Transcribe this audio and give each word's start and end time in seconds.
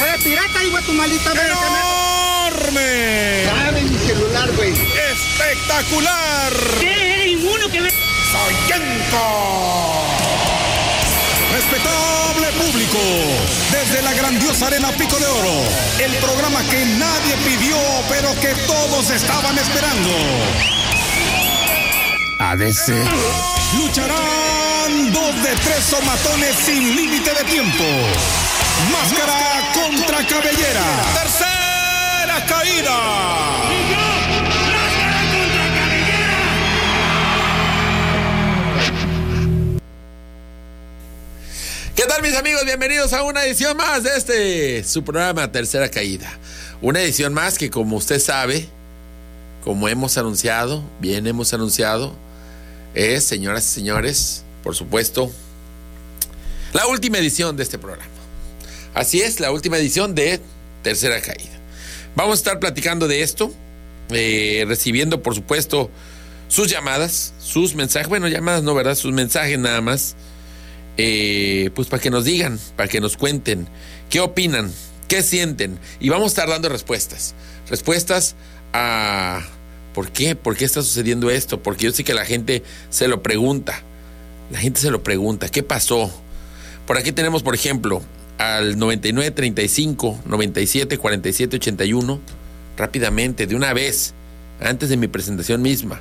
eres 0.00 0.24
pirata, 0.24 0.64
hijo 0.64 0.76
de 0.76 0.82
tu 0.82 0.92
maldita 0.92 1.34
madre. 1.34 1.46
¡Enorme! 1.46 3.42
Dame 3.44 3.82
mi 3.82 3.98
celular, 3.98 4.50
güey. 4.52 4.70
¡Espectacular! 4.70 6.52
¿Qué? 6.80 7.14
¿Eres 7.14 7.26
inmuno 7.28 7.68
que 7.68 7.80
me... 7.80 7.90
¡Soyenco! 7.90 10.02
Respetable 11.52 12.46
público, 12.52 12.98
desde 13.70 14.02
la 14.02 14.12
grandiosa 14.14 14.68
arena 14.68 14.90
Pico 14.92 15.18
de 15.18 15.26
Oro, 15.26 15.52
el 15.98 16.16
programa 16.16 16.62
que 16.70 16.82
nadie 16.96 17.36
pidió, 17.44 17.76
pero 18.08 18.34
que 18.40 18.54
todos 18.66 19.10
estaban 19.10 19.58
esperando. 19.58 20.10
ADC. 22.38 22.88
Lucharán 23.76 25.12
dos 25.12 25.42
de 25.42 25.54
tres 25.56 25.84
somatones 25.84 26.56
sin 26.56 26.96
límite 26.96 27.34
de 27.34 27.44
tiempo. 27.44 27.84
Máscara 28.90 29.72
contra 29.74 30.26
cabellera. 30.26 30.82
Tercera 31.14 32.46
caída. 32.48 32.98
¿Qué 41.94 42.02
tal 42.08 42.22
mis 42.22 42.34
amigos? 42.34 42.64
Bienvenidos 42.64 43.12
a 43.12 43.22
una 43.22 43.44
edición 43.44 43.76
más 43.76 44.02
de 44.02 44.16
este, 44.16 44.84
su 44.84 45.04
programa 45.04 45.52
Tercera 45.52 45.88
Caída. 45.88 46.32
Una 46.80 47.00
edición 47.02 47.32
más 47.32 47.58
que 47.58 47.70
como 47.70 47.96
usted 47.96 48.18
sabe, 48.18 48.68
como 49.62 49.86
hemos 49.88 50.18
anunciado, 50.18 50.82
bien 50.98 51.26
hemos 51.28 51.54
anunciado, 51.54 52.14
es, 52.94 53.22
señoras 53.24 53.64
y 53.66 53.68
señores, 53.68 54.42
por 54.64 54.74
supuesto, 54.74 55.30
la 56.72 56.86
última 56.86 57.18
edición 57.18 57.56
de 57.56 57.62
este 57.62 57.78
programa. 57.78 58.21
Así 58.94 59.22
es, 59.22 59.40
la 59.40 59.50
última 59.50 59.78
edición 59.78 60.14
de 60.14 60.40
Tercera 60.82 61.20
Caída. 61.20 61.60
Vamos 62.14 62.32
a 62.32 62.36
estar 62.36 62.60
platicando 62.60 63.08
de 63.08 63.22
esto, 63.22 63.52
eh, 64.10 64.64
recibiendo 64.68 65.22
por 65.22 65.34
supuesto 65.34 65.90
sus 66.48 66.68
llamadas, 66.68 67.32
sus 67.38 67.74
mensajes, 67.74 68.08
bueno, 68.08 68.28
llamadas 68.28 68.62
no, 68.62 68.74
¿verdad? 68.74 68.94
Sus 68.94 69.12
mensajes 69.12 69.58
nada 69.58 69.80
más 69.80 70.14
eh, 70.98 71.70
pues 71.74 71.88
para 71.88 72.02
que 72.02 72.10
nos 72.10 72.24
digan, 72.24 72.58
para 72.76 72.88
que 72.88 73.00
nos 73.00 73.16
cuenten 73.16 73.66
qué 74.10 74.20
opinan, 74.20 74.72
qué 75.08 75.22
sienten. 75.22 75.78
Y 76.00 76.10
vamos 76.10 76.26
a 76.26 76.28
estar 76.28 76.48
dando 76.48 76.68
respuestas. 76.68 77.34
Respuestas 77.70 78.34
a 78.74 79.42
por 79.94 80.10
qué, 80.10 80.36
por 80.36 80.56
qué 80.56 80.66
está 80.66 80.82
sucediendo 80.82 81.30
esto. 81.30 81.62
Porque 81.62 81.84
yo 81.84 81.92
sé 81.92 82.04
que 82.04 82.14
la 82.14 82.26
gente 82.26 82.62
se 82.90 83.08
lo 83.08 83.22
pregunta. 83.22 83.82
La 84.50 84.58
gente 84.58 84.80
se 84.80 84.90
lo 84.90 85.02
pregunta, 85.02 85.48
¿qué 85.48 85.62
pasó? 85.62 86.12
Por 86.86 86.98
aquí 86.98 87.12
tenemos, 87.12 87.42
por 87.42 87.54
ejemplo, 87.54 88.02
al 88.42 88.78
9935 88.78 90.22
97 90.26 90.98
47 90.98 91.56
81, 91.56 92.20
rápidamente, 92.76 93.46
de 93.46 93.54
una 93.54 93.72
vez, 93.72 94.14
antes 94.60 94.88
de 94.88 94.96
mi 94.96 95.08
presentación 95.08 95.62
misma. 95.62 96.00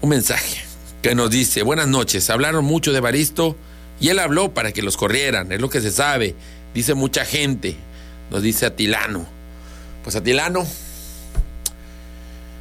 Un 0.00 0.10
mensaje 0.10 0.62
que 1.02 1.14
nos 1.14 1.30
dice, 1.30 1.62
buenas 1.62 1.88
noches, 1.88 2.28
hablaron 2.30 2.64
mucho 2.64 2.92
de 2.92 3.00
Baristo 3.00 3.56
y 4.00 4.08
él 4.08 4.18
habló 4.18 4.52
para 4.52 4.72
que 4.72 4.82
los 4.82 4.96
corrieran, 4.96 5.52
es 5.52 5.60
lo 5.60 5.70
que 5.70 5.80
se 5.80 5.90
sabe, 5.90 6.34
dice 6.74 6.94
mucha 6.94 7.24
gente, 7.24 7.76
nos 8.30 8.42
dice 8.42 8.66
Atilano. 8.66 9.26
Pues 10.02 10.16
Atilano, 10.16 10.66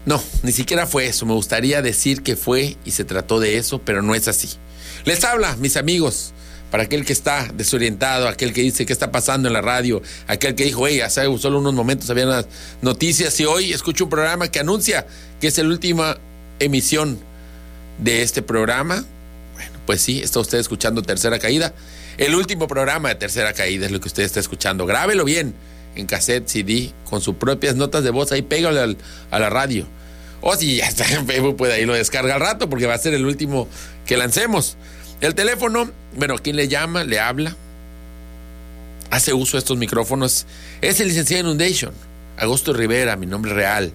no, 0.05 0.21
ni 0.43 0.51
siquiera 0.51 0.85
fue 0.85 1.07
eso, 1.07 1.25
me 1.25 1.33
gustaría 1.33 1.81
decir 1.81 2.21
que 2.21 2.35
fue 2.35 2.77
y 2.85 2.91
se 2.91 3.05
trató 3.05 3.39
de 3.39 3.57
eso, 3.57 3.79
pero 3.79 4.01
no 4.01 4.13
es 4.15 4.27
así. 4.27 4.49
Les 5.05 5.23
habla, 5.23 5.55
mis 5.57 5.77
amigos, 5.77 6.33
para 6.71 6.83
aquel 6.83 7.05
que 7.05 7.13
está 7.13 7.49
desorientado, 7.53 8.27
aquel 8.27 8.53
que 8.53 8.61
dice 8.61 8.85
qué 8.85 8.93
está 8.93 9.11
pasando 9.11 9.47
en 9.47 9.53
la 9.53 9.61
radio, 9.61 10.01
aquel 10.27 10.55
que 10.55 10.65
dijo, 10.65 10.87
hey, 10.87 11.01
hace 11.01 11.25
solo 11.37 11.59
unos 11.59 11.73
momentos 11.73 12.09
había 12.09 12.25
unas 12.25 12.47
noticias 12.81 13.39
y 13.39 13.45
hoy 13.45 13.73
escucho 13.73 14.05
un 14.05 14.09
programa 14.09 14.49
que 14.49 14.59
anuncia 14.59 15.05
que 15.39 15.47
es 15.47 15.57
la 15.57 15.65
última 15.65 16.17
emisión 16.59 17.19
de 17.97 18.21
este 18.21 18.41
programa. 18.41 19.05
Bueno, 19.53 19.71
pues 19.85 20.01
sí, 20.01 20.21
está 20.21 20.39
usted 20.39 20.59
escuchando 20.59 21.01
Tercera 21.01 21.39
Caída. 21.39 21.73
El 22.17 22.35
último 22.35 22.67
programa 22.67 23.09
de 23.09 23.15
Tercera 23.15 23.53
Caída 23.53 23.85
es 23.85 23.91
lo 23.91 23.99
que 23.99 24.07
usted 24.07 24.23
está 24.23 24.39
escuchando. 24.39 24.85
Grábelo 24.85 25.25
bien 25.25 25.53
en 25.95 26.05
cassette, 26.05 26.47
CD, 26.47 26.91
con 27.09 27.21
sus 27.21 27.35
propias 27.35 27.75
notas 27.75 28.03
de 28.03 28.09
voz. 28.09 28.31
Ahí 28.31 28.41
pégale 28.41 28.79
al, 28.79 28.97
a 29.31 29.39
la 29.39 29.49
radio. 29.49 29.87
O 30.41 30.55
si 30.55 30.77
ya 30.77 30.87
está 30.87 31.05
en 31.13 31.25
Facebook, 31.27 31.57
puede 31.57 31.73
ahí 31.73 31.85
lo 31.85 31.93
descarga 31.93 32.35
al 32.35 32.41
rato 32.41 32.69
porque 32.69 32.85
va 32.85 32.93
a 32.93 32.97
ser 32.97 33.13
el 33.13 33.25
último 33.25 33.67
que 34.05 34.17
lancemos. 34.17 34.77
El 35.21 35.35
teléfono, 35.35 35.89
bueno, 36.15 36.35
¿quién 36.37 36.55
le 36.55 36.67
llama? 36.67 37.03
¿Le 37.03 37.19
habla? 37.19 37.55
Hace 39.11 39.33
uso 39.33 39.57
de 39.57 39.59
estos 39.59 39.77
micrófonos. 39.77 40.45
Es 40.81 40.99
el 40.99 41.09
licenciado 41.09 41.43
Inundation. 41.43 41.93
Agosto 42.37 42.73
Rivera, 42.73 43.15
mi 43.15 43.25
nombre 43.25 43.53
real. 43.53 43.91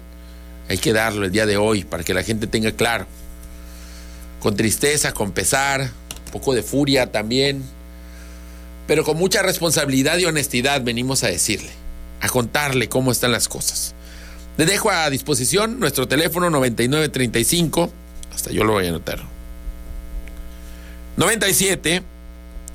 Hay 0.69 0.77
que 0.77 0.93
darlo 0.93 1.25
el 1.25 1.31
día 1.31 1.45
de 1.45 1.57
hoy 1.57 1.83
para 1.83 2.03
que 2.03 2.13
la 2.13 2.23
gente 2.23 2.47
tenga 2.47 2.71
claro 2.71 3.07
con 4.45 4.55
tristeza, 4.55 5.11
con 5.11 5.31
pesar, 5.31 5.81
un 5.81 6.31
poco 6.31 6.53
de 6.53 6.61
furia 6.61 7.11
también, 7.11 7.63
pero 8.85 9.03
con 9.03 9.17
mucha 9.17 9.41
responsabilidad 9.41 10.19
y 10.19 10.25
honestidad 10.25 10.83
venimos 10.83 11.23
a 11.23 11.29
decirle, 11.29 11.71
a 12.21 12.29
contarle 12.29 12.87
cómo 12.87 13.11
están 13.11 13.31
las 13.31 13.47
cosas. 13.47 13.95
Le 14.57 14.67
dejo 14.67 14.91
a 14.91 15.09
disposición 15.09 15.79
nuestro 15.79 16.07
teléfono 16.07 16.51
9935, 16.51 17.91
hasta 18.35 18.51
yo 18.51 18.63
lo 18.63 18.73
voy 18.73 18.85
a 18.85 18.89
anotar. 18.89 19.34
97 21.17 22.03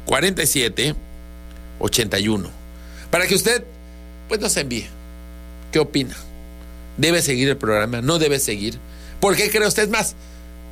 47 0.06 0.94
81. 1.78 2.50
Para 3.10 3.26
que 3.26 3.34
usted 3.34 3.64
pues 4.28 4.40
nos 4.40 4.56
envíe. 4.56 4.86
¿Qué 5.72 5.78
opina? 5.78 6.16
¿Debe 6.96 7.22
seguir 7.22 7.48
el 7.48 7.56
programa? 7.56 8.00
¿No 8.00 8.18
debe 8.18 8.38
seguir? 8.38 8.78
¿Por 9.20 9.36
qué 9.36 9.50
cree 9.50 9.66
usted 9.66 9.88
más? 9.88 10.14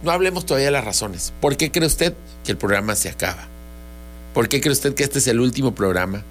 No 0.02 0.10
hablemos 0.10 0.46
todavía 0.46 0.66
de 0.66 0.72
las 0.72 0.84
razones. 0.84 1.32
¿Por 1.40 1.56
qué 1.56 1.70
cree 1.70 1.86
usted 1.86 2.14
que 2.44 2.52
el 2.52 2.58
programa 2.58 2.94
se 2.94 3.08
acaba? 3.08 3.48
¿Por 4.34 4.48
qué 4.48 4.60
cree 4.60 4.72
usted 4.72 4.94
que 4.94 5.02
este 5.02 5.18
es 5.18 5.26
el 5.26 5.40
último 5.40 5.74
programa 5.74 6.22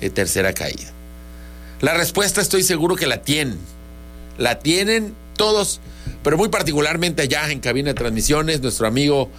de 0.00 0.10
tercera 0.10 0.52
caída? 0.52 0.92
La 1.80 1.94
respuesta 1.94 2.40
estoy 2.40 2.62
seguro 2.62 2.96
que 2.96 3.06
la 3.06 3.22
tienen. 3.22 3.58
La 4.38 4.58
tienen 4.58 5.14
todos, 5.36 5.80
pero 6.22 6.36
muy 6.36 6.48
particularmente 6.48 7.22
allá 7.22 7.50
en 7.50 7.60
cabina 7.60 7.90
de 7.90 7.94
transmisiones, 7.94 8.60
nuestro 8.60 8.86
amigo 8.86 9.30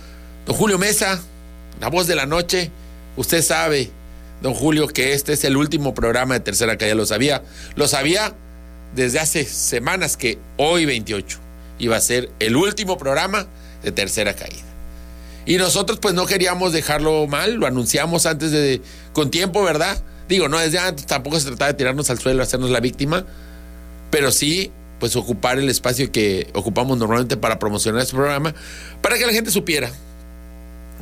don 0.45 0.55
Julio 0.55 0.77
Mesa, 0.77 1.21
la 1.79 1.89
voz 1.89 2.07
de 2.07 2.15
la 2.15 2.25
noche. 2.25 2.71
Usted 3.17 3.41
sabe, 3.41 3.89
don 4.41 4.53
Julio, 4.53 4.87
que 4.87 5.13
este 5.13 5.33
es 5.33 5.43
el 5.43 5.57
último 5.57 5.93
programa 5.93 6.35
de 6.35 6.39
tercera 6.39 6.77
caída. 6.77 6.95
Lo 6.95 7.05
sabía. 7.05 7.43
Lo 7.75 7.87
sabía 7.87 8.33
desde 8.95 9.19
hace 9.19 9.45
semanas 9.45 10.17
que 10.17 10.37
hoy 10.57 10.85
28 10.85 11.39
iba 11.79 11.97
a 11.97 12.01
ser 12.01 12.29
el 12.39 12.55
último 12.55 12.97
programa 12.97 13.47
de 13.83 13.91
tercera 13.91 14.33
caída. 14.33 14.63
Y 15.45 15.57
nosotros 15.57 15.99
pues 15.99 16.13
no 16.13 16.25
queríamos 16.25 16.73
dejarlo 16.73 17.27
mal, 17.27 17.55
lo 17.55 17.67
anunciamos 17.67 18.25
antes 18.25 18.51
de, 18.51 18.81
con 19.13 19.29
tiempo, 19.29 19.63
¿verdad? 19.63 20.01
Digo, 20.27 20.49
no 20.49 20.57
desde 20.57 20.79
antes, 20.79 21.05
tampoco 21.05 21.39
se 21.39 21.45
trataba 21.45 21.71
de 21.71 21.77
tirarnos 21.77 22.09
al 22.09 22.17
suelo, 22.17 22.41
hacernos 22.41 22.71
la 22.71 22.79
víctima, 22.79 23.25
pero 24.09 24.31
sí 24.31 24.71
pues 24.99 25.15
ocupar 25.15 25.59
el 25.59 25.69
espacio 25.69 26.11
que 26.11 26.47
ocupamos 26.53 26.97
normalmente 26.97 27.37
para 27.37 27.59
promocionar 27.59 28.01
este 28.01 28.15
programa, 28.15 28.55
para 29.01 29.17
que 29.17 29.25
la 29.27 29.33
gente 29.33 29.51
supiera 29.51 29.91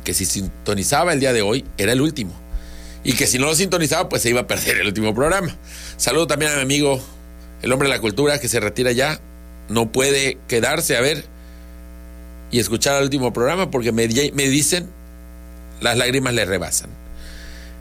que 0.04 0.14
si 0.14 0.24
sintonizaba 0.24 1.12
el 1.12 1.20
día 1.20 1.32
de 1.32 1.42
hoy 1.42 1.64
era 1.78 1.92
el 1.92 2.00
último. 2.00 2.32
Y 3.02 3.14
que 3.14 3.26
si 3.26 3.38
no 3.38 3.46
lo 3.46 3.54
sintonizaba, 3.54 4.08
pues 4.08 4.22
se 4.22 4.30
iba 4.30 4.42
a 4.42 4.46
perder 4.46 4.78
el 4.78 4.86
último 4.86 5.14
programa. 5.14 5.56
Saludo 5.96 6.26
también 6.26 6.52
a 6.52 6.56
mi 6.56 6.62
amigo, 6.62 7.02
el 7.62 7.72
hombre 7.72 7.88
de 7.88 7.94
la 7.94 8.00
cultura, 8.00 8.38
que 8.38 8.48
se 8.48 8.60
retira 8.60 8.92
ya. 8.92 9.20
No 9.68 9.90
puede 9.92 10.38
quedarse 10.48 10.96
a 10.96 11.00
ver 11.00 11.24
y 12.50 12.60
escuchar 12.60 12.96
el 12.98 13.04
último 13.04 13.32
programa 13.32 13.70
porque 13.70 13.92
me, 13.92 14.06
dicen 14.06 14.88
las 15.80 15.98
lágrimas 15.98 16.34
le 16.34 16.44
rebasan. 16.44 16.90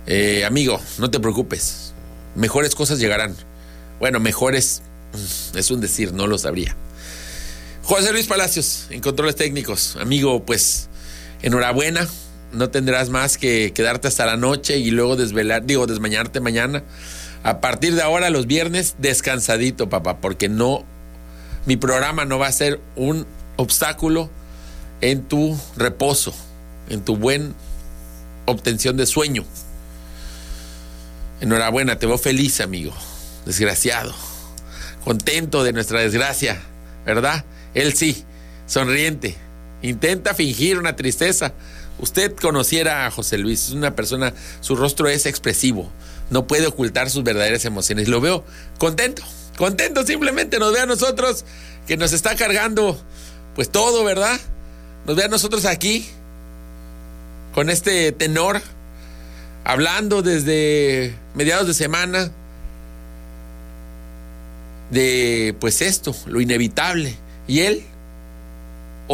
Eh, 0.08 0.44
amigo, 0.46 0.82
no 0.98 1.12
te 1.12 1.20
preocupes. 1.20 1.94
Mejores 2.36 2.76
cosas 2.76 3.00
llegarán. 3.00 3.36
Bueno, 4.00 4.20
mejores 4.20 4.82
es 5.56 5.72
un 5.72 5.80
decir, 5.80 6.14
no 6.14 6.28
lo 6.28 6.38
sabría. 6.38 6.76
José 7.84 8.12
Luis 8.12 8.28
Palacios, 8.28 8.88
en 8.90 9.02
controles 9.02 9.36
técnicos. 9.36 9.98
Amigo, 9.98 10.44
pues 10.46 10.90
enhorabuena. 11.44 12.08
No 12.52 12.70
tendrás 12.70 13.10
más 13.10 13.38
que 13.38 13.72
quedarte 13.74 14.08
hasta 14.08 14.26
la 14.26 14.38
noche 14.38 14.78
y 14.78 14.92
luego 14.92 15.16
desvelar, 15.16 15.66
digo, 15.66 15.86
desmañarte 15.86 16.40
mañana. 16.40 16.84
A 17.44 17.62
partir 17.62 17.96
de 17.96 18.02
ahora, 18.02 18.30
los 18.30 18.48
viernes, 18.48 18.96
descansadito, 19.00 19.90
papá, 19.90 20.18
porque 20.18 20.50
no, 20.50 20.86
mi 21.66 21.78
programa 21.78 22.26
no 22.26 22.40
va 22.40 22.48
a 22.48 22.52
ser 22.52 22.80
un 22.96 23.26
obstáculo 23.58 24.30
en 25.02 25.24
tu 25.24 25.60
reposo, 25.76 26.34
en 26.90 27.02
tu 27.02 27.18
buen 27.18 27.54
obtención 28.46 28.98
de 28.98 29.06
sueño. 29.06 29.44
Enhorabuena, 31.42 32.00
te 32.00 32.06
veo 32.06 32.18
feliz, 32.18 32.62
amigo. 32.62 32.94
Desgraciado. 33.46 34.14
Contento 35.04 35.64
de 35.64 35.74
nuestra 35.74 36.00
desgracia, 36.00 36.62
¿verdad? 37.06 37.44
Él 37.74 37.94
sí, 37.94 38.24
sonriente. 38.66 39.36
Intenta 39.84 40.34
fingir 40.34 40.80
una 40.80 40.96
tristeza 40.96 41.54
usted 42.00 42.36
conociera 42.36 43.06
a 43.06 43.12
José 43.12 43.38
Luis, 43.38 43.68
es 43.68 43.72
una 43.72 43.96
persona, 43.96 44.34
su 44.62 44.76
rostro 44.76 45.08
es 45.08 45.26
expresivo, 45.26 45.90
no 46.30 46.48
puede 46.48 46.68
ocultar 46.68 47.10
sus 47.10 47.24
verdaderas 47.24 47.66
emociones. 47.66 48.08
Lo 48.08 48.22
veo 48.22 48.44
contento, 48.78 49.24
contento 49.58 50.06
simplemente, 50.06 50.60
nos 50.60 50.74
ve 50.74 50.82
a 50.82 50.86
nosotros 50.86 51.46
que 51.88 51.98
nos 51.98 52.14
está 52.14 52.36
cargando 52.36 53.00
pues 53.56 53.70
todo, 53.70 54.04
¿verdad? 54.04 54.40
Nos 55.06 55.16
ve 55.16 55.26
a 55.26 55.28
nosotros 55.28 55.66
aquí 55.66 56.10
con 57.54 57.70
este 57.70 58.12
tenor, 58.12 58.62
hablando 59.64 60.22
desde 60.22 61.16
mediados 61.36 61.68
de 61.68 61.74
semana 61.74 62.32
de 64.90 65.56
pues 65.60 65.82
esto, 65.82 66.16
lo 66.26 66.42
inevitable. 66.42 67.16
Y 67.48 67.60
él, 67.60 67.84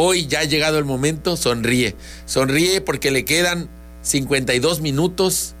hoy 0.02 0.26
ya 0.26 0.40
ha 0.40 0.44
llegado 0.44 0.78
el 0.78 0.86
momento, 0.86 1.36
sonríe. 1.36 1.94
Sonríe 2.24 2.80
porque 2.80 3.10
le 3.10 3.26
quedan 3.26 3.68
52 4.00 4.80
minutos 4.80 5.54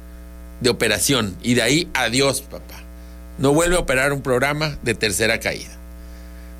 de 0.62 0.70
operación. 0.70 1.36
Y 1.42 1.54
de 1.54 1.62
ahí, 1.62 1.90
adiós, 1.92 2.40
papá. 2.40 2.82
No 3.36 3.52
vuelve 3.52 3.76
a 3.76 3.80
operar 3.80 4.14
un 4.14 4.22
programa 4.22 4.78
de 4.82 4.94
tercera 4.94 5.40
caída. 5.40 5.76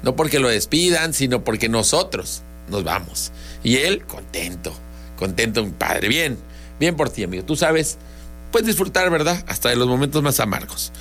No 0.02 0.14
porque 0.14 0.40
lo 0.40 0.48
despidan, 0.48 1.14
sino 1.14 1.42
porque 1.42 1.70
nosotros 1.70 2.42
nos 2.68 2.84
vamos. 2.84 3.32
Y 3.64 3.76
él, 3.78 4.04
contento, 4.04 4.74
contento, 5.18 5.64
mi 5.64 5.70
padre. 5.70 6.08
Bien, 6.08 6.36
bien 6.78 6.96
por 6.96 7.08
ti, 7.08 7.24
amigo. 7.24 7.44
Tú 7.44 7.56
sabes, 7.56 7.96
puedes 8.52 8.66
disfrutar, 8.66 9.08
¿verdad? 9.08 9.42
Hasta 9.46 9.70
de 9.70 9.76
los 9.76 9.88
momentos 9.88 10.22
más 10.22 10.38
amargos. 10.38 10.92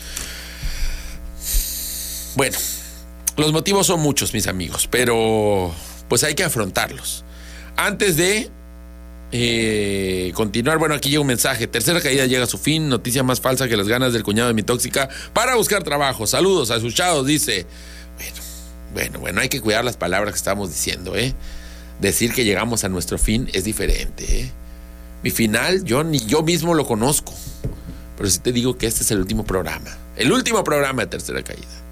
Bueno, 2.36 2.58
los 3.36 3.52
motivos 3.52 3.86
son 3.88 4.00
muchos, 4.00 4.34
mis 4.34 4.48
amigos, 4.48 4.88
pero 4.90 5.74
pues 6.10 6.24
hay 6.24 6.36
que 6.36 6.44
afrontarlos. 6.44 7.24
Antes 7.78 8.18
de 8.18 8.50
eh, 9.32 10.32
continuar, 10.34 10.80
bueno, 10.80 10.96
aquí 10.96 11.10
llega 11.10 11.22
un 11.22 11.28
mensaje. 11.28 11.68
Tercera 11.68 12.02
caída 12.02 12.26
llega 12.26 12.44
a 12.44 12.48
su 12.48 12.58
fin. 12.58 12.90
Noticia 12.90 13.24
más 13.24 13.40
falsa 13.40 13.68
que 13.68 13.78
las 13.78 13.88
ganas 13.88 14.12
del 14.12 14.24
cuñado 14.24 14.50
de 14.50 14.54
mi 14.54 14.64
tóxica 14.64 15.08
para 15.34 15.56
buscar 15.56 15.84
trabajo. 15.84 16.28
Saludos, 16.28 16.72
asustados, 16.72 17.26
dice. 17.26 17.66
Bueno, 18.18 18.42
bueno, 18.94 19.20
bueno, 19.20 19.42
hay 19.42 19.50
que 19.50 19.62
cuidar 19.62 19.86
las 19.86 19.96
palabras 19.96 20.34
que 20.34 20.38
estamos 20.38 20.70
diciendo, 20.70 21.16
¿eh? 21.16 21.34
Decir 22.02 22.34
que 22.34 22.44
llegamos 22.44 22.84
a 22.84 22.90
nuestro 22.90 23.18
fin 23.18 23.50
es 23.54 23.64
diferente, 23.64 24.42
¿eh? 24.42 24.52
Mi 25.22 25.32
final, 25.32 25.84
yo 25.84 26.04
ni 26.04 26.20
yo 26.20 26.44
mismo 26.44 26.74
lo 26.74 26.86
conozco. 26.88 27.34
Pero 28.18 28.30
sí 28.30 28.40
te 28.40 28.52
digo 28.52 28.78
que 28.78 28.88
este 28.88 29.04
es 29.04 29.12
el 29.12 29.20
último 29.20 29.46
programa. 29.46 29.96
El 30.16 30.32
último 30.32 30.64
programa 30.64 31.04
de 31.04 31.08
Tercera 31.08 31.44
Caída. 31.44 31.89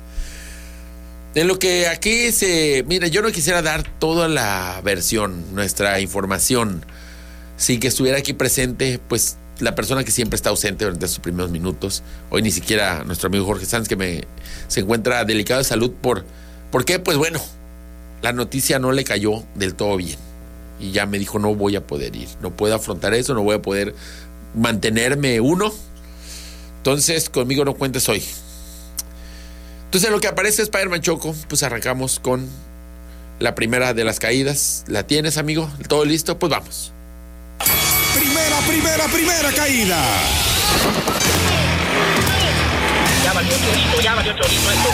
En 1.38 1.48
lo 1.48 1.60
que 1.60 1.88
aquí 1.88 2.32
se. 2.32 2.84
Mira, 2.88 3.06
yo 3.10 3.22
no 3.22 3.32
quisiera 3.32 3.62
dar 3.62 3.84
toda 4.00 4.28
la 4.28 4.82
versión, 4.84 5.54
nuestra 5.54 6.00
información, 6.00 6.84
sin 7.58 7.80
que 7.80 7.90
estuviera 7.90 8.18
aquí 8.18 8.34
presente, 8.34 9.00
pues 9.08 9.38
la 9.60 9.76
persona 9.76 10.04
que 10.04 10.10
siempre 10.10 10.36
está 10.36 10.50
ausente 10.50 10.86
durante 10.86 11.06
estos 11.06 11.20
primeros 11.20 11.52
minutos. 11.52 12.02
Hoy 12.32 12.42
ni 12.42 12.50
siquiera 12.50 13.04
nuestro 13.04 13.28
amigo 13.28 13.46
Jorge 13.46 13.68
Sanz, 13.68 13.88
que 13.88 13.96
me, 13.96 14.24
se 14.68 14.80
encuentra 14.80 15.26
delicado 15.26 15.60
de 15.60 15.64
salud 15.64 15.92
por. 16.02 16.26
¿Por 16.72 16.86
qué? 16.86 16.98
Pues 16.98 17.18
bueno, 17.18 17.40
la 18.24 18.34
noticia 18.34 18.80
no 18.80 18.92
le 18.92 19.04
cayó 19.04 19.44
del 19.54 19.76
todo 19.76 19.96
bien. 19.96 20.18
Y 20.80 20.90
ya 20.90 21.06
me 21.06 21.20
dijo, 21.20 21.38
no 21.38 21.54
voy 21.54 21.76
a 21.76 21.86
poder 21.86 22.16
ir, 22.16 22.30
no 22.42 22.58
puedo 22.58 22.74
afrontar 22.74 23.14
eso, 23.14 23.36
no 23.36 23.44
voy 23.44 23.58
a 23.58 23.62
poder 23.62 23.94
mantenerme 24.56 25.40
uno. 25.40 25.72
Entonces, 26.78 27.30
conmigo 27.30 27.64
no 27.64 27.76
cuentes 27.76 28.10
hoy. 28.10 28.24
Entonces, 29.88 30.12
lo 30.12 30.20
que 30.20 30.28
aparece 30.28 30.62
es 30.62 30.68
Spider-Man 30.68 31.02
Choco, 31.02 31.34
pues 31.48 31.64
arrancamos 31.64 32.20
con 32.20 32.50
la 33.40 33.56
primera 33.56 33.94
de 33.94 34.04
las 34.04 34.20
caídas. 34.20 34.84
¿La 34.88 35.08
tienes, 35.08 35.38
amigo? 35.38 35.72
¿Todo 35.88 36.04
listo? 36.04 36.38
Pues 36.38 36.50
vamos. 36.50 36.92
Primera, 38.14 38.60
primera, 38.68 39.06
primera 39.06 39.52
caída. 39.54 39.98
Ya 43.24 43.32
valió 43.34 43.52
chorito, 43.52 44.02
ya 44.04 44.16
valió 44.16 44.34
chorito 44.34 44.72
esto. 44.72 44.90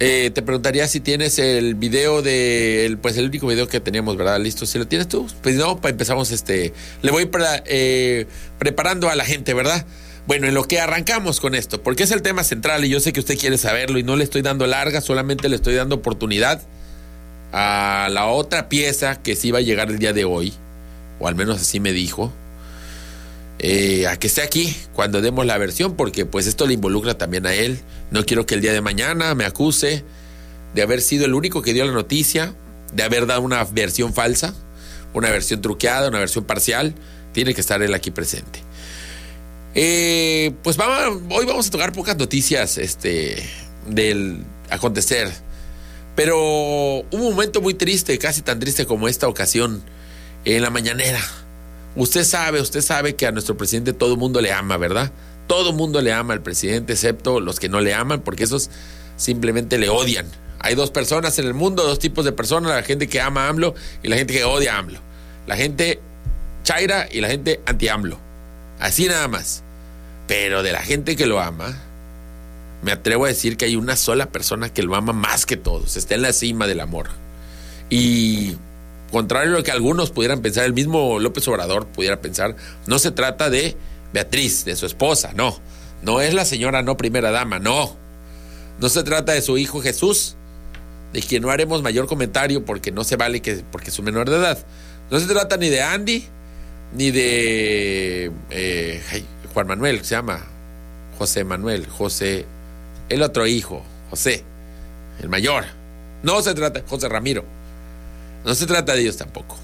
Eh, 0.00 0.30
te 0.32 0.42
preguntaría 0.42 0.88
si 0.88 1.00
tienes 1.00 1.38
el 1.38 1.74
video 1.74 2.22
de, 2.22 2.86
el, 2.86 2.96
pues 2.96 3.18
el 3.18 3.26
único 3.26 3.46
video 3.46 3.68
que 3.68 3.80
teníamos, 3.80 4.16
¿verdad? 4.16 4.40
Listo. 4.40 4.64
Si 4.64 4.78
lo 4.78 4.86
tienes 4.86 5.06
tú, 5.06 5.28
pues 5.42 5.56
no, 5.56 5.78
empezamos 5.84 6.30
este, 6.30 6.72
le 7.02 7.10
voy 7.10 7.26
para, 7.26 7.62
eh, 7.66 8.26
preparando 8.58 9.10
a 9.10 9.16
la 9.16 9.26
gente, 9.26 9.52
¿verdad? 9.52 9.84
Bueno, 10.28 10.46
en 10.46 10.52
lo 10.52 10.64
que 10.64 10.78
arrancamos 10.78 11.40
con 11.40 11.54
esto, 11.54 11.82
porque 11.82 12.02
es 12.02 12.10
el 12.10 12.20
tema 12.20 12.44
central 12.44 12.84
y 12.84 12.90
yo 12.90 13.00
sé 13.00 13.14
que 13.14 13.20
usted 13.20 13.38
quiere 13.38 13.56
saberlo 13.56 13.98
y 13.98 14.02
no 14.02 14.14
le 14.14 14.24
estoy 14.24 14.42
dando 14.42 14.66
larga, 14.66 15.00
solamente 15.00 15.48
le 15.48 15.56
estoy 15.56 15.74
dando 15.74 15.94
oportunidad 15.94 16.60
a 17.50 18.08
la 18.10 18.26
otra 18.26 18.68
pieza 18.68 19.22
que 19.22 19.34
sí 19.34 19.52
va 19.52 19.60
a 19.60 19.62
llegar 19.62 19.88
el 19.88 19.98
día 19.98 20.12
de 20.12 20.26
hoy, 20.26 20.52
o 21.18 21.28
al 21.28 21.34
menos 21.34 21.62
así 21.62 21.80
me 21.80 21.94
dijo, 21.94 22.30
eh, 23.58 24.06
a 24.06 24.18
que 24.18 24.26
esté 24.26 24.42
aquí 24.42 24.76
cuando 24.92 25.22
demos 25.22 25.46
la 25.46 25.56
versión, 25.56 25.96
porque 25.96 26.26
pues 26.26 26.46
esto 26.46 26.66
le 26.66 26.74
involucra 26.74 27.16
también 27.16 27.46
a 27.46 27.54
él. 27.54 27.80
No 28.10 28.26
quiero 28.26 28.44
que 28.44 28.54
el 28.54 28.60
día 28.60 28.74
de 28.74 28.82
mañana 28.82 29.34
me 29.34 29.46
acuse 29.46 30.04
de 30.74 30.82
haber 30.82 31.00
sido 31.00 31.24
el 31.24 31.32
único 31.32 31.62
que 31.62 31.72
dio 31.72 31.86
la 31.86 31.92
noticia, 31.92 32.52
de 32.92 33.02
haber 33.02 33.24
dado 33.24 33.40
una 33.40 33.64
versión 33.64 34.12
falsa, 34.12 34.52
una 35.14 35.30
versión 35.30 35.62
truqueada, 35.62 36.10
una 36.10 36.18
versión 36.18 36.44
parcial. 36.44 36.94
Tiene 37.32 37.54
que 37.54 37.62
estar 37.62 37.80
él 37.80 37.94
aquí 37.94 38.10
presente. 38.10 38.67
Eh, 39.80 40.54
pues 40.64 40.76
vamos, 40.76 41.22
hoy 41.30 41.46
vamos 41.46 41.68
a 41.68 41.70
tocar 41.70 41.92
pocas 41.92 42.16
noticias 42.16 42.78
este, 42.78 43.48
del 43.86 44.42
acontecer. 44.70 45.32
Pero 46.16 46.36
un 47.12 47.20
momento 47.22 47.60
muy 47.60 47.74
triste, 47.74 48.18
casi 48.18 48.42
tan 48.42 48.58
triste 48.58 48.86
como 48.86 49.06
esta 49.06 49.28
ocasión, 49.28 49.84
en 50.44 50.62
la 50.62 50.70
mañanera. 50.70 51.20
Usted 51.94 52.24
sabe, 52.24 52.60
usted 52.60 52.80
sabe 52.80 53.14
que 53.14 53.28
a 53.28 53.30
nuestro 53.30 53.56
presidente 53.56 53.92
todo 53.92 54.14
el 54.14 54.18
mundo 54.18 54.40
le 54.40 54.52
ama, 54.52 54.78
¿verdad? 54.78 55.12
Todo 55.46 55.70
el 55.70 55.76
mundo 55.76 56.02
le 56.02 56.12
ama 56.12 56.34
al 56.34 56.42
presidente, 56.42 56.94
excepto 56.94 57.38
los 57.38 57.60
que 57.60 57.68
no 57.68 57.80
le 57.80 57.94
aman, 57.94 58.22
porque 58.22 58.42
esos 58.42 58.70
simplemente 59.16 59.78
le 59.78 59.90
odian. 59.90 60.26
Hay 60.58 60.74
dos 60.74 60.90
personas 60.90 61.38
en 61.38 61.46
el 61.46 61.54
mundo, 61.54 61.84
dos 61.84 62.00
tipos 62.00 62.24
de 62.24 62.32
personas, 62.32 62.72
la 62.72 62.82
gente 62.82 63.06
que 63.06 63.20
ama 63.20 63.46
a 63.46 63.48
AMLO 63.50 63.76
y 64.02 64.08
la 64.08 64.16
gente 64.16 64.34
que 64.34 64.42
odia 64.42 64.76
AMLO. 64.76 64.98
La 65.46 65.54
gente 65.54 66.00
chaira 66.64 67.06
y 67.12 67.20
la 67.20 67.28
gente 67.28 67.60
anti-AMLO. 67.64 68.18
Así 68.80 69.06
nada 69.06 69.28
más. 69.28 69.62
Pero 70.28 70.62
de 70.62 70.72
la 70.72 70.82
gente 70.82 71.16
que 71.16 71.26
lo 71.26 71.40
ama, 71.40 71.74
me 72.82 72.92
atrevo 72.92 73.24
a 73.24 73.28
decir 73.28 73.56
que 73.56 73.64
hay 73.64 73.74
una 73.74 73.96
sola 73.96 74.26
persona 74.26 74.72
que 74.72 74.84
lo 74.84 74.94
ama 74.94 75.12
más 75.12 75.46
que 75.46 75.56
todos. 75.56 75.96
Está 75.96 76.14
en 76.14 76.22
la 76.22 76.32
cima 76.32 76.68
del 76.68 76.80
amor. 76.80 77.08
Y 77.90 78.54
contrario 79.10 79.54
a 79.54 79.58
lo 79.58 79.64
que 79.64 79.72
algunos 79.72 80.10
pudieran 80.10 80.42
pensar, 80.42 80.64
el 80.64 80.74
mismo 80.74 81.18
López 81.18 81.48
Obrador 81.48 81.86
pudiera 81.86 82.20
pensar, 82.20 82.54
no 82.86 82.98
se 82.98 83.10
trata 83.10 83.50
de 83.50 83.74
Beatriz, 84.12 84.64
de 84.64 84.76
su 84.76 84.86
esposa, 84.86 85.32
no. 85.34 85.58
No 86.02 86.20
es 86.20 86.34
la 86.34 86.44
señora 86.44 86.82
no 86.82 86.96
primera 86.96 87.30
dama, 87.30 87.58
no. 87.58 87.96
No 88.80 88.88
se 88.88 89.02
trata 89.02 89.32
de 89.32 89.42
su 89.42 89.58
hijo 89.58 89.80
Jesús, 89.80 90.36
de 91.12 91.22
quien 91.22 91.42
no 91.42 91.50
haremos 91.50 91.82
mayor 91.82 92.06
comentario 92.06 92.64
porque 92.64 92.92
no 92.92 93.02
se 93.02 93.16
vale 93.16 93.42
que 93.42 93.64
porque 93.72 93.90
es 93.90 93.98
un 93.98 94.04
menor 94.04 94.28
de 94.30 94.36
edad. 94.36 94.58
No 95.10 95.18
se 95.18 95.26
trata 95.26 95.56
ni 95.56 95.70
de 95.70 95.82
Andy, 95.82 96.26
ni 96.92 97.10
de 97.10 98.30
eh, 98.50 99.24
Juan 99.58 99.66
Manuel, 99.66 100.04
se 100.04 100.14
llama 100.14 100.38
José 101.18 101.42
Manuel, 101.42 101.88
José, 101.88 102.46
el 103.08 103.22
otro 103.22 103.44
hijo, 103.44 103.82
José, 104.08 104.44
el 105.20 105.28
mayor. 105.28 105.64
No 106.22 106.40
se 106.42 106.54
trata, 106.54 106.84
José 106.86 107.08
Ramiro. 107.08 107.42
No 108.44 108.54
se 108.54 108.66
trata 108.66 108.94
de 108.94 109.00
ellos 109.00 109.16
tampoco. 109.16 109.56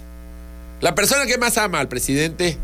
La 0.81 0.97
persona 0.97 1.27
que 1.27 1.39
más 1.39 1.59
ama 1.59 1.79
al 1.79 1.87
presidente, 1.87 2.59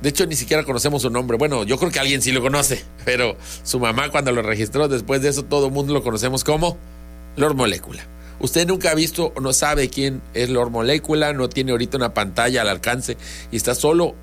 de 0.00 0.08
hecho 0.08 0.24
ni 0.24 0.34
siquiera 0.34 0.64
conocemos 0.64 1.02
su 1.02 1.10
nombre. 1.10 1.36
Bueno, 1.36 1.64
yo 1.64 1.76
creo 1.76 1.90
que 1.90 2.00
alguien 2.00 2.22
sí 2.22 2.32
lo 2.32 2.40
conoce, 2.40 2.82
pero 3.04 3.36
su 3.62 3.78
mamá 3.78 4.08
cuando 4.08 4.32
lo 4.32 4.40
registró, 4.40 4.88
después 4.88 5.20
de 5.20 5.28
eso 5.28 5.44
todo 5.44 5.66
el 5.66 5.72
mundo 5.72 5.92
lo 5.92 6.02
conocemos 6.02 6.44
como 6.44 6.78
Lord 7.36 7.56
Molécula. 7.56 8.06
Usted 8.40 8.66
nunca 8.66 8.92
ha 8.92 8.94
visto 8.94 9.34
o 9.36 9.40
no 9.42 9.52
sabe 9.52 9.90
quién 9.90 10.22
es 10.32 10.48
Lord 10.48 10.70
Molécula, 10.70 11.34
no 11.34 11.50
tiene 11.50 11.72
ahorita 11.72 11.98
una 11.98 12.14
pantalla 12.14 12.62
al 12.62 12.70
alcance 12.70 13.18
y 13.50 13.56
está 13.56 13.74
solo 13.74 14.14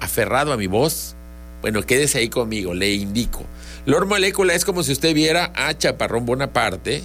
aferrado 0.00 0.50
a 0.50 0.56
mi 0.56 0.68
voz. 0.68 1.16
Bueno, 1.64 1.80
quédese 1.82 2.18
ahí 2.18 2.28
conmigo, 2.28 2.74
le 2.74 2.92
indico. 2.92 3.42
Lord 3.86 4.06
Molécula 4.06 4.52
es 4.52 4.66
como 4.66 4.82
si 4.82 4.92
usted 4.92 5.14
viera 5.14 5.50
a 5.56 5.72
Chaparrón 5.72 6.26
Bonaparte 6.26 7.02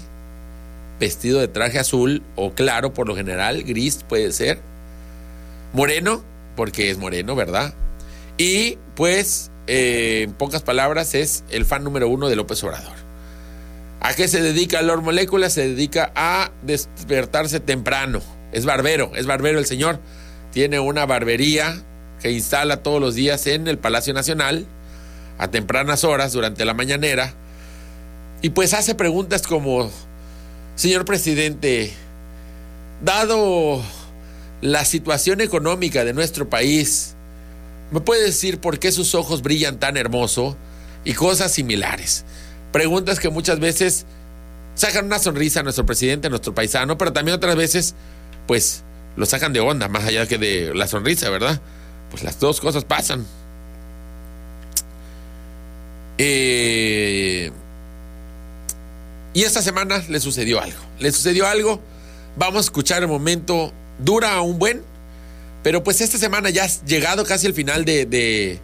vestido 1.00 1.40
de 1.40 1.48
traje 1.48 1.80
azul 1.80 2.24
o 2.36 2.52
claro, 2.52 2.94
por 2.94 3.08
lo 3.08 3.16
general, 3.16 3.64
gris 3.64 4.04
puede 4.04 4.34
ser. 4.34 4.60
Moreno, 5.72 6.26
porque 6.58 6.90
es 6.90 6.98
moreno, 6.98 7.38
¿verdad? 7.38 7.74
Y 8.38 8.78
pues, 8.98 9.50
eh, 9.68 10.24
en 10.26 10.34
pocas 10.34 10.62
palabras, 10.62 11.16
es 11.16 11.46
el 11.52 11.64
fan 11.64 11.86
número 11.86 12.10
uno 12.10 12.28
de 12.28 12.36
López 12.36 12.62
Obrador. 12.66 12.98
¿A 14.02 14.14
qué 14.14 14.28
se 14.28 14.42
dedica 14.42 14.82
Lord 14.82 15.04
Molécula? 15.04 15.50
Se 15.50 15.70
dedica 15.70 16.12
a 16.16 16.52
despertarse 16.64 17.62
temprano. 17.62 18.22
Es 18.52 18.66
barbero, 18.66 19.14
es 19.16 19.26
barbero 19.26 19.58
el 19.58 19.66
señor. 19.66 20.02
Tiene 20.52 20.82
una 20.82 21.06
barbería 21.06 21.82
que 22.22 22.32
instala 22.32 22.84
todos 22.84 23.00
los 23.02 23.16
días 23.16 23.48
en 23.48 23.68
el 23.68 23.78
Palacio 23.78 24.14
Nacional 24.14 24.66
a 25.38 25.50
tempranas 25.50 26.04
horas 26.04 26.34
durante 26.34 26.66
la 26.66 26.74
mañanera. 26.74 27.34
Y 28.42 28.50
pues 28.50 28.74
hace 28.74 28.96
preguntas 28.96 29.48
como, 29.48 29.90
señor 30.76 31.06
presidente, 31.06 31.94
dado 33.04 33.82
la 34.62 34.86
situación 34.86 35.42
económica 35.42 36.04
de 36.04 36.14
nuestro 36.14 36.50
país, 36.50 37.16
¿me 37.92 38.02
puede 38.02 38.24
decir 38.24 38.60
por 38.60 38.80
qué 38.80 38.92
sus 38.92 39.16
ojos 39.16 39.42
brillan 39.42 39.80
tan 39.80 39.98
hermoso? 39.98 40.58
Y 41.06 41.14
cosas 41.14 41.54
similares. 41.54 42.26
Preguntas 42.74 43.20
que 43.20 43.30
muchas 43.30 43.60
veces 43.60 44.06
sacan 44.76 45.06
una 45.06 45.20
sonrisa 45.20 45.62
a 45.62 45.64
nuestro 45.64 45.86
presidente, 45.86 46.28
a 46.28 46.30
nuestro 46.30 46.54
paisano, 46.54 46.98
pero 46.98 47.14
también 47.14 47.36
otras 47.36 47.56
veces, 47.56 47.96
pues, 48.48 48.84
lo 49.16 49.26
sacan 49.26 49.54
de 49.54 49.62
onda, 49.62 49.88
más 49.88 50.04
allá 50.04 50.28
que 50.28 50.38
de 50.38 50.74
la 50.76 50.88
sonrisa, 50.88 51.30
¿verdad? 51.30 51.62
Pues 52.10 52.24
las 52.24 52.40
dos 52.40 52.60
cosas 52.60 52.84
pasan. 52.84 53.26
Eh, 56.18 57.52
y 59.34 59.44
esta 59.44 59.62
semana 59.62 60.04
le 60.10 60.20
sucedió 60.20 60.62
algo. 60.62 60.80
Le 61.00 61.12
sucedió 61.12 61.48
algo. 61.48 61.80
Vamos 62.36 62.58
a 62.58 62.62
escuchar 62.62 63.02
el 63.02 63.08
momento. 63.08 63.72
Dura 64.00 64.42
un 64.42 64.60
buen. 64.60 64.84
Pero 65.64 65.84
pues 65.84 66.02
esta 66.02 66.18
semana 66.18 66.50
ya 66.50 66.66
ha 66.66 66.86
llegado 66.86 67.26
casi 67.26 67.48
el 67.48 67.54
final 67.54 67.86
de, 67.86 68.06
de, 68.06 68.60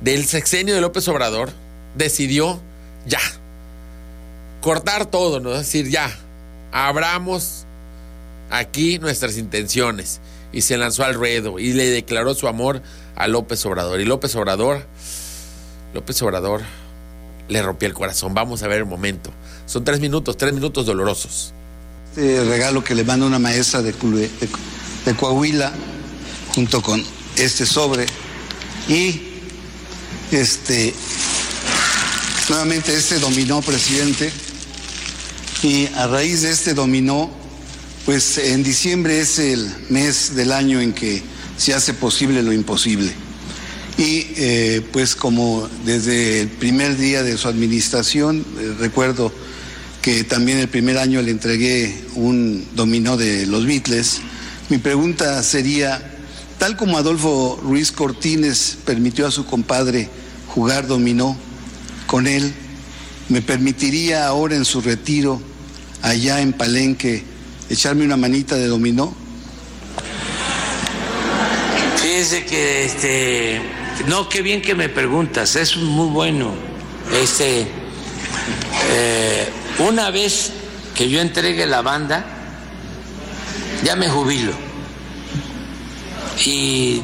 del 0.00 0.26
sexenio 0.26 0.74
de 0.74 0.80
López 0.80 1.06
Obrador. 1.08 1.50
Decidió 1.96 2.60
ya. 3.06 3.20
Cortar 4.60 5.06
todo, 5.06 5.40
¿no? 5.40 5.50
Decir, 5.50 5.88
ya. 5.88 6.14
Abramos 6.72 7.66
aquí 8.50 8.98
nuestras 8.98 9.38
intenciones. 9.38 10.20
Y 10.52 10.62
se 10.62 10.76
lanzó 10.76 11.04
al 11.04 11.14
ruedo 11.14 11.58
y 11.58 11.72
le 11.72 11.90
declaró 11.90 12.34
su 12.34 12.48
amor 12.48 12.82
a 13.16 13.28
López 13.28 13.64
Obrador. 13.66 14.00
Y 14.00 14.04
López 14.04 14.34
Obrador 14.36 14.86
López 15.94 16.20
Obrador 16.22 16.62
le 17.48 17.62
rompió 17.62 17.88
el 17.88 17.94
corazón. 17.94 18.34
Vamos 18.34 18.62
a 18.62 18.68
ver 18.68 18.78
el 18.78 18.86
momento. 18.86 19.32
Son 19.66 19.84
tres 19.84 20.00
minutos, 20.00 20.36
tres 20.36 20.52
minutos 20.52 20.86
dolorosos. 20.86 21.52
Este 22.10 22.44
regalo 22.44 22.82
que 22.84 22.94
le 22.94 23.04
manda 23.04 23.26
una 23.26 23.38
maestra 23.38 23.82
de, 23.82 23.92
de, 23.92 25.14
Coahuila 25.14 25.72
junto 26.54 26.82
con 26.82 27.02
este 27.36 27.66
sobre 27.66 28.06
y 28.88 29.20
este 30.32 30.92
nuevamente 32.48 32.94
este 32.94 33.20
dominó 33.20 33.62
presidente 33.62 34.32
y 35.62 35.86
a 35.94 36.08
raíz 36.08 36.42
de 36.42 36.50
este 36.50 36.74
dominó 36.74 37.30
pues 38.04 38.38
en 38.38 38.62
diciembre 38.62 39.20
es 39.20 39.38
el 39.38 39.68
mes 39.88 40.34
del 40.34 40.52
año 40.52 40.80
en 40.80 40.92
que 40.92 41.22
se 41.56 41.74
hace 41.74 41.94
posible 41.94 42.42
lo 42.42 42.52
imposible. 42.52 43.12
Y 43.98 44.28
eh, 44.36 44.82
pues 44.92 45.14
como 45.14 45.68
desde 45.84 46.40
el 46.40 46.48
primer 46.48 46.96
día 46.96 47.22
de 47.22 47.36
su 47.36 47.48
administración, 47.48 48.46
eh, 48.58 48.74
recuerdo 48.78 49.30
que 50.00 50.24
también 50.24 50.58
el 50.58 50.68
primer 50.68 50.96
año 50.96 51.20
le 51.20 51.30
entregué 51.30 52.02
un 52.14 52.66
dominó 52.74 53.18
de 53.18 53.46
los 53.46 53.66
Beatles, 53.66 54.22
mi 54.70 54.78
pregunta 54.78 55.42
sería, 55.42 56.00
tal 56.58 56.76
como 56.76 56.96
Adolfo 56.96 57.60
Ruiz 57.62 57.92
Cortines 57.92 58.78
permitió 58.86 59.26
a 59.26 59.30
su 59.30 59.44
compadre 59.44 60.08
jugar 60.46 60.86
dominó 60.86 61.36
con 62.06 62.26
él, 62.26 62.54
¿me 63.28 63.42
permitiría 63.42 64.26
ahora 64.26 64.56
en 64.56 64.64
su 64.64 64.80
retiro, 64.80 65.42
allá 66.00 66.40
en 66.40 66.54
Palenque, 66.54 67.24
echarme 67.70 68.04
una 68.04 68.16
manita 68.16 68.56
de 68.56 68.66
dominó? 68.66 69.14
Fíjese 71.96 72.44
que 72.44 72.84
este 72.84 73.80
no, 74.06 74.28
qué 74.28 74.40
bien 74.40 74.62
que 74.62 74.74
me 74.74 74.88
preguntas, 74.88 75.56
es 75.56 75.76
muy 75.76 76.08
bueno. 76.08 76.54
Este, 77.12 77.66
eh, 78.90 79.48
una 79.78 80.10
vez 80.10 80.52
que 80.94 81.08
yo 81.08 81.20
entregue 81.20 81.66
la 81.66 81.82
banda, 81.82 82.24
ya 83.84 83.96
me 83.96 84.08
jubilo. 84.08 84.52
Y 86.44 87.02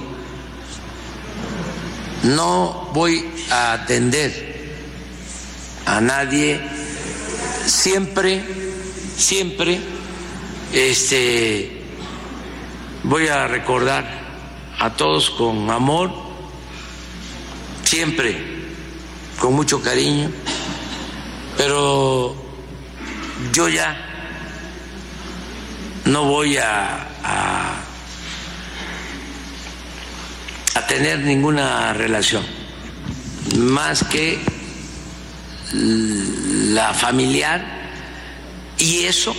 no 2.23 2.91
voy 2.95 3.29
a 3.51 3.75
atender 3.75 4.75
a 5.85 6.01
nadie, 6.01 6.61
siempre, 7.67 8.43
siempre, 9.19 9.81
este, 10.73 11.83
voy 13.05 13.29
a 13.29 13.47
recordar 13.47 14.05
a 14.79 14.91
todos 14.95 15.31
con 15.31 15.71
amor 15.71 16.11
siempre 17.85 18.37
con 19.39 19.55
mucho 19.55 19.81
cariño, 19.81 20.31
pero 21.57 22.35
yo 23.53 23.69
ya 23.69 23.97
no 26.05 26.25
voy 26.25 26.57
a, 26.57 27.07
a, 27.25 27.83
tener 30.89 31.19
ninguna 31.19 31.93
relación 31.95 32.45
más 33.57 34.05
que 34.05 34.39
la 35.73 36.95
familiar 36.95 37.65
y 38.79 39.05
eso 39.05 39.35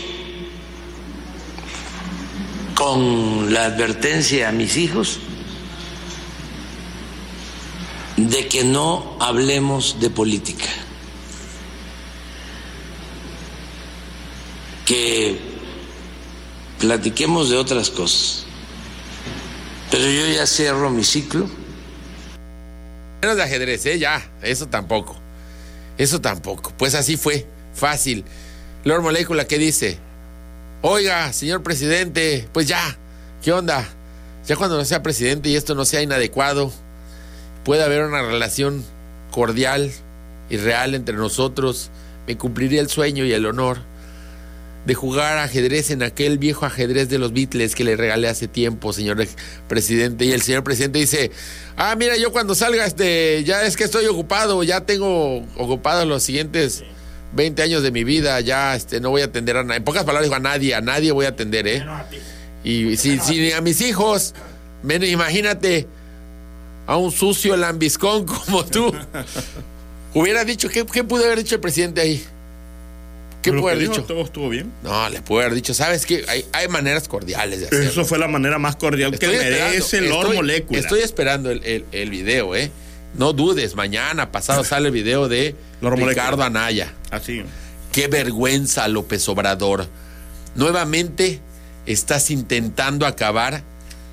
con 2.87 3.53
la 3.53 3.65
advertencia 3.65 4.47
a 4.47 4.53
mis 4.53 4.77
hijos 4.77 5.19
de 8.15 8.47
que 8.47 8.63
no 8.63 9.17
hablemos 9.19 9.99
de 9.99 10.09
política, 10.09 10.69
que 14.85 15.37
platiquemos 16.79 17.49
de 17.49 17.57
otras 17.57 17.89
cosas. 17.89 18.45
Pero 19.91 20.05
yo 20.05 20.33
ya 20.33 20.47
cierro 20.47 20.89
mi 20.89 21.03
ciclo. 21.03 21.49
Menos 23.21 23.35
de 23.35 23.43
ajedrez, 23.43 23.85
¿eh? 23.85 23.99
Ya, 23.99 24.31
eso 24.41 24.67
tampoco. 24.67 25.13
Eso 25.97 26.21
tampoco. 26.21 26.71
Pues 26.77 26.95
así 26.95 27.17
fue, 27.17 27.45
fácil. 27.73 28.23
Lord 28.85 29.01
Molécula, 29.01 29.45
¿qué 29.45 29.57
dice? 29.57 30.06
Oiga, 30.83 31.33
señor 31.33 31.63
presidente, 31.63 32.47
pues 32.53 32.67
ya, 32.67 32.97
¿qué 33.43 33.51
onda? 33.51 33.83
Ya 34.45 34.55
cuando 34.55 34.77
no 34.77 34.85
sea 34.85 35.01
presidente 35.01 35.49
y 35.49 35.55
esto 35.55 35.73
no 35.73 35.85
sea 35.85 36.03
inadecuado, 36.03 36.71
puede 37.65 37.83
haber 37.83 38.03
una 38.03 38.21
relación 38.21 38.85
cordial 39.31 39.91
y 40.51 40.57
real 40.57 40.93
entre 40.93 41.15
nosotros, 41.15 41.89
me 42.27 42.37
cumpliría 42.37 42.79
el 42.79 42.89
sueño 42.89 43.25
y 43.25 43.33
el 43.33 43.47
honor 43.47 43.79
de 44.85 44.93
jugar 44.93 45.39
ajedrez 45.39 45.89
en 45.89 46.03
aquel 46.03 46.37
viejo 46.37 46.67
ajedrez 46.67 47.09
de 47.09 47.17
los 47.17 47.33
Beatles 47.33 47.73
que 47.73 47.83
le 47.83 47.95
regalé 47.95 48.27
hace 48.27 48.47
tiempo, 48.47 48.93
señor 48.93 49.17
presidente. 49.67 50.25
Y 50.25 50.31
el 50.31 50.43
señor 50.43 50.63
presidente 50.63 50.99
dice, 50.99 51.31
ah, 51.75 51.95
mira, 51.97 52.17
yo 52.17 52.31
cuando 52.31 52.53
salga, 52.53 52.85
este, 52.85 53.43
ya 53.43 53.63
es 53.63 53.75
que 53.75 53.83
estoy 53.83 54.05
ocupado, 54.05 54.61
ya 54.63 54.81
tengo 54.81 55.39
ocupados 55.57 56.07
los 56.07 56.21
siguientes 56.21 56.83
20 57.33 57.61
años 57.61 57.83
de 57.83 57.91
mi 57.91 58.03
vida, 58.03 58.39
ya 58.41 58.75
este, 58.75 58.99
no 58.99 59.09
voy 59.09 59.21
a 59.21 59.25
atender 59.25 59.57
a 59.57 59.63
nadie. 59.63 59.77
En 59.77 59.83
pocas 59.83 60.03
palabras 60.03 60.23
digo 60.23 60.35
a 60.35 60.39
nadie, 60.39 60.75
a 60.75 60.81
nadie 60.81 61.11
voy 61.11 61.25
a 61.25 61.29
atender, 61.29 61.67
¿eh? 61.67 61.85
Y 62.63 62.97
si, 62.97 63.19
si 63.19 63.51
a 63.51 63.61
mis 63.61 63.81
hijos, 63.81 64.33
imagínate, 64.83 65.87
a 66.85 66.97
un 66.97 67.11
sucio 67.11 67.55
lambiscón 67.55 68.25
como 68.25 68.65
tú. 68.65 68.93
Hubiera 70.13 70.43
dicho, 70.45 70.69
¿qué, 70.69 70.85
¿qué, 70.85 71.03
pudo 71.03 71.25
haber 71.25 71.37
dicho 71.39 71.55
el 71.55 71.61
presidente 71.61 72.01
ahí? 72.01 72.25
¿Qué 73.41 73.51
pudo 73.51 73.67
haber 73.67 73.79
dicho? 73.79 74.03
¿Todo 74.03 74.21
estuvo 74.23 74.49
bien? 74.49 74.71
No, 74.81 75.09
le 75.09 75.21
pudo 75.21 75.41
haber 75.41 75.53
dicho, 75.53 75.73
¿sabes 75.73 76.05
qué? 76.05 76.25
Hay, 76.27 76.45
hay 76.53 76.67
maneras 76.69 77.07
cordiales 77.07 77.59
de 77.59 77.67
hacerlo. 77.67 77.89
Eso 77.89 78.05
fue 78.05 78.17
la 78.17 78.27
manera 78.27 78.57
más 78.57 78.75
cordial 78.77 79.17
que 79.17 79.27
merece 79.27 79.99
el 79.99 80.09
Lord 80.09 80.33
Molécula. 80.33 80.79
Estoy 80.79 81.01
esperando 81.01 81.51
el, 81.51 81.63
el, 81.63 81.85
el, 81.91 82.09
video, 82.09 82.55
¿eh? 82.55 82.71
No 83.17 83.33
dudes, 83.33 83.75
mañana, 83.75 84.31
pasado 84.31 84.63
sale 84.65 84.87
el 84.87 84.93
video 84.93 85.27
de 85.27 85.55
Ricardo 85.81 86.43
Anaya. 86.43 86.93
Así. 87.11 87.43
Qué 87.91 88.07
vergüenza, 88.07 88.87
López 88.87 89.27
Obrador. 89.27 89.87
Nuevamente 90.55 91.41
estás 91.85 92.31
intentando 92.31 93.05
acabar 93.05 93.63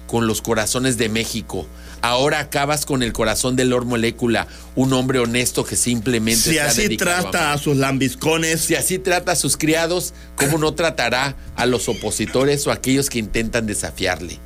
con 0.06 0.26
los 0.26 0.42
corazones 0.42 0.98
de 0.98 1.08
México 1.08 1.66
ahora 2.04 2.38
acabas 2.38 2.84
con 2.84 3.02
el 3.02 3.14
corazón 3.14 3.56
de 3.56 3.64
Lord 3.64 3.86
Molécula, 3.86 4.46
un 4.74 4.92
hombre 4.92 5.20
honesto 5.20 5.64
que 5.64 5.74
simplemente... 5.74 6.50
Si 6.50 6.58
así 6.58 6.98
trata 6.98 7.54
a, 7.54 7.58
sus 7.58 7.78
lambiscones. 7.78 8.60
Si 8.60 8.74
así 8.74 8.98
trata 8.98 9.32
a 9.32 9.36
sus 9.36 9.56
criados, 9.56 10.12
¿cómo 10.36 10.58
no 10.58 10.74
tratará 10.74 11.34
a 11.56 11.64
los 11.64 11.88
opositores 11.88 12.66
o 12.66 12.70
a 12.70 12.74
aquellos 12.74 13.08
que 13.08 13.18
intentan 13.18 13.66
desafiarle? 13.66 14.38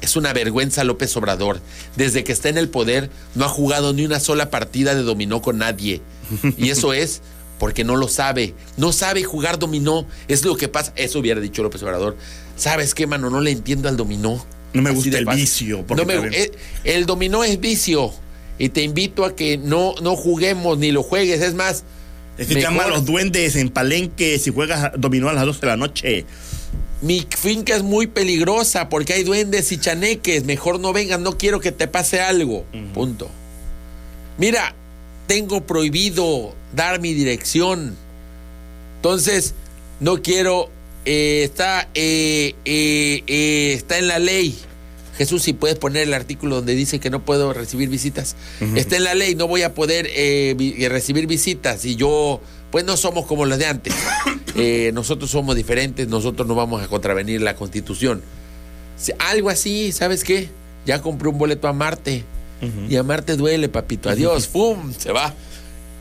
Es 0.00 0.16
una 0.16 0.32
vergüenza 0.32 0.84
López 0.84 1.16
Obrador. 1.16 1.60
Desde 1.96 2.24
que 2.24 2.32
está 2.32 2.48
en 2.48 2.58
el 2.58 2.68
poder 2.68 3.10
no 3.34 3.44
ha 3.44 3.48
jugado 3.48 3.92
ni 3.92 4.04
una 4.04 4.20
sola 4.20 4.50
partida 4.50 4.94
de 4.94 5.02
dominó 5.02 5.42
con 5.42 5.58
nadie. 5.58 6.00
Y 6.56 6.70
eso 6.70 6.92
es 6.92 7.22
porque 7.60 7.84
no 7.84 7.96
lo 7.96 8.08
sabe. 8.08 8.54
No 8.76 8.92
sabe 8.92 9.22
jugar 9.22 9.58
dominó. 9.58 10.06
Es 10.28 10.44
lo 10.44 10.56
que 10.56 10.68
pasa. 10.68 10.92
Eso 10.96 11.18
hubiera 11.18 11.40
dicho 11.40 11.62
López 11.62 11.82
Obrador. 11.82 12.16
¿Sabes 12.56 12.94
qué, 12.94 13.06
mano? 13.06 13.30
No 13.30 13.40
le 13.40 13.50
entiendo 13.50 13.88
al 13.88 13.96
dominó. 13.96 14.44
No 14.72 14.82
me 14.82 14.90
gusta 14.90 15.18
el 15.18 15.26
vicio. 15.26 15.84
No 15.88 16.04
me, 16.04 16.14
eh, 16.14 16.52
el, 16.84 17.06
dominó 17.06 17.44
es 17.44 17.60
vicio. 17.60 18.12
Y 18.58 18.70
te 18.70 18.82
invito 18.82 19.24
a 19.24 19.36
que 19.36 19.58
no, 19.58 19.94
no 20.02 20.16
juguemos 20.16 20.78
ni 20.78 20.90
lo 20.90 21.02
juegues. 21.02 21.40
Es 21.42 21.54
más. 21.54 21.84
Es 22.38 22.46
que 22.46 22.60
llama 22.60 22.84
a 22.84 22.88
los 22.88 23.04
duendes 23.04 23.56
en 23.56 23.68
Palenque 23.68 24.38
si 24.38 24.50
juegas 24.50 24.92
dominó 24.96 25.28
a 25.28 25.34
las 25.34 25.44
12 25.44 25.60
de 25.60 25.66
la 25.66 25.76
noche. 25.76 26.26
Mi 27.02 27.26
finca 27.30 27.74
es 27.74 27.82
muy 27.82 28.06
peligrosa 28.06 28.88
porque 28.88 29.14
hay 29.14 29.24
duendes 29.24 29.72
y 29.72 29.78
chaneques. 29.78 30.44
Mejor 30.44 30.80
no 30.80 30.92
vengas, 30.92 31.18
no 31.20 31.38
quiero 31.38 31.60
que 31.60 31.72
te 31.72 31.88
pase 31.88 32.20
algo. 32.20 32.64
Punto. 32.92 33.30
Mira, 34.38 34.74
tengo 35.26 35.66
prohibido 35.66 36.54
dar 36.74 37.00
mi 37.00 37.14
dirección. 37.14 37.96
Entonces, 38.96 39.54
no 40.00 40.22
quiero. 40.22 40.68
eh, 41.06 41.42
está, 41.44 41.88
eh, 41.94 42.54
eh, 42.66 43.72
está 43.74 43.98
en 43.98 44.08
la 44.08 44.18
ley. 44.18 44.58
Jesús, 45.16 45.42
si 45.42 45.52
puedes 45.54 45.78
poner 45.78 46.02
el 46.02 46.14
artículo 46.14 46.56
donde 46.56 46.74
dice 46.74 46.98
que 46.98 47.10
no 47.10 47.24
puedo 47.24 47.52
recibir 47.52 47.88
visitas. 47.88 48.36
Está 48.74 48.96
en 48.96 49.04
la 49.04 49.14
ley, 49.14 49.34
no 49.34 49.48
voy 49.48 49.62
a 49.62 49.74
poder 49.74 50.06
recibir 50.90 51.26
visitas. 51.26 51.84
Y 51.84 51.96
yo, 51.96 52.40
pues 52.70 52.84
no 52.84 52.96
somos 52.96 53.26
como 53.26 53.44
los 53.46 53.58
de 53.58 53.66
antes. 53.66 53.94
Eh, 54.56 54.90
nosotros 54.92 55.30
somos 55.30 55.54
diferentes, 55.54 56.08
nosotros 56.08 56.46
no 56.48 56.56
vamos 56.56 56.82
a 56.82 56.88
contravenir 56.88 57.40
la 57.40 57.54
constitución. 57.54 58.20
Si- 58.96 59.12
Algo 59.20 59.48
así, 59.48 59.92
¿sabes 59.92 60.24
qué? 60.24 60.48
Ya 60.84 61.00
compré 61.00 61.28
un 61.28 61.38
boleto 61.38 61.68
a 61.68 61.72
Marte. 61.72 62.24
Y 62.88 62.96
a 62.96 63.04
Marte 63.04 63.36
duele, 63.36 63.68
papito. 63.68 64.10
Adiós, 64.10 64.48
¡pum! 64.52 64.92
Se 64.98 65.12
va. 65.12 65.32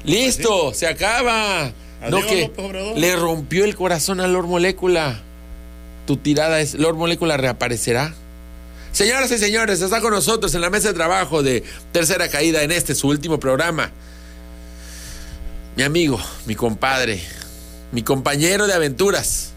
¡Listo! 0.04 0.74
¡Se 0.74 0.88
acaba! 0.88 1.72
no 2.10 2.18
Adiós, 2.18 2.26
que 2.26 2.42
López 2.42 2.66
Obrador. 2.66 2.98
le 2.98 3.16
rompió 3.16 3.66
el 3.66 3.76
corazón 3.76 4.20
a 4.20 4.28
Lord 4.28 4.48
Molécula. 4.48 5.22
Tu 6.08 6.18
tirada 6.18 6.60
es, 6.60 6.74
Lord 6.74 6.96
Molécula 6.96 7.38
reaparecerá. 7.38 8.16
Señoras 8.92 9.32
y 9.32 9.38
señores, 9.38 9.80
está 9.82 10.02
con 10.02 10.12
nosotros 10.12 10.56
en 10.56 10.62
la 10.62 10.72
mesa 10.72 10.88
de 10.88 10.96
trabajo 10.96 11.44
de 11.44 11.64
Tercera 11.92 12.28
Caída 12.30 12.64
en 12.64 12.72
este, 12.72 12.96
su 12.96 13.08
último 13.10 13.40
programa. 13.40 13.92
Mi 15.80 15.86
amigo, 15.86 16.20
mi 16.46 16.56
compadre, 16.56 17.22
mi 17.94 18.04
compañero 18.04 18.68
de 18.68 18.74
aventuras. 18.74 19.54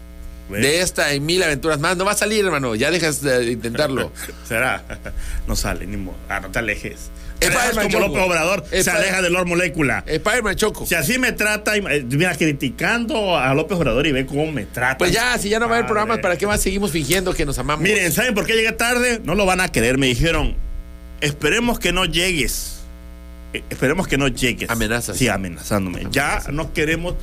Bueno. 0.47 0.65
De 0.65 0.79
esta 0.79 1.13
y 1.13 1.19
mil 1.19 1.43
aventuras 1.43 1.81
más. 1.81 1.97
No 1.97 2.05
va 2.05 2.13
a 2.13 2.15
salir, 2.15 2.45
hermano. 2.45 2.75
Ya 2.75 2.91
dejas 2.91 3.21
de 3.21 3.51
intentarlo. 3.51 4.09
Será. 4.47 4.85
No 5.47 5.57
sale, 5.57 5.85
ni 5.85 5.97
modo. 5.97 6.15
Ah, 6.29 6.39
no 6.39 6.49
te 6.49 6.59
alejes. 6.59 7.09
Spider-Man 7.41 7.91
como 7.91 8.05
Choco. 8.05 8.07
López 8.07 8.23
Obrador, 8.23 8.63
se 8.71 8.89
aleja 8.89 9.21
de 9.21 9.29
Lord 9.31 9.47
Molécula. 9.47 10.05
Spider-Man 10.07 10.55
Choco. 10.55 10.85
Si 10.85 10.95
así 10.95 11.19
me 11.19 11.33
trata, 11.33 11.75
y- 11.75 11.83
eh, 11.89 12.05
mira, 12.09 12.33
criticando 12.37 13.37
a 13.37 13.53
López 13.53 13.77
Obrador 13.77 14.07
y 14.07 14.13
ve 14.13 14.25
cómo 14.25 14.49
me 14.49 14.63
trata. 14.65 14.99
Pues 14.99 15.11
ya, 15.11 15.37
si 15.37 15.49
ya 15.49 15.59
no 15.59 15.65
va 15.67 15.73
a 15.73 15.77
haber 15.79 15.87
programas, 15.87 16.19
¿para 16.19 16.37
qué 16.37 16.47
más 16.47 16.61
seguimos 16.61 16.91
fingiendo 16.91 17.33
que 17.33 17.45
nos 17.45 17.59
amamos? 17.59 17.83
Miren, 17.83 18.13
¿saben 18.13 18.33
por 18.33 18.45
qué 18.45 18.53
llegué 18.53 18.71
tarde? 18.71 19.19
No 19.25 19.35
lo 19.35 19.45
van 19.45 19.59
a 19.59 19.67
querer. 19.67 19.97
Me 19.97 20.07
dijeron, 20.07 20.55
esperemos 21.19 21.79
que 21.79 21.91
no 21.91 22.05
llegues. 22.05 22.82
Eh, 23.53 23.63
Esperemos 23.69 24.07
que 24.07 24.17
no 24.17 24.27
llegues. 24.27 24.69
Amenazas. 24.69 25.17
Sí, 25.17 25.27
amenazándome. 25.27 26.07
Ya 26.11 26.41
no 26.51 26.73
queremos 26.73 27.15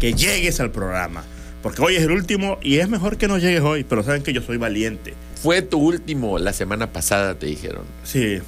que 0.00 0.12
llegues 0.14 0.60
al 0.60 0.70
programa. 0.70 1.24
Porque 1.62 1.82
hoy 1.82 1.96
es 1.96 2.02
el 2.02 2.12
último 2.12 2.58
y 2.62 2.78
es 2.78 2.88
mejor 2.88 3.16
que 3.16 3.26
no 3.28 3.36
llegues 3.38 3.62
hoy. 3.62 3.84
Pero 3.84 4.02
saben 4.02 4.22
que 4.22 4.32
yo 4.32 4.42
soy 4.42 4.56
valiente. 4.58 5.14
Fue 5.42 5.62
tu 5.62 5.78
último 5.78 6.38
la 6.38 6.52
semana 6.52 6.92
pasada, 6.92 7.34
te 7.36 7.46
dijeron. 7.46 7.84
Sí. 8.04 8.38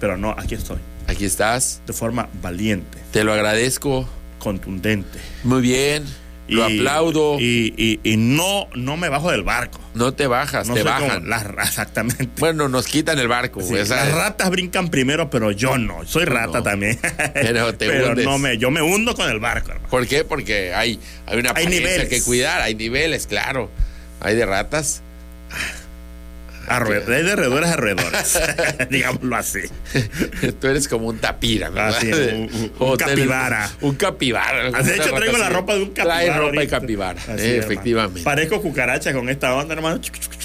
Pero 0.00 0.16
no, 0.18 0.34
aquí 0.36 0.54
estoy. 0.54 0.78
Aquí 1.06 1.24
estás. 1.24 1.80
De 1.86 1.92
forma 1.92 2.28
valiente, 2.42 2.98
Te 3.12 3.24
lo 3.24 3.32
agradezco. 3.32 4.08
contundente. 4.38 5.18
Muy 5.44 5.62
bien. 5.62 6.04
Lo 6.48 6.64
aplaudo. 6.64 7.38
Y, 7.40 7.74
y- 7.76 8.00
y 8.04 8.16
no, 8.16 8.68
no 8.74 8.96
me 8.96 9.08
bajo 9.08 9.30
del 9.30 9.42
barco. 9.42 9.80
no 9.94 10.12
te 10.14 10.26
bajas, 10.26 10.68
No 10.68 10.74
te 10.74 10.82
bajan. 10.82 11.28
las 11.28 11.44
exactamente. 11.68 12.28
Bueno, 12.38 12.68
nos 12.68 12.86
quitan 12.86 13.18
el 13.18 13.28
barco. 13.28 13.60
Sí, 13.62 13.74
las 13.74 14.12
ratas 14.12 14.50
brincan 14.50 14.88
primero, 14.88 15.28
pero 15.30 15.50
yo 15.50 15.76
no. 15.78 16.04
Soy 16.06 16.24
rata 16.24 16.58
no. 16.58 16.62
también. 16.62 16.98
Pero 17.34 17.74
te 17.74 17.86
Pero 17.88 18.10
hundes. 18.10 18.24
no 18.24 18.38
me, 18.38 18.58
yo 18.58 18.70
me 18.70 18.82
hundo 18.82 19.14
con 19.14 19.28
el 19.30 19.40
barco, 19.40 19.70
hermano. 19.70 19.88
¿Por 19.88 20.06
qué? 20.06 20.24
Porque 20.24 20.72
hay, 20.74 21.00
hay 21.26 21.38
una 21.38 21.52
Hay 21.54 21.66
niveles. 21.66 22.08
que 22.08 22.22
cuidar, 22.22 22.60
hay 22.60 22.74
niveles, 22.74 23.26
claro. 23.26 23.70
Hay 24.20 24.34
de 24.36 24.46
ratas. 24.46 25.02
Hay 26.68 27.22
de 27.22 27.36
roedores 27.36 27.70
a 27.70 27.76
roedores. 27.76 28.38
Digámoslo 28.90 29.36
así. 29.36 29.60
Tú 30.60 30.66
eres 30.66 30.88
como 30.88 31.06
un 31.08 31.18
tapira, 31.18 31.70
¿verdad? 31.70 31.96
Así, 31.96 32.12
un- 32.12 32.50
un- 32.52 32.72
un 32.78 32.96
capibara. 32.96 33.70
Un 33.80 33.94
capibara. 33.94 34.70
Ah, 34.74 34.82
De 34.82 34.94
hecho, 34.96 35.12
traigo 35.14 35.38
la 35.38 35.48
ropa 35.48 35.74
de 35.74 35.82
un 35.82 35.90
capibara. 35.90 36.24
Trae 36.24 36.38
ropa 36.38 36.60
de 36.60 36.66
capibara, 36.68 37.22
eh, 37.38 37.60
efectivamente. 37.62 38.22
Parezco 38.22 38.60
cucaracha 38.60 39.12
con 39.12 39.28
esta 39.28 39.54
onda, 39.54 39.74
hermano. 39.74 40.00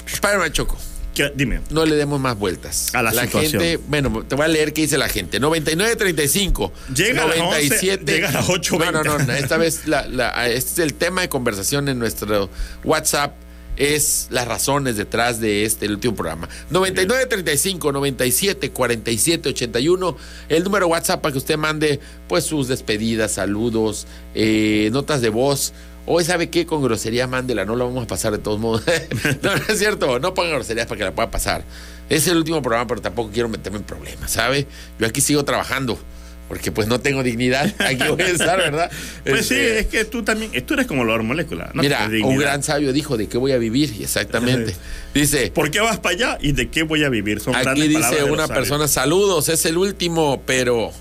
Spider-Man 0.06 0.52
Choco. 0.52 0.78
¿Qué? 1.14 1.30
Dime. 1.34 1.60
No 1.68 1.84
le 1.84 1.94
demos 1.96 2.18
más 2.20 2.38
vueltas. 2.38 2.88
A 2.94 3.02
la 3.02 3.10
situación. 3.12 3.60
gente, 3.62 3.76
bueno, 3.86 4.24
te 4.26 4.34
voy 4.34 4.46
a 4.46 4.48
leer 4.48 4.72
qué 4.72 4.80
dice 4.82 4.96
la 4.96 5.10
gente. 5.10 5.38
9935. 5.40 6.72
Llega 6.94 7.24
a 7.24 7.26
las 7.26 7.36
11, 7.38 7.44
97. 7.50 8.12
llega 8.12 8.28
a 8.30 8.32
las 8.32 8.48
8:20. 8.48 8.92
No, 8.92 9.04
no, 9.04 9.18
no. 9.18 9.32
Esta 9.34 9.58
vez 9.58 9.86
la, 9.86 10.08
la- 10.08 10.48
este 10.48 10.70
es 10.72 10.78
el 10.78 10.94
tema 10.94 11.20
de 11.20 11.28
conversación 11.28 11.88
en 11.90 11.98
nuestro 11.98 12.48
WhatsApp. 12.84 13.34
Es 13.76 14.28
las 14.30 14.46
razones 14.46 14.96
detrás 14.96 15.40
de 15.40 15.64
este 15.64 15.86
el 15.86 15.92
último 15.92 16.14
programa. 16.14 16.48
9935 16.70 17.92
97 17.92 18.70
47 18.70 19.48
81. 19.48 20.16
El 20.48 20.64
número 20.64 20.88
WhatsApp 20.88 21.22
para 21.22 21.32
que 21.32 21.38
usted 21.38 21.56
mande 21.56 22.00
pues 22.28 22.44
sus 22.44 22.68
despedidas, 22.68 23.32
saludos, 23.32 24.06
eh, 24.34 24.90
notas 24.92 25.20
de 25.20 25.30
voz. 25.30 25.72
Hoy 26.04 26.24
sabe 26.24 26.50
qué, 26.50 26.66
con 26.66 26.82
grosería 26.82 27.28
mándela, 27.28 27.64
no 27.64 27.76
la 27.76 27.84
vamos 27.84 28.04
a 28.04 28.06
pasar 28.08 28.32
de 28.32 28.38
todos 28.38 28.58
modos. 28.58 28.82
no, 29.42 29.54
no 29.54 29.62
es 29.68 29.78
cierto, 29.78 30.18
no 30.18 30.34
ponga 30.34 30.50
groserías 30.50 30.86
para 30.86 30.98
que 30.98 31.04
la 31.04 31.14
pueda 31.14 31.30
pasar. 31.30 31.64
Es 32.08 32.26
el 32.26 32.36
último 32.36 32.60
programa, 32.60 32.86
pero 32.88 33.00
tampoco 33.00 33.30
quiero 33.32 33.48
meterme 33.48 33.78
en 33.78 33.84
problemas, 33.84 34.32
¿sabe? 34.32 34.66
Yo 34.98 35.06
aquí 35.06 35.20
sigo 35.20 35.44
trabajando, 35.44 35.98
porque 36.52 36.70
pues 36.70 36.86
no 36.86 37.00
tengo 37.00 37.22
dignidad. 37.22 37.74
Aquí 37.78 38.06
voy 38.10 38.20
a 38.20 38.28
estar, 38.28 38.58
¿verdad? 38.58 38.90
Pues 39.24 39.48
sí, 39.48 39.54
Este, 39.54 39.78
es 39.78 39.86
que 39.86 40.04
tú 40.04 40.22
también, 40.22 40.50
tú 40.66 40.74
eres 40.74 40.86
como 40.86 41.02
la 41.02 41.16
molécula. 41.22 41.70
No 41.72 41.80
Mira, 41.80 42.10
un 42.22 42.36
gran 42.36 42.62
sabio 42.62 42.92
dijo 42.92 43.16
de 43.16 43.26
qué 43.26 43.38
voy 43.38 43.52
a 43.52 43.56
vivir, 43.56 43.96
exactamente. 44.02 44.76
Dice, 45.14 45.50
¿Por 45.50 45.70
qué 45.70 45.80
vas 45.80 45.98
para 45.98 46.14
allá 46.14 46.38
y 46.42 46.52
de 46.52 46.68
qué 46.68 46.82
voy 46.82 47.04
a 47.04 47.08
vivir? 47.08 47.40
Son 47.40 47.56
Aquí 47.56 47.88
dice 47.88 48.24
una 48.24 48.48
persona, 48.48 48.86
saludos, 48.86 49.48
es 49.48 49.64
el 49.64 49.78
último, 49.78 50.42
pero 50.44 50.92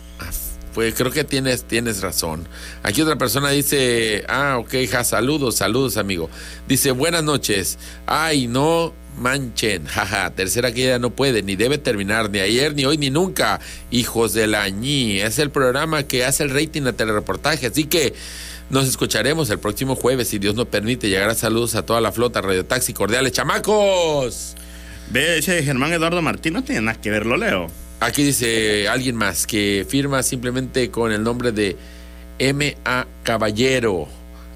pues 0.73 0.93
creo 0.93 1.11
que 1.11 1.25
tienes, 1.25 1.65
tienes 1.65 2.01
razón. 2.01 2.47
Aquí 2.81 3.01
otra 3.01 3.17
persona 3.17 3.49
dice, 3.49 4.23
ah, 4.29 4.57
ok, 4.57 4.73
ja, 4.89 5.03
saludos, 5.03 5.57
saludos, 5.57 5.97
amigo. 5.97 6.29
Dice, 6.65 6.91
buenas 6.91 7.25
noches. 7.25 7.77
Ay, 8.05 8.47
no 8.47 8.93
manchen, 9.17 9.85
jaja, 9.85 10.31
tercera 10.31 10.71
que 10.71 10.85
ya 10.85 10.99
no 10.99 11.09
puede, 11.11 11.43
ni 11.43 11.55
debe 11.55 11.77
terminar, 11.77 12.29
ni 12.29 12.39
ayer, 12.39 12.73
ni 12.73 12.85
hoy, 12.85 12.97
ni 12.97 13.09
nunca. 13.09 13.59
Hijos 13.89 14.33
de 14.33 14.47
la 14.47 14.69
ñi, 14.69 15.19
es 15.19 15.39
el 15.39 15.51
programa 15.51 16.03
que 16.03 16.25
hace 16.25 16.43
el 16.43 16.49
rating 16.49 16.83
a 16.83 16.93
telereportaje, 16.93 17.67
así 17.67 17.85
que... 17.85 18.13
Nos 18.69 18.87
escucharemos 18.87 19.49
el 19.49 19.59
próximo 19.59 19.97
jueves, 19.97 20.29
si 20.29 20.39
Dios 20.39 20.55
nos 20.55 20.65
permite. 20.65 21.09
Llegará 21.09 21.35
saludos 21.35 21.75
a 21.75 21.85
toda 21.85 21.99
la 21.99 22.13
flota 22.13 22.39
Radio 22.39 22.65
Taxi 22.65 22.93
Cordiales. 22.93 23.33
¡Chamacos! 23.33 24.55
Ve, 25.09 25.39
ese 25.39 25.61
Germán 25.61 25.91
Eduardo 25.91 26.21
Martín 26.21 26.53
no 26.53 26.63
tiene 26.63 26.79
nada 26.79 27.01
que 27.01 27.09
ver, 27.09 27.25
lo 27.25 27.35
leo. 27.35 27.67
Aquí 27.99 28.23
dice 28.23 28.87
alguien 28.87 29.17
más 29.17 29.45
que 29.45 29.85
firma 29.87 30.23
simplemente 30.23 30.89
con 30.89 31.11
el 31.11 31.21
nombre 31.21 31.51
de 31.51 31.75
M.A. 32.39 33.07
Caballero. 33.23 34.07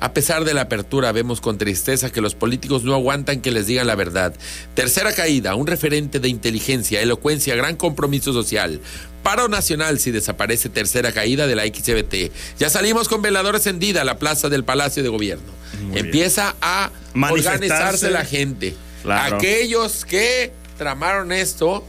A 0.05 0.13
pesar 0.13 0.45
de 0.45 0.53
la 0.53 0.61
apertura, 0.61 1.11
vemos 1.11 1.41
con 1.41 1.57
tristeza 1.57 2.11
que 2.11 2.21
los 2.21 2.35
políticos 2.35 2.83
no 2.83 2.93
aguantan 2.93 3.41
que 3.41 3.49
les 3.49 3.65
digan 3.65 3.87
la 3.87 3.95
verdad. 3.95 4.35
Tercera 4.75 5.13
caída, 5.13 5.55
un 5.55 5.65
referente 5.65 6.19
de 6.19 6.29
inteligencia, 6.29 7.01
elocuencia, 7.01 7.55
gran 7.55 7.75
compromiso 7.75 8.31
social. 8.31 8.81
Paro 9.23 9.47
nacional 9.47 9.97
si 9.97 10.11
desaparece 10.11 10.69
tercera 10.69 11.11
caída 11.11 11.47
de 11.47 11.55
la 11.55 11.63
XBT. 11.63 12.31
Ya 12.59 12.69
salimos 12.69 13.09
con 13.09 13.23
veladora 13.23 13.57
encendida 13.57 14.01
a 14.01 14.05
la 14.05 14.19
plaza 14.19 14.47
del 14.47 14.63
Palacio 14.63 15.01
de 15.01 15.09
Gobierno. 15.09 15.51
Muy 15.81 15.97
Empieza 15.97 16.55
a 16.61 16.91
organizarse 17.15 18.11
la 18.11 18.25
gente. 18.25 18.75
Claro. 19.01 19.37
Aquellos 19.37 20.05
que 20.05 20.53
tramaron 20.77 21.31
esto 21.31 21.83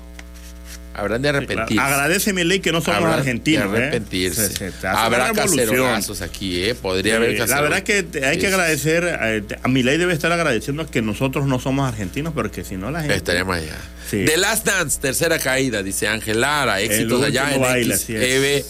habrán 0.97 1.23
de 1.23 1.29
arrepentirse. 1.29 1.75
Claro. 1.75 1.95
Agradece 1.95 2.33
mi 2.33 2.43
ley 2.45 2.61
que 2.61 2.73
no 2.73 2.81
somos 2.81 3.05
argentinos. 3.05 3.71
que 3.71 3.79
¿eh? 3.79 3.83
arrepentirse. 3.83 4.47
Se- 4.49 4.53
se 4.57 4.71
te 4.73 4.87
hace 4.87 4.99
Habrá 4.99 5.33
cacerolazos 5.33 6.23
aquí, 6.23 6.65
¿eh? 6.65 6.75
Podría 6.75 7.17
haber 7.17 7.33
la 7.33 7.39
cacerolazos. 7.39 7.71
verdad 7.71 7.83
que 7.85 8.03
te- 8.03 8.25
hay 8.27 8.39
que 8.39 8.47
agradecer, 8.47 9.05
eh, 9.23 9.43
a 9.63 9.69
mi 9.69 9.83
ley 9.83 9.99
debe 9.99 10.13
estar 10.13 10.33
agradeciendo 10.33 10.87
que 10.91 11.03
nosotros 11.03 11.47
no 11.47 11.59
somos 11.61 11.87
argentinos, 11.89 12.33
porque 12.33 12.65
si 12.65 12.77
no 12.77 12.91
la 12.91 13.01
gente... 13.01 13.15
Estaríamos 13.17 13.57
allá. 13.57 13.77
Sí. 14.11 14.25
The 14.25 14.37
Last 14.37 14.67
Dance, 14.67 15.01
tercera 15.01 15.39
caída, 15.39 15.83
dice 15.83 16.09
Ángel 16.09 16.41
Lara. 16.41 16.81
Éxitos 16.81 17.23
allá 17.23 17.55
en 17.55 17.91
es. 17.93 18.01
XEV. 18.03 18.65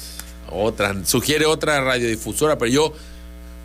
Otra, 0.50 0.94
sugiere 1.04 1.44
otra 1.46 1.80
radiodifusora, 1.82 2.56
pero 2.58 2.70
yo 2.70 2.94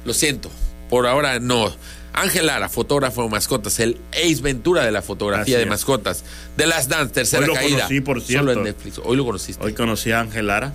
lo 0.06 0.14
siento. 0.14 0.52
Por 0.90 1.08
ahora 1.08 1.40
no. 1.40 1.74
Ángel 2.14 2.46
Lara, 2.48 2.68
fotógrafo 2.70 3.24
de 3.24 3.30
mascotas, 3.30 3.80
el 3.80 3.98
Ace 4.12 4.42
Ventura 4.42 4.84
de 4.86 4.92
la 4.92 5.02
fotografía 5.02 5.58
de 5.60 5.66
mascotas. 5.66 6.24
The 6.58 6.66
Last 6.68 6.90
Dance, 6.90 7.14
tercera 7.14 7.42
Hoy 7.44 7.48
lo 7.48 7.54
caída. 7.54 7.76
conocí, 7.78 8.02
por 8.02 8.18
Solo 8.22 8.28
cierto. 8.28 8.52
en 8.52 8.64
Netflix. 8.64 9.00
Hoy 9.04 9.18
lo 9.18 9.26
conociste. 9.26 9.64
Hoy 9.66 9.74
conocí 9.74 10.12
a 10.12 10.20
Ángel 10.22 10.48
Lara, 10.48 10.74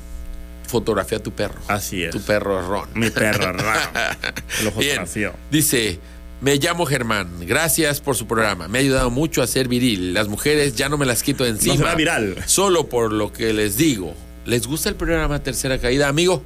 Fotografía 0.66 1.18
a 1.18 1.22
tu 1.22 1.30
perro. 1.32 1.60
así 1.68 2.02
es. 2.02 2.10
Tu 2.10 2.20
perro 2.20 2.60
Ron. 2.66 2.88
Mi 2.94 3.10
perro 3.10 3.52
raro. 3.52 3.80
Lo 4.64 4.72
Bien. 4.72 4.96
fotografió. 4.96 5.32
Dice, 5.50 6.00
me 6.40 6.56
llamo 6.56 6.86
Germán, 6.86 7.28
gracias 7.46 8.00
por 8.00 8.16
su 8.16 8.26
programa. 8.26 8.66
Me 8.66 8.78
ha 8.78 8.80
ayudado 8.80 9.10
mucho 9.10 9.42
a 9.42 9.46
ser 9.46 9.68
viril. 9.68 10.12
Las 10.12 10.26
mujeres 10.26 10.74
ya 10.74 10.88
no 10.88 10.98
me 10.98 11.06
las 11.06 11.22
quito 11.22 11.44
de 11.44 11.50
encima. 11.50 11.76
será 11.76 11.94
viral. 11.94 12.36
Solo 12.46 12.88
por 12.88 13.12
lo 13.12 13.32
que 13.32 13.52
les 13.52 13.76
digo. 13.76 14.14
¿Les 14.44 14.66
gusta 14.66 14.88
el 14.88 14.96
programa 14.96 15.40
Tercera 15.42 15.78
Caída, 15.78 16.08
amigo? 16.08 16.42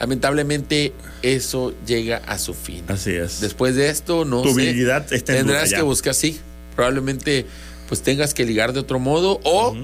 Lamentablemente 0.00 0.92
eso 1.22 1.74
llega 1.86 2.18
a 2.18 2.38
su 2.38 2.54
fin. 2.54 2.84
Así 2.88 3.10
es. 3.12 3.40
Después 3.40 3.76
de 3.76 3.88
esto, 3.88 4.24
no 4.24 4.42
Tu 4.42 4.54
sé, 4.54 4.68
habilidad 4.68 5.12
está 5.12 5.32
en 5.32 5.46
tendrás 5.46 5.72
que 5.72 5.82
buscar, 5.82 6.14
sí, 6.14 6.40
probablemente 6.74 7.46
pues 7.88 8.02
tengas 8.02 8.34
que 8.34 8.44
ligar 8.44 8.72
de 8.72 8.80
otro 8.80 8.98
modo 8.98 9.40
o 9.44 9.76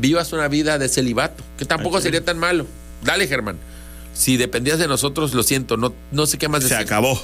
vivas 0.00 0.32
una 0.32 0.48
vida 0.48 0.78
de 0.78 0.88
celibato, 0.88 1.42
que 1.58 1.64
tampoco 1.64 2.00
sería 2.00 2.24
tan 2.24 2.38
malo. 2.38 2.66
Dale, 3.02 3.26
Germán. 3.26 3.58
Si 4.14 4.36
dependías 4.36 4.78
de 4.78 4.86
nosotros, 4.88 5.34
lo 5.34 5.42
siento, 5.42 5.76
no, 5.76 5.92
no 6.12 6.26
sé 6.26 6.38
qué 6.38 6.48
más 6.48 6.62
Se 6.62 6.68
decir. 6.70 6.86
acabó. 6.86 7.20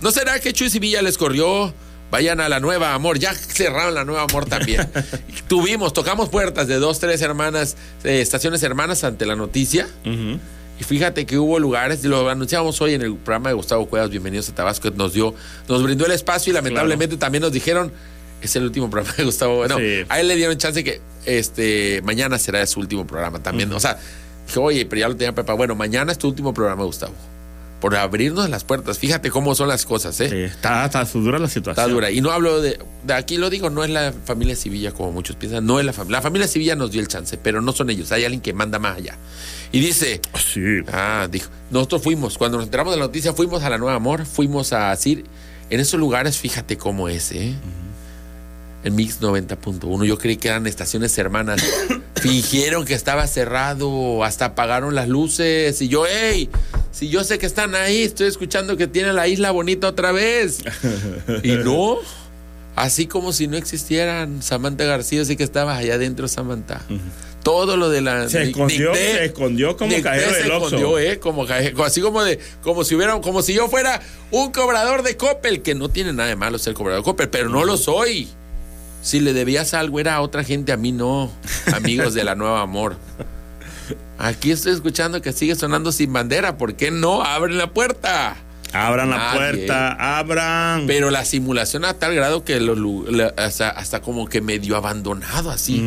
¿No 0.00 0.10
será 0.10 0.38
que 0.40 0.52
Chuy 0.52 0.68
Villa 0.78 1.00
les 1.02 1.16
corrió? 1.16 1.72
Vayan 2.10 2.40
a 2.40 2.48
la 2.48 2.60
nueva 2.60 2.94
amor. 2.94 3.18
Ya 3.18 3.32
cerraron 3.34 3.94
la 3.94 4.04
nueva 4.04 4.22
amor 4.22 4.44
también. 4.44 4.88
Tuvimos, 5.48 5.92
tocamos 5.94 6.28
puertas 6.28 6.68
de 6.68 6.76
dos, 6.76 7.00
tres 7.00 7.22
hermanas, 7.22 7.76
eh, 8.04 8.20
estaciones 8.20 8.62
hermanas 8.62 9.02
ante 9.04 9.24
la 9.26 9.34
noticia. 9.36 9.88
Y 10.78 10.84
fíjate 10.84 11.24
que 11.24 11.38
hubo 11.38 11.58
lugares, 11.60 12.04
lo 12.04 12.28
anunciamos 12.28 12.80
hoy 12.80 12.94
en 12.94 13.02
el 13.02 13.14
programa 13.16 13.50
de 13.50 13.54
Gustavo 13.54 13.86
Cuevas, 13.86 14.10
Bienvenidos 14.10 14.48
a 14.48 14.54
Tabasco, 14.54 14.90
nos 14.90 15.12
dio, 15.12 15.34
nos 15.68 15.82
brindó 15.82 16.04
el 16.06 16.12
espacio 16.12 16.50
y 16.50 16.54
lamentablemente 16.54 17.16
también 17.16 17.42
nos 17.42 17.52
dijeron, 17.52 17.92
es 18.42 18.56
el 18.56 18.64
último 18.64 18.90
programa 18.90 19.14
de 19.16 19.24
Gustavo. 19.24 19.66
No, 19.68 19.78
Sí. 19.78 20.04
a 20.08 20.20
él 20.20 20.28
le 20.28 20.34
dieron 20.36 20.58
chance 20.58 20.82
que 20.82 21.00
este 21.26 22.02
mañana 22.02 22.38
será 22.38 22.66
su 22.66 22.80
último 22.80 23.06
programa 23.06 23.38
también. 23.40 23.72
O 23.72 23.78
sea, 23.80 23.98
dije, 24.46 24.58
oye, 24.58 24.84
pero 24.86 25.00
ya 25.00 25.08
lo 25.08 25.16
tenía 25.16 25.32
preparado. 25.32 25.58
Bueno, 25.58 25.74
mañana 25.76 26.10
es 26.12 26.18
tu 26.18 26.28
último 26.28 26.52
programa, 26.52 26.82
Gustavo. 26.84 27.14
Por 27.84 27.96
abrirnos 27.96 28.48
las 28.48 28.64
puertas. 28.64 28.98
Fíjate 28.98 29.30
cómo 29.30 29.54
son 29.54 29.68
las 29.68 29.84
cosas, 29.84 30.18
¿eh? 30.22 30.30
Sí, 30.30 30.36
está, 30.38 30.86
está 30.86 31.04
dura 31.04 31.38
la 31.38 31.48
situación. 31.48 31.84
Está 31.84 31.86
dura. 31.86 32.10
Y 32.10 32.22
no 32.22 32.30
hablo 32.30 32.62
de, 32.62 32.78
de 33.06 33.12
aquí 33.12 33.36
lo 33.36 33.50
digo, 33.50 33.68
no 33.68 33.84
es 33.84 33.90
la 33.90 34.14
familia 34.24 34.56
Sevilla 34.56 34.92
como 34.92 35.12
muchos 35.12 35.36
piensan, 35.36 35.66
no 35.66 35.78
es 35.78 35.84
la 35.84 35.92
familia. 35.92 36.16
La 36.16 36.22
familia 36.22 36.48
Sevilla 36.48 36.76
nos 36.76 36.92
dio 36.92 37.02
el 37.02 37.08
chance, 37.08 37.36
pero 37.36 37.60
no 37.60 37.72
son 37.72 37.90
ellos, 37.90 38.10
hay 38.10 38.24
alguien 38.24 38.40
que 38.40 38.54
manda 38.54 38.78
más 38.78 38.96
allá. 38.96 39.18
Y 39.70 39.80
dice, 39.80 40.22
Sí. 40.34 40.62
ah, 40.94 41.28
dijo, 41.30 41.50
nosotros 41.70 42.00
fuimos, 42.00 42.38
cuando 42.38 42.56
nos 42.56 42.64
enteramos 42.64 42.94
de 42.94 43.00
la 43.00 43.04
noticia, 43.04 43.34
fuimos 43.34 43.62
a 43.64 43.68
la 43.68 43.76
Nueva 43.76 43.96
Amor, 43.96 44.24
fuimos 44.24 44.72
a 44.72 44.88
decir, 44.88 45.26
en 45.68 45.78
esos 45.78 46.00
lugares, 46.00 46.38
fíjate 46.38 46.78
cómo 46.78 47.10
es, 47.10 47.32
¿eh? 47.32 47.52
El 48.82 48.92
Mix 48.92 49.20
90.1, 49.20 50.06
yo 50.06 50.16
creí 50.16 50.38
que 50.38 50.48
eran 50.48 50.66
estaciones 50.66 51.18
hermanas. 51.18 51.62
Fingieron 52.16 52.86
que 52.86 52.94
estaba 52.94 53.26
cerrado, 53.26 54.24
hasta 54.24 54.46
apagaron 54.46 54.94
las 54.94 55.08
luces. 55.08 55.82
Y 55.82 55.88
yo, 55.88 56.04
hey, 56.08 56.48
si 56.94 57.08
yo 57.08 57.24
sé 57.24 57.38
que 57.40 57.46
están 57.46 57.74
ahí, 57.74 58.02
estoy 58.02 58.28
escuchando 58.28 58.76
que 58.76 58.86
tienen 58.86 59.16
la 59.16 59.26
isla 59.26 59.50
bonita 59.50 59.88
otra 59.88 60.12
vez. 60.12 60.60
Y 61.42 61.48
no, 61.64 61.98
así 62.76 63.06
como 63.08 63.32
si 63.32 63.48
no 63.48 63.56
existieran. 63.56 64.42
Samantha 64.44 64.84
García, 64.84 65.24
sí 65.24 65.36
que 65.36 65.42
estabas 65.42 65.76
allá 65.76 65.94
adentro, 65.94 66.28
Samantha. 66.28 66.82
Todo 67.42 67.76
lo 67.76 67.90
de 67.90 68.00
la. 68.00 68.28
Se 68.28 68.44
escondió, 68.44 68.94
se 68.94 69.24
escondió 69.24 69.76
como 69.76 69.90
cajero 70.02 70.30
se 70.32 70.42
del 70.44 70.52
Oxxo. 70.52 70.76
escondió, 70.76 70.98
¿eh? 71.00 71.18
Como, 71.18 71.46
caje- 71.46 71.74
así 71.84 72.00
como 72.00 72.22
de, 72.22 72.38
como 72.62 72.84
si 72.84 72.94
hubiera, 72.94 73.20
como 73.20 73.42
si 73.42 73.54
yo 73.54 73.68
fuera 73.68 74.00
un 74.30 74.52
cobrador 74.52 75.02
de 75.02 75.16
Coppel, 75.16 75.62
que 75.62 75.74
no 75.74 75.88
tiene 75.88 76.12
nada 76.12 76.28
de 76.28 76.36
malo 76.36 76.58
ser 76.58 76.74
cobrador 76.74 77.02
de 77.02 77.04
Coppel, 77.04 77.28
pero 77.28 77.48
no 77.48 77.64
lo 77.64 77.76
soy. 77.76 78.28
Si 79.02 79.18
le 79.18 79.32
debías 79.34 79.74
algo 79.74 79.98
era 79.98 80.14
a 80.14 80.20
otra 80.22 80.44
gente, 80.44 80.70
a 80.70 80.76
mí 80.76 80.92
no, 80.92 81.30
amigos 81.74 82.14
de 82.14 82.22
la 82.24 82.34
Nueva 82.36 82.62
Amor. 82.62 82.96
Aquí 84.18 84.50
estoy 84.52 84.72
escuchando 84.72 85.20
que 85.22 85.32
sigue 85.32 85.54
sonando 85.56 85.92
sin 85.92 86.12
bandera. 86.12 86.56
¿Por 86.56 86.74
qué 86.74 86.90
no 86.90 87.22
abren 87.22 87.58
la 87.58 87.72
puerta? 87.72 88.36
Abran 88.72 89.10
la 89.10 89.32
puerta, 89.34 90.18
abran. 90.18 90.86
Pero 90.88 91.10
la 91.10 91.24
simulación 91.24 91.84
a 91.84 91.94
tal 91.94 92.14
grado 92.14 92.44
que 92.44 92.56
hasta, 93.36 93.70
hasta 93.70 94.00
como 94.02 94.26
que 94.28 94.40
medio 94.40 94.76
abandonado 94.76 95.50
así. 95.50 95.80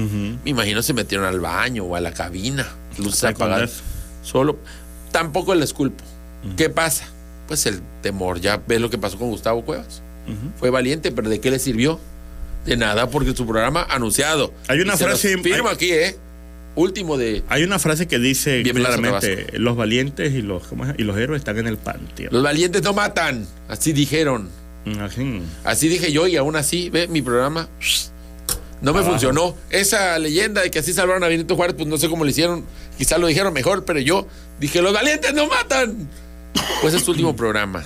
Me 0.44 0.52
imagino 0.52 0.82
se 0.82 0.94
metieron 0.94 1.26
al 1.28 1.40
baño 1.42 1.84
o 1.84 1.96
a 1.96 2.00
la 2.00 2.14
cabina. 2.14 2.66
Luces 2.98 3.26
apagadas. 3.26 3.82
Solo. 4.24 4.58
Tampoco 5.12 5.54
les 5.56 5.74
culpo. 5.74 6.04
¿Qué 6.56 6.70
pasa? 6.70 7.06
Pues 7.48 7.66
el 7.66 7.82
temor. 8.02 8.40
Ya 8.40 8.62
ves 8.66 8.80
lo 8.80 8.90
que 8.90 8.98
pasó 8.98 9.18
con 9.18 9.30
Gustavo 9.32 9.64
Cuevas. 9.66 10.02
Fue 10.60 10.70
valiente, 10.70 11.12
pero 11.12 11.30
¿de 11.30 11.40
qué 11.42 11.52
le 11.52 11.60
sirvió? 11.60 12.00
De 12.66 12.76
nada, 12.78 13.10
porque 13.10 13.34
su 13.36 13.46
programa 13.46 13.86
anunciado. 13.90 14.54
Hay 14.68 14.80
una 14.82 14.96
Y 14.96 14.98
frase- 14.98 15.38
Firmo 15.42 15.70
hay- 15.70 15.76
aquí, 15.76 15.92
¿eh? 15.92 16.18
Último 16.78 17.18
de. 17.18 17.44
Hay 17.50 17.64
una 17.64 17.80
frase 17.80 18.08
que 18.08 18.20
dice 18.20 18.64
claramente: 18.64 19.48
los 19.54 19.76
valientes 19.76 20.32
y 20.34 20.42
los, 20.42 20.66
¿cómo 20.68 20.86
es? 20.86 20.94
y 20.98 21.04
los 21.04 21.18
héroes 21.18 21.40
están 21.42 21.58
en 21.58 21.68
el 21.68 21.78
panteón. 21.78 22.30
Los 22.32 22.44
valientes 22.44 22.84
no 22.84 22.94
matan. 22.94 23.46
Así 23.68 23.94
dijeron. 23.94 24.50
Así. 25.02 25.42
Así 25.64 25.90
dije 25.90 26.12
yo 26.12 26.28
y 26.28 26.38
aún 26.38 26.56
así, 26.56 26.90
ve, 26.90 27.08
mi 27.10 27.22
programa 27.22 27.68
no 28.82 28.94
me 28.94 29.00
Abajo. 29.00 29.12
funcionó. 29.14 29.56
Esa 29.72 30.18
leyenda 30.20 30.62
de 30.62 30.70
que 30.72 30.80
así 30.80 30.94
salvaron 30.94 31.24
a 31.24 31.28
Benito 31.28 31.56
Juárez, 31.56 31.76
pues 31.76 31.88
no 31.90 31.98
sé 31.98 32.08
cómo 32.10 32.24
lo 32.24 32.30
hicieron. 32.30 32.64
Quizá 32.98 33.18
lo 33.18 33.28
dijeron 33.28 33.52
mejor, 33.54 33.84
pero 33.86 34.00
yo 34.00 34.28
dije, 34.60 34.82
los 34.82 34.94
valientes 34.94 35.34
no 35.34 35.48
matan. 35.48 36.08
Pues 36.82 36.94
es 36.94 37.04
tu 37.04 37.12
último 37.12 37.36
programa. 37.36 37.84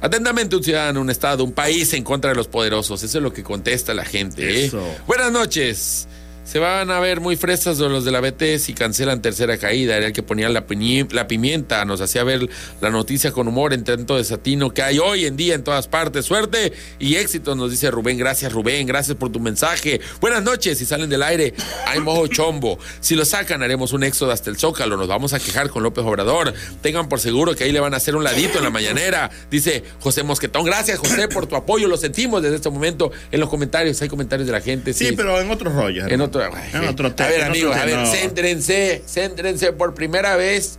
Atentamente 0.00 0.56
un 0.56 0.62
ciudadano, 0.64 1.00
un 1.00 1.10
estado, 1.10 1.44
un 1.44 1.52
país 1.52 1.92
en 1.92 2.02
contra 2.04 2.30
de 2.30 2.36
los 2.36 2.48
poderosos. 2.48 3.02
Eso 3.02 3.18
es 3.18 3.22
lo 3.22 3.32
que 3.32 3.42
contesta 3.42 3.92
la 3.94 4.04
gente. 4.04 4.64
¿eh? 4.64 4.70
Buenas 5.06 5.32
noches. 5.32 6.08
Se 6.48 6.58
van 6.58 6.90
a 6.90 6.98
ver 6.98 7.20
muy 7.20 7.36
fresas 7.36 7.76
los 7.78 8.06
de 8.06 8.10
la 8.10 8.22
BT 8.22 8.58
si 8.58 8.72
cancelan 8.72 9.20
tercera 9.20 9.58
caída. 9.58 9.98
Era 9.98 10.06
el 10.06 10.14
que 10.14 10.22
ponía 10.22 10.48
la, 10.48 10.64
la 11.10 11.28
pimienta. 11.28 11.84
Nos 11.84 12.00
hacía 12.00 12.24
ver 12.24 12.48
la 12.80 12.88
noticia 12.88 13.32
con 13.32 13.48
humor 13.48 13.74
en 13.74 13.84
tanto 13.84 14.16
desatino 14.16 14.72
que 14.72 14.80
hay 14.80 14.98
hoy 14.98 15.26
en 15.26 15.36
día 15.36 15.54
en 15.54 15.62
todas 15.62 15.88
partes. 15.88 16.24
Suerte 16.24 16.72
y 16.98 17.16
éxito, 17.16 17.54
nos 17.54 17.70
dice 17.70 17.90
Rubén. 17.90 18.16
Gracias, 18.16 18.50
Rubén. 18.50 18.86
Gracias 18.86 19.14
por 19.18 19.30
tu 19.30 19.40
mensaje. 19.40 20.00
Buenas 20.22 20.42
noches. 20.42 20.78
Si 20.78 20.86
salen 20.86 21.10
del 21.10 21.22
aire, 21.22 21.52
hay 21.86 22.00
mojo 22.00 22.26
chombo. 22.28 22.78
Si 23.00 23.14
lo 23.14 23.26
sacan, 23.26 23.62
haremos 23.62 23.92
un 23.92 24.02
éxodo 24.02 24.32
hasta 24.32 24.48
el 24.48 24.56
Zócalo. 24.56 24.96
Nos 24.96 25.06
vamos 25.08 25.34
a 25.34 25.40
quejar 25.40 25.68
con 25.68 25.82
López 25.82 26.02
Obrador. 26.06 26.54
Tengan 26.80 27.10
por 27.10 27.20
seguro 27.20 27.54
que 27.54 27.64
ahí 27.64 27.72
le 27.72 27.80
van 27.80 27.92
a 27.92 27.98
hacer 27.98 28.16
un 28.16 28.24
ladito 28.24 28.56
en 28.56 28.64
la 28.64 28.70
mañanera. 28.70 29.30
Dice 29.50 29.84
José 30.00 30.22
Mosquetón. 30.22 30.64
Gracias, 30.64 30.98
José, 30.98 31.28
por 31.28 31.46
tu 31.46 31.56
apoyo. 31.56 31.88
Lo 31.88 31.98
sentimos 31.98 32.40
desde 32.40 32.56
este 32.56 32.70
momento 32.70 33.12
en 33.30 33.38
los 33.38 33.50
comentarios. 33.50 34.00
Hay 34.00 34.08
comentarios 34.08 34.46
de 34.46 34.52
la 34.54 34.62
gente. 34.62 34.94
Sí, 34.94 35.12
pero 35.14 35.38
en 35.38 35.50
otros 35.50 35.74
rollos. 35.74 36.10
En. 36.10 36.37
Otro, 36.38 36.78
En 36.78 36.88
otro 36.88 37.14
a 37.18 37.28
ver, 37.28 37.44
amigos, 37.44 37.76
a 37.76 37.84
ver, 37.84 38.06
céntrense, 38.06 39.02
céntrense 39.06 39.72
por 39.72 39.94
primera 39.94 40.36
vez 40.36 40.78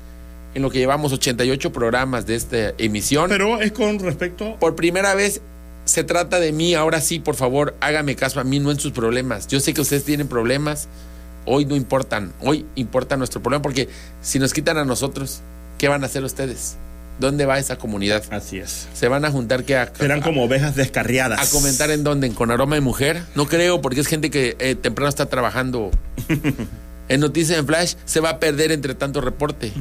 en 0.54 0.62
lo 0.62 0.70
que 0.70 0.80
llevamos 0.80 1.14
88 1.14 1.72
programas 1.72 2.26
de 2.26 2.36
esta 2.36 2.74
emisión. 2.78 3.30
Pero 3.30 3.62
es 3.62 3.72
con 3.72 4.00
respecto. 4.00 4.56
por 4.60 4.76
primera 4.76 5.14
vez 5.16 5.42
se 5.86 6.04
trata 6.04 6.40
de 6.40 6.52
mí. 6.52 6.76
Ahora 6.76 7.02
sí, 7.02 7.20
por 7.20 7.36
favor, 7.36 7.76
hágame 7.82 8.16
caso 8.16 8.40
a 8.40 8.44
mí, 8.44 8.60
no 8.60 8.72
en 8.72 8.80
sus 8.80 8.92
problemas. 8.92 9.48
Yo 9.48 9.60
sé 9.60 9.74
que 9.74 9.82
ustedes 9.82 10.04
tienen 10.04 10.28
problemas. 10.28 10.88
Hoy 11.46 11.66
no 11.66 11.76
importan. 11.76 12.34
Hoy 12.42 12.66
importa 12.76 13.18
nuestro 13.18 13.42
problema 13.42 13.62
porque 13.62 13.90
si 14.22 14.40
nos 14.40 14.54
quitan 14.54 14.78
a 14.78 14.86
nosotros, 14.86 15.42
¿qué 15.78 15.88
van 15.88 16.04
a 16.04 16.08
hacer 16.08 16.24
ustedes? 16.24 16.78
¿Dónde 17.20 17.46
va 17.46 17.60
esa 17.60 17.78
comunidad? 17.78 18.24
Así 18.32 18.60
es. 18.60 18.88
¿Se 18.94 19.08
van 19.08 19.26
a 19.26 19.32
juntar 19.32 19.66
que 19.66 19.78
Serán 19.98 20.22
como 20.22 20.44
ovejas 20.44 20.76
descarriadas. 20.76 21.40
a 21.40 21.52
comentar 21.52 21.92
en 21.92 22.04
dónde, 22.04 22.28
en 22.28 22.34
con 22.34 22.50
aroma 22.50 22.76
de 22.76 22.82
mujer. 22.82 23.22
No 23.36 23.48
creo, 23.48 23.82
porque 23.82 24.00
es 24.00 24.08
gente 24.08 24.30
que 24.30 24.56
eh, 24.60 24.76
temprano 24.76 25.10
está 25.10 25.26
trabajando. 25.26 25.92
en 27.10 27.20
Noticias 27.20 27.60
en 27.60 27.68
Flash 27.68 27.96
se 28.06 28.22
va 28.22 28.30
a 28.30 28.40
perder 28.40 28.72
entre 28.72 28.96
tanto 28.96 29.20
reporte. 29.20 29.74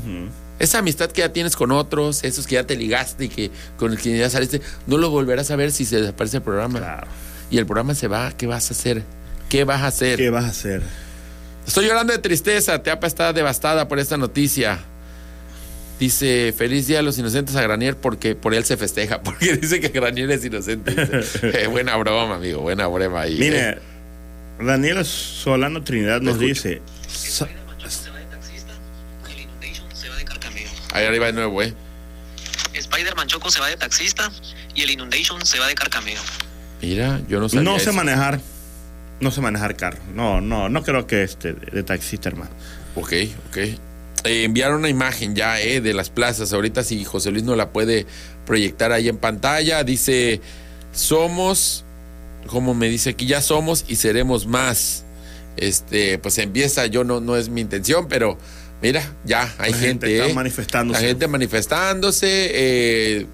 Esa 0.58 0.78
amistad 0.78 1.10
que 1.10 1.20
ya 1.20 1.32
tienes 1.32 1.54
con 1.54 1.70
otros, 1.70 2.24
esos 2.24 2.46
que 2.46 2.56
ya 2.56 2.64
te 2.64 2.74
ligaste 2.74 3.26
y 3.26 3.28
que 3.28 3.50
con 3.76 3.92
el 3.92 3.98
que 3.98 4.18
ya 4.18 4.28
saliste, 4.28 4.60
no 4.88 4.98
lo 4.98 5.10
volverás 5.10 5.52
a 5.52 5.56
ver 5.56 5.70
si 5.70 5.84
se 5.84 6.00
desaparece 6.00 6.38
el 6.38 6.42
programa. 6.42 6.80
Claro. 6.80 7.06
Y 7.50 7.58
el 7.58 7.66
programa 7.66 7.94
se 7.94 8.08
va, 8.08 8.32
¿qué 8.32 8.46
vas 8.48 8.70
a 8.70 8.74
hacer? 8.74 9.04
¿Qué 9.48 9.64
vas 9.64 9.82
a 9.82 9.86
hacer? 9.86 10.18
¿Qué 10.18 10.30
vas 10.30 10.44
a 10.44 10.48
hacer? 10.48 10.82
Estoy 11.66 11.86
llorando 11.86 12.12
de 12.12 12.18
tristeza. 12.18 12.82
Teapa 12.82 13.06
está 13.06 13.32
devastada 13.32 13.86
por 13.88 13.98
esta 13.98 14.16
noticia. 14.16 14.80
Dice, 15.98 16.54
feliz 16.56 16.86
día 16.86 17.00
a 17.00 17.02
los 17.02 17.18
inocentes 17.18 17.56
a 17.56 17.62
Granier 17.62 17.96
porque 17.96 18.36
por 18.36 18.54
él 18.54 18.64
se 18.64 18.76
festeja, 18.76 19.20
porque 19.22 19.56
dice 19.56 19.80
que 19.80 19.88
Granier 19.88 20.30
es 20.30 20.44
inocente. 20.44 20.92
Dice. 20.94 21.62
Eh, 21.64 21.66
buena 21.66 21.96
broma, 21.96 22.36
amigo, 22.36 22.60
buena 22.60 22.86
broma 22.86 23.22
ahí. 23.22 23.36
Mire, 23.38 23.70
eh. 23.70 23.78
Daniela 24.60 25.04
Solano 25.04 25.82
Trinidad 25.82 26.20
nos 26.20 26.34
escucho. 26.34 26.46
dice: 26.68 26.82
se 27.08 27.44
va 27.44 27.50
de 28.18 28.24
taxista, 28.26 28.72
el 29.30 29.40
Inundation 29.40 29.86
se 29.94 30.08
va 30.08 30.16
de 30.16 30.24
carcameo. 30.24 30.68
Ahí 30.92 31.04
arriba 31.06 31.26
de 31.26 31.32
nuevo, 31.32 31.62
eh. 31.62 31.74
Spider-Man 32.74 33.26
Choco 33.26 33.50
se 33.50 33.60
va 33.60 33.68
de 33.68 33.76
taxista 33.76 34.30
y 34.74 34.82
el 34.82 34.90
Inundation 34.90 35.44
se 35.44 35.58
va 35.58 35.66
de 35.66 35.74
carcameo. 35.74 36.20
Mira, 36.80 37.20
yo 37.28 37.40
no 37.40 37.48
sabía 37.48 37.64
No 37.64 37.76
sé 37.78 37.84
eso. 37.90 37.92
manejar. 37.92 38.40
No 39.20 39.32
sé 39.32 39.40
manejar 39.40 39.74
carro. 39.76 39.98
No, 40.14 40.40
no, 40.40 40.68
no 40.68 40.82
creo 40.84 41.08
que 41.08 41.24
este 41.24 41.52
de, 41.52 41.72
de 41.72 41.82
taxista, 41.82 42.28
hermano. 42.28 42.50
Ok, 42.94 43.12
ok. 43.50 43.58
Eh, 44.24 44.44
enviaron 44.44 44.78
una 44.80 44.88
imagen 44.88 45.34
ya 45.34 45.60
eh, 45.60 45.80
de 45.80 45.94
las 45.94 46.10
plazas. 46.10 46.52
Ahorita 46.52 46.82
si 46.84 47.04
José 47.04 47.30
Luis 47.30 47.44
no 47.44 47.54
la 47.56 47.70
puede 47.72 48.06
proyectar 48.46 48.92
ahí 48.92 49.08
en 49.08 49.16
pantalla, 49.16 49.84
dice, 49.84 50.40
somos, 50.92 51.84
como 52.46 52.74
me 52.74 52.88
dice 52.88 53.10
aquí, 53.10 53.26
ya 53.26 53.40
somos 53.40 53.84
y 53.88 53.96
seremos 53.96 54.46
más. 54.46 55.04
Este, 55.56 56.18
pues 56.18 56.38
empieza, 56.38 56.86
yo 56.86 57.04
no, 57.04 57.20
no 57.20 57.36
es 57.36 57.48
mi 57.48 57.60
intención, 57.60 58.06
pero 58.08 58.38
mira, 58.82 59.02
ya 59.24 59.52
hay 59.58 59.72
La 59.72 59.78
gente. 59.78 60.06
gente 60.06 60.16
está 60.18 60.30
eh. 60.30 60.34
manifestándose. 60.34 61.00
La 61.00 61.08
gente 61.08 61.28
manifestándose. 61.28 62.50
eh, 62.52 63.26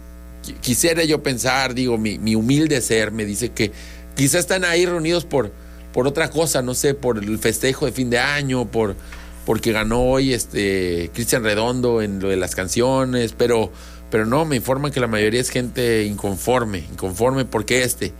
qui- 0.44 0.54
quisiera 0.60 1.04
yo 1.04 1.22
pensar, 1.22 1.74
digo, 1.74 1.98
mi, 1.98 2.18
mi 2.18 2.34
humilde 2.34 2.80
ser 2.80 3.10
me 3.12 3.24
dice 3.24 3.50
que 3.52 3.72
quizá 4.16 4.38
están 4.38 4.64
ahí 4.64 4.84
reunidos 4.86 5.24
por, 5.24 5.52
por 5.92 6.06
otra 6.06 6.30
cosa, 6.30 6.62
no 6.62 6.74
sé, 6.74 6.94
por 6.94 7.18
el 7.18 7.38
festejo 7.38 7.86
de 7.86 7.92
fin 7.92 8.10
de 8.10 8.18
año, 8.18 8.66
por, 8.70 8.96
porque 9.46 9.72
ganó 9.72 10.02
hoy 10.02 10.32
este 10.32 11.10
Cristian 11.12 11.42
Redondo 11.44 12.00
en 12.02 12.20
lo 12.20 12.28
de 12.28 12.36
las 12.36 12.54
canciones, 12.54 13.32
pero, 13.36 13.70
pero 14.10 14.24
no, 14.26 14.44
me 14.44 14.56
informan 14.56 14.90
que 14.92 15.00
la 15.00 15.06
mayoría 15.06 15.40
es 15.40 15.50
gente 15.50 16.04
inconforme, 16.04 16.78
inconforme 16.90 17.44
porque 17.44 17.82
este, 17.82 18.12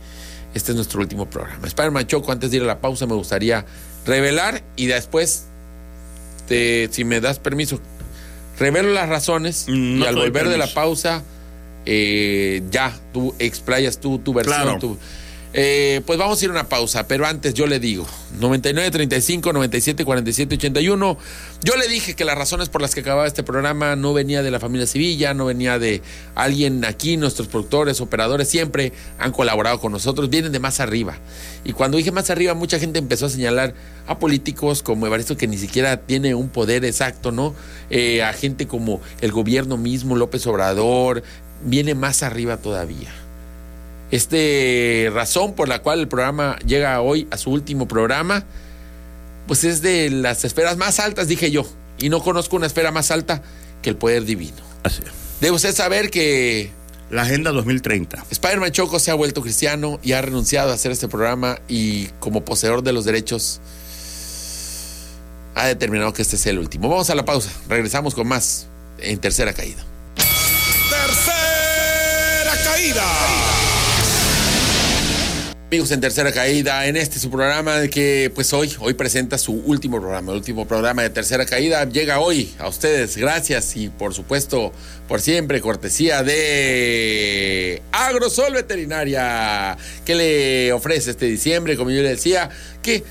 este 0.53 0.71
es 0.71 0.75
nuestro 0.75 0.99
último 1.01 1.29
programa. 1.29 1.65
Spider-Man 1.67 2.07
Choco, 2.07 2.31
antes 2.31 2.51
de 2.51 2.57
ir 2.57 2.63
a 2.63 2.67
la 2.67 2.79
pausa, 2.79 3.05
me 3.07 3.15
gustaría 3.15 3.65
revelar 4.05 4.63
y 4.75 4.85
después, 4.85 5.45
te- 6.47 6.89
si 6.91 7.03
me 7.03 7.19
das 7.21 7.39
permiso, 7.39 7.79
revelo 8.59 8.91
las 8.93 9.09
razones 9.09 9.65
Mm, 9.67 10.01
y 10.01 10.05
al 10.05 10.15
volver 10.15 10.47
de 10.47 10.57
la 10.57 10.67
pausa, 10.73 11.23
eh, 11.85 12.61
ya, 12.71 12.93
tú 13.13 13.33
explayas 13.39 13.99
tú, 13.99 14.19
tu 14.19 14.33
versión. 14.33 14.61
Claro. 14.61 14.79
tu- 14.79 14.97
eh, 15.57 16.01
pues 16.05 16.19
vamos 16.19 16.41
a 16.41 16.43
ir 16.43 16.49
a 16.49 16.51
una 16.51 16.67
pausa, 16.67 17.07
pero 17.07 17.25
antes 17.25 17.53
yo 17.53 17.65
le 17.65 17.79
digo, 17.79 18.05
99 18.41 18.91
35 18.91 19.53
97 19.53 20.03
47 20.03 20.55
81. 20.55 21.17
Yo 21.63 21.77
le 21.77 21.87
dije 21.87 22.13
que 22.13 22.25
las 22.25 22.37
razones 22.37 22.67
por 22.67 22.81
las 22.81 22.93
que 22.93 22.99
acababa 22.99 23.25
este 23.25 23.41
programa 23.41 23.95
no 23.95 24.11
venía 24.11 24.43
de 24.43 24.51
la 24.51 24.59
familia 24.59 24.85
Sevilla, 24.85 25.33
no 25.33 25.45
venía 25.45 25.79
de 25.79 26.01
alguien 26.35 26.83
aquí, 26.83 27.15
nuestros 27.15 27.47
productores, 27.47 28.01
operadores 28.01 28.49
siempre 28.49 28.91
han 29.17 29.31
colaborado 29.31 29.79
con 29.79 29.93
nosotros, 29.93 30.29
vienen 30.29 30.51
de 30.51 30.59
más 30.59 30.81
arriba. 30.81 31.19
Y 31.63 31.71
cuando 31.71 31.95
dije 31.95 32.11
más 32.11 32.29
arriba, 32.29 32.53
mucha 32.53 32.77
gente 32.77 32.99
empezó 32.99 33.27
a 33.27 33.29
señalar 33.29 33.73
a 34.07 34.19
políticos 34.19 34.83
como 34.83 35.07
Evaristo 35.07 35.37
que 35.37 35.47
ni 35.47 35.57
siquiera 35.57 36.01
tiene 36.01 36.35
un 36.35 36.49
poder 36.49 36.83
exacto, 36.83 37.31
¿no? 37.31 37.55
Eh, 37.89 38.21
a 38.23 38.33
gente 38.33 38.67
como 38.67 38.99
el 39.21 39.31
gobierno 39.31 39.77
mismo, 39.77 40.17
López 40.17 40.45
Obrador, 40.47 41.23
viene 41.63 41.95
más 41.95 42.23
arriba 42.23 42.57
todavía. 42.57 43.24
Este 44.11 45.09
razón 45.13 45.53
por 45.53 45.67
la 45.67 45.81
cual 45.81 45.99
el 45.99 46.07
programa 46.07 46.57
llega 46.65 47.01
hoy 47.01 47.27
a 47.31 47.37
su 47.37 47.51
último 47.51 47.87
programa, 47.87 48.45
pues 49.47 49.63
es 49.63 49.81
de 49.81 50.09
las 50.09 50.45
esferas 50.45 50.77
más 50.77 50.99
altas, 50.99 51.27
dije 51.27 51.51
yo. 51.51 51.65
Y 51.97 52.09
no 52.09 52.21
conozco 52.21 52.55
una 52.55 52.67
esfera 52.67 52.91
más 52.91 53.11
alta 53.11 53.41
que 53.81 53.89
el 53.89 53.95
poder 53.95 54.25
divino. 54.25 54.57
Así 54.83 55.01
es. 55.03 55.11
Debe 55.41 55.55
usted 55.55 55.73
saber 55.73 56.09
que 56.09 56.71
La 57.09 57.23
Agenda 57.23 57.51
2030. 57.51 58.25
Spider-Man 58.31 58.71
Choco 58.71 58.99
se 58.99 59.11
ha 59.11 59.13
vuelto 59.13 59.41
cristiano 59.41 59.99
y 60.01 60.13
ha 60.13 60.21
renunciado 60.21 60.71
a 60.71 60.75
hacer 60.75 60.91
este 60.91 61.07
programa 61.07 61.59
y 61.67 62.07
como 62.19 62.43
poseedor 62.43 62.83
de 62.83 62.93
los 62.93 63.05
derechos 63.05 63.61
ha 65.55 65.67
determinado 65.67 66.13
que 66.13 66.21
este 66.21 66.35
es 66.35 66.45
el 66.45 66.59
último. 66.59 66.89
Vamos 66.89 67.09
a 67.09 67.15
la 67.15 67.25
pausa. 67.25 67.49
Regresamos 67.69 68.13
con 68.13 68.27
más 68.27 68.67
en 68.99 69.19
tercera 69.19 69.53
caída. 69.53 69.83
Tercera 70.89 72.53
caída. 72.63 73.64
Amigos 75.75 75.91
en 75.91 75.99
tercera 75.99 76.31
caída, 76.31 76.87
en 76.87 76.95
este 76.95 77.19
su 77.19 77.29
programa 77.29 77.85
que 77.89 78.31
pues 78.33 78.53
hoy, 78.53 78.73
hoy 78.79 78.93
presenta 78.93 79.37
su 79.37 79.51
último 79.51 79.99
programa, 79.99 80.31
el 80.31 80.37
último 80.37 80.65
programa 80.65 81.01
de 81.01 81.09
tercera 81.09 81.45
caída, 81.45 81.83
llega 81.83 82.21
hoy 82.21 82.55
a 82.59 82.69
ustedes, 82.69 83.17
gracias 83.17 83.75
y 83.75 83.89
por 83.89 84.13
supuesto, 84.13 84.71
por 85.09 85.19
siempre, 85.19 85.59
cortesía 85.59 86.23
de 86.23 87.81
Agrosol 87.91 88.53
Veterinaria, 88.53 89.75
que 90.05 90.15
le 90.15 90.71
ofrece 90.71 91.11
este 91.11 91.25
diciembre, 91.25 91.75
como 91.75 91.91
yo 91.91 92.01
le 92.01 92.07
decía, 92.07 92.49
que 92.81 93.03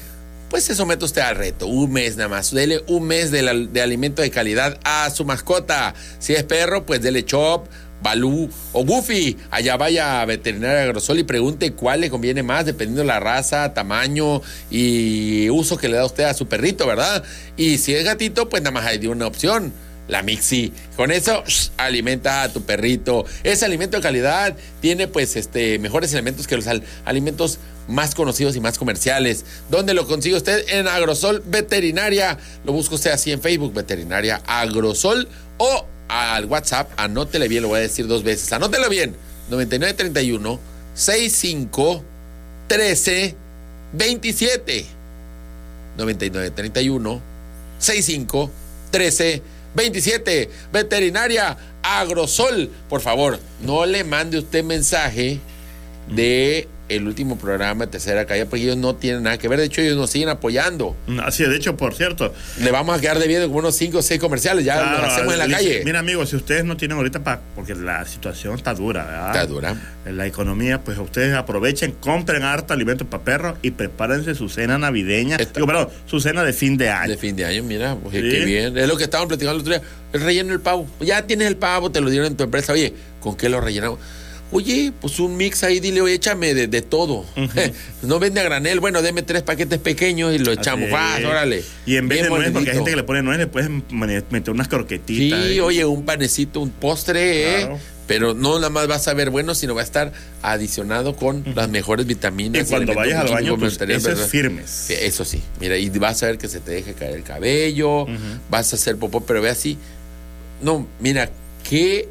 pues 0.48 0.64
se 0.64 0.74
somete 0.74 1.04
usted 1.04 1.20
al 1.20 1.36
reto, 1.36 1.66
un 1.66 1.92
mes 1.92 2.16
nada 2.16 2.30
más, 2.30 2.50
dele 2.50 2.82
un 2.86 3.06
mes 3.06 3.30
de, 3.30 3.68
de 3.70 3.82
alimento 3.82 4.22
de 4.22 4.30
calidad 4.30 4.80
a 4.84 5.10
su 5.10 5.26
mascota, 5.26 5.94
si 6.18 6.32
es 6.32 6.44
perro, 6.44 6.86
pues 6.86 7.02
dele 7.02 7.26
chop, 7.26 7.66
Balú 8.04 8.48
o 8.72 8.84
Goofy. 8.84 9.36
Allá 9.50 9.76
vaya 9.76 10.20
a 10.20 10.24
Veterinaria 10.26 10.82
Agrosol 10.84 11.18
y 11.18 11.24
pregunte 11.24 11.72
cuál 11.72 12.02
le 12.02 12.10
conviene 12.10 12.44
más, 12.44 12.66
dependiendo 12.66 13.00
de 13.00 13.08
la 13.08 13.18
raza, 13.18 13.74
tamaño 13.74 14.42
y 14.70 15.48
uso 15.50 15.76
que 15.76 15.88
le 15.88 15.96
da 15.96 16.04
usted 16.04 16.24
a 16.24 16.34
su 16.34 16.46
perrito, 16.46 16.86
¿verdad? 16.86 17.24
Y 17.56 17.78
si 17.78 17.94
es 17.94 18.04
gatito, 18.04 18.48
pues 18.48 18.62
nada 18.62 18.72
más 18.72 18.84
hay 18.84 18.98
de 18.98 19.08
una 19.08 19.26
opción. 19.26 19.72
La 20.06 20.22
Mixi. 20.22 20.70
Con 20.96 21.10
eso 21.10 21.42
alimenta 21.78 22.42
a 22.42 22.52
tu 22.52 22.60
perrito. 22.62 23.24
Es 23.42 23.62
alimento 23.62 23.96
de 23.96 24.02
calidad. 24.02 24.54
Tiene 24.82 25.08
pues 25.08 25.34
este 25.34 25.78
mejores 25.78 26.12
elementos 26.12 26.46
que 26.46 26.56
los 26.56 26.66
al- 26.66 26.82
alimentos 27.06 27.58
más 27.88 28.14
conocidos 28.14 28.54
y 28.54 28.60
más 28.60 28.76
comerciales. 28.76 29.46
¿Dónde 29.70 29.94
lo 29.94 30.06
consigue 30.06 30.36
usted? 30.36 30.62
En 30.68 30.88
Agrosol 30.88 31.42
Veterinaria. 31.46 32.36
Lo 32.66 32.72
busca 32.72 32.96
usted 32.96 33.12
así 33.12 33.32
en 33.32 33.40
Facebook, 33.40 33.72
Veterinaria 33.72 34.42
Agrosol 34.46 35.26
o 35.56 35.86
al 36.08 36.46
WhatsApp. 36.46 36.90
Anótele 36.96 37.48
bien, 37.48 37.62
lo 37.62 37.68
voy 37.68 37.78
a 37.78 37.82
decir 37.82 38.06
dos 38.06 38.22
veces. 38.22 38.52
Anótelo 38.52 38.88
bien. 38.88 39.14
9931 39.50 40.58
65 40.94 42.02
13 42.68 43.34
27. 43.92 44.86
9931 45.96 47.20
65 47.78 48.50
13 48.90 49.42
27. 49.74 50.50
Veterinaria 50.72 51.56
Agrosol. 51.82 52.70
Por 52.88 53.00
favor, 53.00 53.38
no 53.60 53.86
le 53.86 54.04
mande 54.04 54.38
usted 54.38 54.64
mensaje 54.64 55.40
de 56.08 56.68
el 56.88 57.06
último 57.06 57.38
programa 57.38 57.86
de 57.86 57.92
Tercera 57.92 58.26
Calle, 58.26 58.44
porque 58.46 58.64
ellos 58.64 58.76
no 58.76 58.94
tienen 58.94 59.22
nada 59.22 59.38
que 59.38 59.48
ver. 59.48 59.58
De 59.58 59.64
hecho, 59.66 59.80
ellos 59.80 59.96
nos 59.96 60.10
siguen 60.10 60.28
apoyando. 60.28 60.96
Así 61.22 61.42
es, 61.42 61.48
de 61.48 61.56
hecho, 61.56 61.76
por 61.76 61.94
cierto. 61.94 62.34
Le 62.60 62.70
vamos 62.70 62.96
a 62.96 63.00
quedar 63.00 63.18
debiendo 63.18 63.46
como 63.46 63.60
unos 63.60 63.74
5 63.76 63.98
o 63.98 64.02
6 64.02 64.20
comerciales. 64.20 64.64
Ya 64.64 64.74
claro, 64.74 64.98
lo 64.98 65.06
hacemos 65.06 65.32
en 65.32 65.38
la 65.38 65.46
dice, 65.46 65.56
calle. 65.58 65.82
Mira, 65.84 66.00
amigos, 66.00 66.28
si 66.30 66.36
ustedes 66.36 66.64
no 66.64 66.76
tienen 66.76 66.96
ahorita 66.98 67.24
para. 67.24 67.40
Porque 67.54 67.74
la 67.74 68.04
situación 68.04 68.54
está 68.54 68.74
dura, 68.74 69.04
¿verdad? 69.04 69.26
Está 69.28 69.46
dura. 69.46 69.76
En 70.04 70.16
la 70.18 70.26
economía, 70.26 70.82
pues 70.84 70.98
ustedes 70.98 71.34
aprovechen, 71.34 71.92
compren 71.92 72.42
harta 72.42 72.74
alimento 72.74 73.06
para 73.06 73.24
perros 73.24 73.58
y 73.62 73.70
prepárense 73.70 74.34
su 74.34 74.48
cena 74.50 74.76
navideña. 74.76 75.38
Digo, 75.38 75.66
perdón, 75.66 75.88
su 76.06 76.20
cena 76.20 76.44
de 76.44 76.52
fin 76.52 76.76
de 76.76 76.90
año. 76.90 77.10
De 77.10 77.16
fin 77.16 77.34
de 77.34 77.46
año, 77.46 77.62
mira, 77.62 77.96
pues, 77.96 78.14
Sí. 78.14 78.20
qué 78.20 78.44
bien. 78.44 78.76
Es 78.76 78.86
lo 78.86 78.96
que 78.98 79.04
estaban 79.04 79.26
platicando 79.28 79.54
el 79.56 79.60
otro 79.62 79.72
día. 79.72 79.82
El 80.12 80.20
relleno 80.20 80.50
del 80.50 80.60
pavo. 80.60 80.86
Ya 81.00 81.22
tienes 81.26 81.48
el 81.48 81.56
pavo, 81.56 81.90
te 81.90 82.00
lo 82.02 82.10
dieron 82.10 82.28
en 82.28 82.36
tu 82.36 82.44
empresa. 82.44 82.72
Oye, 82.74 82.92
¿con 83.20 83.36
qué 83.36 83.48
lo 83.48 83.60
rellenamos? 83.60 83.98
Oye, 84.56 84.92
pues 85.00 85.18
un 85.18 85.36
mix 85.36 85.64
ahí, 85.64 85.80
dile, 85.80 86.00
oye, 86.00 86.14
échame 86.14 86.54
de, 86.54 86.68
de 86.68 86.80
todo. 86.80 87.26
no 88.02 88.20
vende 88.20 88.40
a 88.40 88.44
granel. 88.44 88.78
Bueno, 88.78 89.02
deme 89.02 89.22
tres 89.22 89.42
paquetes 89.42 89.80
pequeños 89.80 90.32
y 90.32 90.38
lo 90.38 90.52
echamos. 90.52 90.84
Así 90.84 90.92
¡Vas, 90.92 91.18
es. 91.18 91.26
órale! 91.26 91.64
Y 91.86 91.96
en 91.96 92.06
vez 92.06 92.20
Bien 92.20 92.32
de 92.32 92.38
nuez, 92.38 92.52
porque 92.52 92.70
hay 92.70 92.76
gente 92.76 92.90
que 92.92 92.96
le 92.96 93.02
pone 93.02 93.22
nuez, 93.22 93.38
le 93.38 93.48
puedes 93.48 93.68
meter 94.30 94.54
unas 94.54 94.68
croquetitas. 94.68 95.40
Sí, 95.40 95.50
ahí. 95.54 95.60
oye, 95.60 95.84
un 95.84 96.04
panecito, 96.04 96.60
un 96.60 96.70
postre, 96.70 97.62
¿eh? 97.62 97.66
Claro. 97.66 97.80
Pero 98.06 98.34
no 98.34 98.56
nada 98.58 98.70
más 98.70 98.88
va 98.88 98.94
a 98.94 99.00
saber 99.00 99.30
bueno, 99.30 99.56
sino 99.56 99.74
va 99.74 99.80
a 99.80 99.84
estar 99.84 100.12
adicionado 100.42 101.16
con 101.16 101.42
las 101.56 101.68
mejores 101.68 102.06
vitaminas. 102.06 102.68
Y 102.68 102.70
cuando 102.70 102.94
vayas 102.94 103.22
al 103.22 103.30
baño, 103.30 103.56
heces 103.56 104.04
¿verdad? 104.04 104.26
firmes. 104.28 104.90
Eso 104.90 105.24
sí, 105.24 105.42
mira, 105.58 105.76
y 105.78 105.88
vas 105.88 106.22
a 106.22 106.26
ver 106.26 106.38
que 106.38 106.46
se 106.46 106.60
te 106.60 106.70
deje 106.70 106.92
caer 106.92 107.16
el 107.16 107.24
cabello, 107.24 108.06
vas 108.50 108.72
a 108.72 108.76
hacer 108.76 108.98
popó, 108.98 109.22
pero 109.22 109.42
ve 109.42 109.48
así. 109.48 109.78
No, 110.62 110.86
mira, 111.00 111.30
qué. 111.68 112.08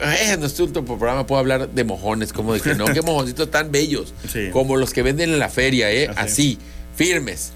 Eh, 0.00 0.32
En 0.32 0.40
nuestro 0.40 0.64
último 0.66 0.84
programa 0.98 1.26
puedo 1.26 1.38
hablar 1.40 1.68
de 1.68 1.84
mojones, 1.84 2.32
como 2.32 2.54
de 2.54 2.60
que 2.60 2.74
no, 2.74 2.84
qué 2.86 3.02
mojoncitos 3.02 3.50
tan 3.50 3.70
bellos, 3.72 4.14
Sí. 4.32 4.50
como 4.52 4.76
los 4.76 4.92
que 4.92 5.02
venden 5.02 5.30
en 5.30 5.38
la 5.38 5.48
feria, 5.48 5.90
¿eh? 5.90 6.08
Así. 6.08 6.18
Así, 6.20 6.58
firmes. 6.96 7.52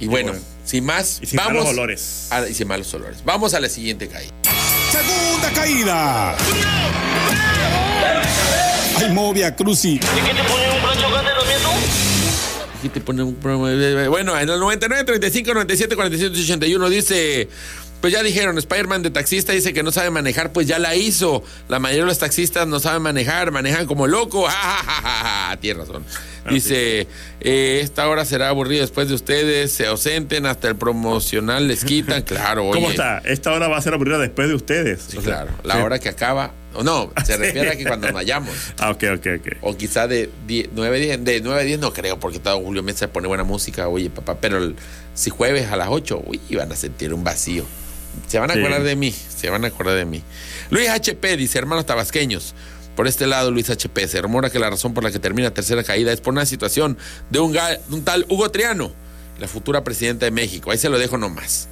Y 0.00 0.06
bueno, 0.06 0.32
bueno. 0.32 0.44
sin 0.64 0.84
más, 0.84 1.18
Y 1.22 1.26
sin 1.26 1.36
vamos. 1.36 1.54
malos 1.54 1.68
olores. 1.70 2.26
a- 2.30 2.48
y 2.48 2.54
sin 2.54 2.66
malos 2.68 2.92
olores. 2.94 3.18
Vamos 3.24 3.54
a 3.54 3.60
la 3.60 3.68
siguiente 3.68 4.08
calle. 4.08 4.30
Segunda 4.90 5.50
caída. 5.54 6.36
Ay, 8.96 9.10
Movia 9.12 9.54
Cruci. 9.54 10.00
Aquí 12.78 12.88
te 12.90 13.00
pone 13.00 13.22
un 13.22 13.34
programa- 13.36 14.08
Bueno, 14.08 14.38
en 14.38 14.48
el 14.48 14.60
99, 14.60 15.04
35, 15.04 15.54
97, 15.54 15.96
47, 15.96 16.38
81 16.38 16.88
dice. 16.90 17.48
Pues 18.04 18.12
ya 18.12 18.22
dijeron, 18.22 18.58
Spider-Man 18.58 19.02
de 19.02 19.08
taxista 19.08 19.54
dice 19.54 19.72
que 19.72 19.82
no 19.82 19.90
sabe 19.90 20.10
manejar, 20.10 20.52
pues 20.52 20.66
ya 20.66 20.78
la 20.78 20.94
hizo. 20.94 21.42
La 21.68 21.78
mayoría 21.78 22.02
de 22.02 22.08
los 22.08 22.18
taxistas 22.18 22.66
no 22.68 22.78
saben 22.78 23.00
manejar, 23.00 23.50
manejan 23.50 23.86
como 23.86 24.06
loco. 24.06 24.46
Ja, 24.46 24.52
ja, 24.52 24.82
ja, 24.84 25.00
ja, 25.02 25.48
ja. 25.48 25.56
Tiene 25.58 25.80
razón. 25.80 26.04
Dice, 26.50 27.08
eh, 27.40 27.80
esta 27.82 28.06
hora 28.06 28.26
será 28.26 28.50
aburrida 28.50 28.82
después 28.82 29.08
de 29.08 29.14
ustedes, 29.14 29.72
se 29.72 29.86
ausenten, 29.86 30.44
hasta 30.44 30.68
el 30.68 30.76
promocional 30.76 31.66
les 31.66 31.82
quitan. 31.82 32.20
Claro, 32.26 32.66
oye. 32.66 32.74
¿Cómo 32.74 32.90
está? 32.90 33.22
Esta 33.24 33.52
hora 33.52 33.68
va 33.68 33.78
a 33.78 33.80
ser 33.80 33.94
aburrida 33.94 34.18
después 34.18 34.48
de 34.48 34.54
ustedes. 34.54 35.00
Sí, 35.08 35.16
O 35.16 35.22
sea, 35.22 35.44
claro. 35.44 35.52
La 35.62 35.76
sí. 35.76 35.80
hora 35.80 35.98
que 35.98 36.10
acaba. 36.10 36.52
No, 36.84 37.10
se 37.24 37.36
refiere 37.38 37.70
a 37.70 37.76
que 37.78 37.84
cuando 37.86 38.08
nos 38.08 38.14
vayamos. 38.16 38.50
Ah, 38.80 38.90
ok, 38.90 39.02
ok, 39.16 39.26
ok. 39.40 39.48
O 39.62 39.78
quizá 39.78 40.06
de 40.08 40.28
10, 40.46 40.68
9 40.74 41.00
10, 41.00 41.24
de 41.24 41.40
9 41.40 41.58
a 41.58 41.64
10 41.64 41.78
no 41.78 41.94
creo, 41.94 42.20
porque 42.20 42.38
todo 42.38 42.60
Julio 42.60 42.82
Mesa 42.82 43.08
pone 43.10 43.28
buena 43.28 43.44
música, 43.44 43.88
oye 43.88 44.10
papá, 44.10 44.36
pero 44.38 44.58
el- 44.58 44.76
si 45.14 45.30
jueves 45.30 45.70
a 45.72 45.76
las 45.76 45.88
8, 45.88 46.22
uy, 46.26 46.38
van 46.54 46.70
a 46.70 46.76
sentir 46.76 47.14
un 47.14 47.24
vacío. 47.24 47.64
Se 48.28 48.38
van 48.38 48.50
a 48.50 48.54
Sí. 48.54 48.60
acordar 48.60 48.82
de 48.82 48.96
mí, 48.96 49.12
se 49.12 49.50
van 49.50 49.64
a 49.64 49.68
acordar 49.68 49.96
de 49.96 50.04
mí. 50.04 50.22
Luis 50.70 50.88
HP 50.88 51.36
dice, 51.36 51.58
hermanos 51.58 51.86
tabasqueños, 51.86 52.54
por 52.96 53.06
este 53.08 53.26
lado 53.26 53.50
Luis 53.50 53.70
HP, 53.70 54.06
se 54.08 54.20
rumora 54.22 54.50
que 54.50 54.58
la 54.58 54.70
razón 54.70 54.94
por 54.94 55.02
la 55.04 55.10
que 55.10 55.18
termina 55.18 55.52
tercera 55.52 55.82
caída 55.82 56.12
es 56.12 56.20
por 56.20 56.32
una 56.32 56.46
situación 56.46 56.96
de 57.30 57.40
un, 57.40 57.56
tal 58.04 58.24
Hugo 58.28 58.50
Triano, 58.50 58.92
la 59.38 59.48
futura 59.48 59.82
presidenta 59.84 60.26
de 60.26 60.30
México. 60.30 60.70
Ahí 60.70 60.78
se 60.78 60.88
lo 60.88 60.98
dejo 60.98 61.18
nomás. 61.18 61.68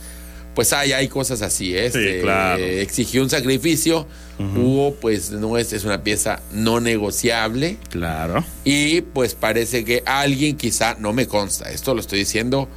Pues 0.54 0.72
hay, 0.74 0.92
hay 0.92 1.08
cosas 1.08 1.40
así, 1.40 1.74
¿eh? 1.74 1.86
Este, 1.86 2.20
claro. 2.20 2.62
Exigió 2.62 3.22
un 3.22 3.30
sacrificio. 3.30 4.06
Hugo, 4.38 4.96
pues 5.00 5.30
no 5.30 5.56
es, 5.56 5.72
es 5.72 5.84
una 5.84 6.02
pieza 6.02 6.40
no 6.50 6.80
negociable. 6.80 7.78
Claro. 7.88 8.44
Y 8.64 9.00
pues 9.02 9.34
parece 9.34 9.84
que 9.84 10.02
alguien 10.04 10.56
quizá, 10.56 10.96
no 10.98 11.12
me 11.12 11.26
consta, 11.28 11.70
esto 11.70 11.94
lo 11.94 12.00
estoy 12.00 12.18
diciendo 12.18 12.68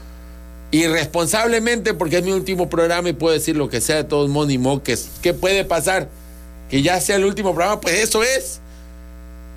irresponsablemente, 0.83 1.93
porque 1.93 2.17
es 2.17 2.23
mi 2.23 2.31
último 2.31 2.69
programa 2.69 3.09
y 3.09 3.13
puedo 3.13 3.33
decir 3.33 3.55
lo 3.55 3.69
que 3.69 3.81
sea 3.81 3.97
de 3.97 4.03
todos 4.03 4.29
modos, 4.29 4.47
ni 4.47 4.57
modo, 4.57 4.83
que, 4.83 4.97
¿qué 5.21 5.33
puede 5.33 5.65
pasar? 5.65 6.09
Que 6.69 6.81
ya 6.81 6.99
sea 6.99 7.17
el 7.17 7.25
último 7.25 7.53
programa, 7.53 7.79
pues 7.79 7.95
eso 7.95 8.23
es. 8.23 8.59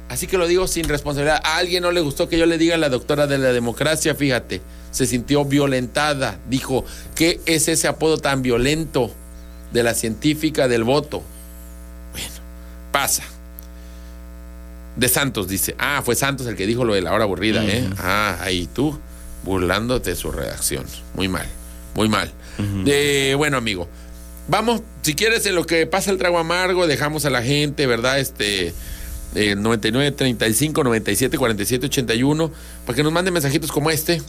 Así 0.09 0.27
que 0.27 0.39
lo 0.39 0.47
digo 0.47 0.67
sin 0.67 0.89
responsabilidad. 0.89 1.41
A 1.45 1.57
alguien 1.57 1.83
no 1.83 1.93
le 1.93 2.01
gustó 2.01 2.29
que 2.29 2.39
yo 2.39 2.47
le 2.47 2.57
diga 2.57 2.77
a 2.77 2.79
la 2.79 2.89
doctora 2.89 3.27
de 3.27 3.39
la 3.39 3.53
democracia, 3.53 4.15
fíjate, 4.15 4.63
se 4.91 5.07
sintió 5.07 5.45
violentada. 5.45 6.39
Dijo, 6.49 6.85
¿qué 7.15 7.41
es 7.47 7.69
ese 7.69 7.89
apodo 7.89 8.19
tan 8.19 8.43
violento 8.43 9.11
de 9.73 9.83
la 9.83 9.95
científica 9.95 10.67
del 10.67 10.85
voto? 10.85 11.23
Bueno, 12.13 12.35
pasa. 12.91 13.23
De 14.97 15.09
Santos 15.09 15.47
dice, 15.47 15.75
ah, 15.79 16.03
fue 16.05 16.17
Santos 16.17 16.47
el 16.47 16.57
que 16.57 16.67
dijo 16.67 16.85
lo 16.85 16.95
de 16.95 17.03
la 17.03 17.13
hora 17.13 17.25
aburrida, 17.25 17.65
¿eh? 17.65 17.89
Ah, 17.99 18.39
ahí 18.41 18.69
tú, 18.73 18.99
burlándote 19.43 20.11
de 20.11 20.17
su 20.17 20.31
redacción. 20.31 20.85
Muy 21.15 21.29
mal, 21.29 21.47
muy 21.95 22.09
mal. 22.09 22.33
De, 22.85 23.35
bueno, 23.37 23.57
amigo, 23.57 23.89
vamos, 24.49 24.83
si 25.03 25.15
quieres, 25.15 25.47
en 25.47 25.55
lo 25.55 25.65
que 25.65 25.87
pasa 25.87 26.11
el 26.11 26.19
trago 26.19 26.39
amargo, 26.39 26.87
dejamos 26.89 27.25
a 27.25 27.31
la 27.31 27.43
gente, 27.43 27.87
¿verdad? 27.87 28.19
Este, 28.19 28.75
eh, 29.35 29.55
99 29.57 30.13
35 30.13 30.83
97 30.83 31.39
47 31.39 31.87
81 31.87 32.51
para 32.85 32.97
que 32.97 33.03
nos 33.03 33.13
manden 33.13 33.35
mensajitos 33.35 33.71
como 33.71 33.91
este. 33.91 34.21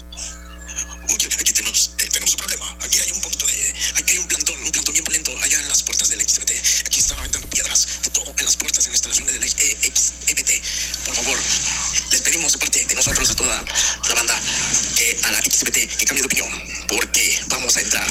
De 16.16 16.26
opinión. 16.26 16.50
Porque 16.88 17.40
vamos 17.50 17.78
a 17.78 17.82
entrar. 17.82 18.08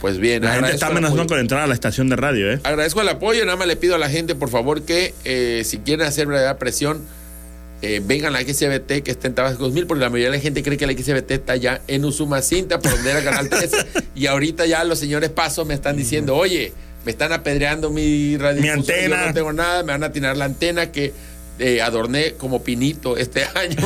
Pues 0.00 0.18
bien, 0.18 0.42
La 0.42 0.54
gente 0.54 0.72
está 0.72 0.86
amenazando 0.86 1.26
con 1.26 1.38
entrar 1.38 1.60
a 1.60 1.66
la 1.66 1.74
estación 1.74 2.08
de 2.08 2.16
radio, 2.16 2.50
¿eh? 2.50 2.60
Agradezco 2.64 3.02
el 3.02 3.08
apoyo, 3.08 3.44
nada 3.44 3.56
más 3.56 3.68
le 3.68 3.76
pido 3.76 3.94
a 3.94 3.98
la 3.98 4.08
gente, 4.08 4.34
por 4.34 4.48
favor, 4.48 4.82
que 4.82 5.14
eh, 5.24 5.62
si 5.64 5.78
quieren 5.78 6.06
hacer 6.06 6.26
verdadera 6.26 6.58
presión, 6.58 7.04
eh, 7.82 8.00
vengan 8.04 8.34
a 8.34 8.40
la 8.40 8.44
XBT 8.46 9.02
que 9.02 9.10
está 9.10 9.28
en 9.28 9.34
Tabasco 9.34 9.64
2000, 9.64 9.86
porque 9.86 10.02
la 10.02 10.08
mayoría 10.08 10.30
de 10.30 10.38
la 10.38 10.42
gente 10.42 10.62
cree 10.62 10.78
que 10.78 10.86
la 10.86 10.94
XBT 10.94 11.30
está 11.32 11.56
ya 11.56 11.82
en 11.86 12.04
Usumacinta, 12.06 12.78
por 12.78 12.92
donde 12.92 13.10
era 13.10 13.22
Canal 13.22 13.50
13, 13.50 13.86
y 14.14 14.26
ahorita 14.26 14.64
ya 14.64 14.82
los 14.84 14.98
señores 14.98 15.28
Paso 15.30 15.66
me 15.66 15.74
están 15.74 15.98
diciendo, 15.98 16.34
oye, 16.34 16.72
me 17.04 17.12
están 17.12 17.32
apedreando 17.32 17.90
mi 17.90 18.38
radio. 18.38 18.62
Mi 18.62 18.68
antena. 18.68 19.20
Yo 19.20 19.26
no 19.28 19.34
tengo 19.34 19.52
nada, 19.52 19.82
me 19.82 19.92
van 19.92 20.04
a 20.04 20.12
tirar 20.12 20.36
la 20.36 20.46
antena 20.46 20.92
que 20.92 21.12
eh, 21.60 21.82
adorné 21.82 22.32
como 22.32 22.62
pinito 22.64 23.16
este 23.16 23.44
año. 23.54 23.76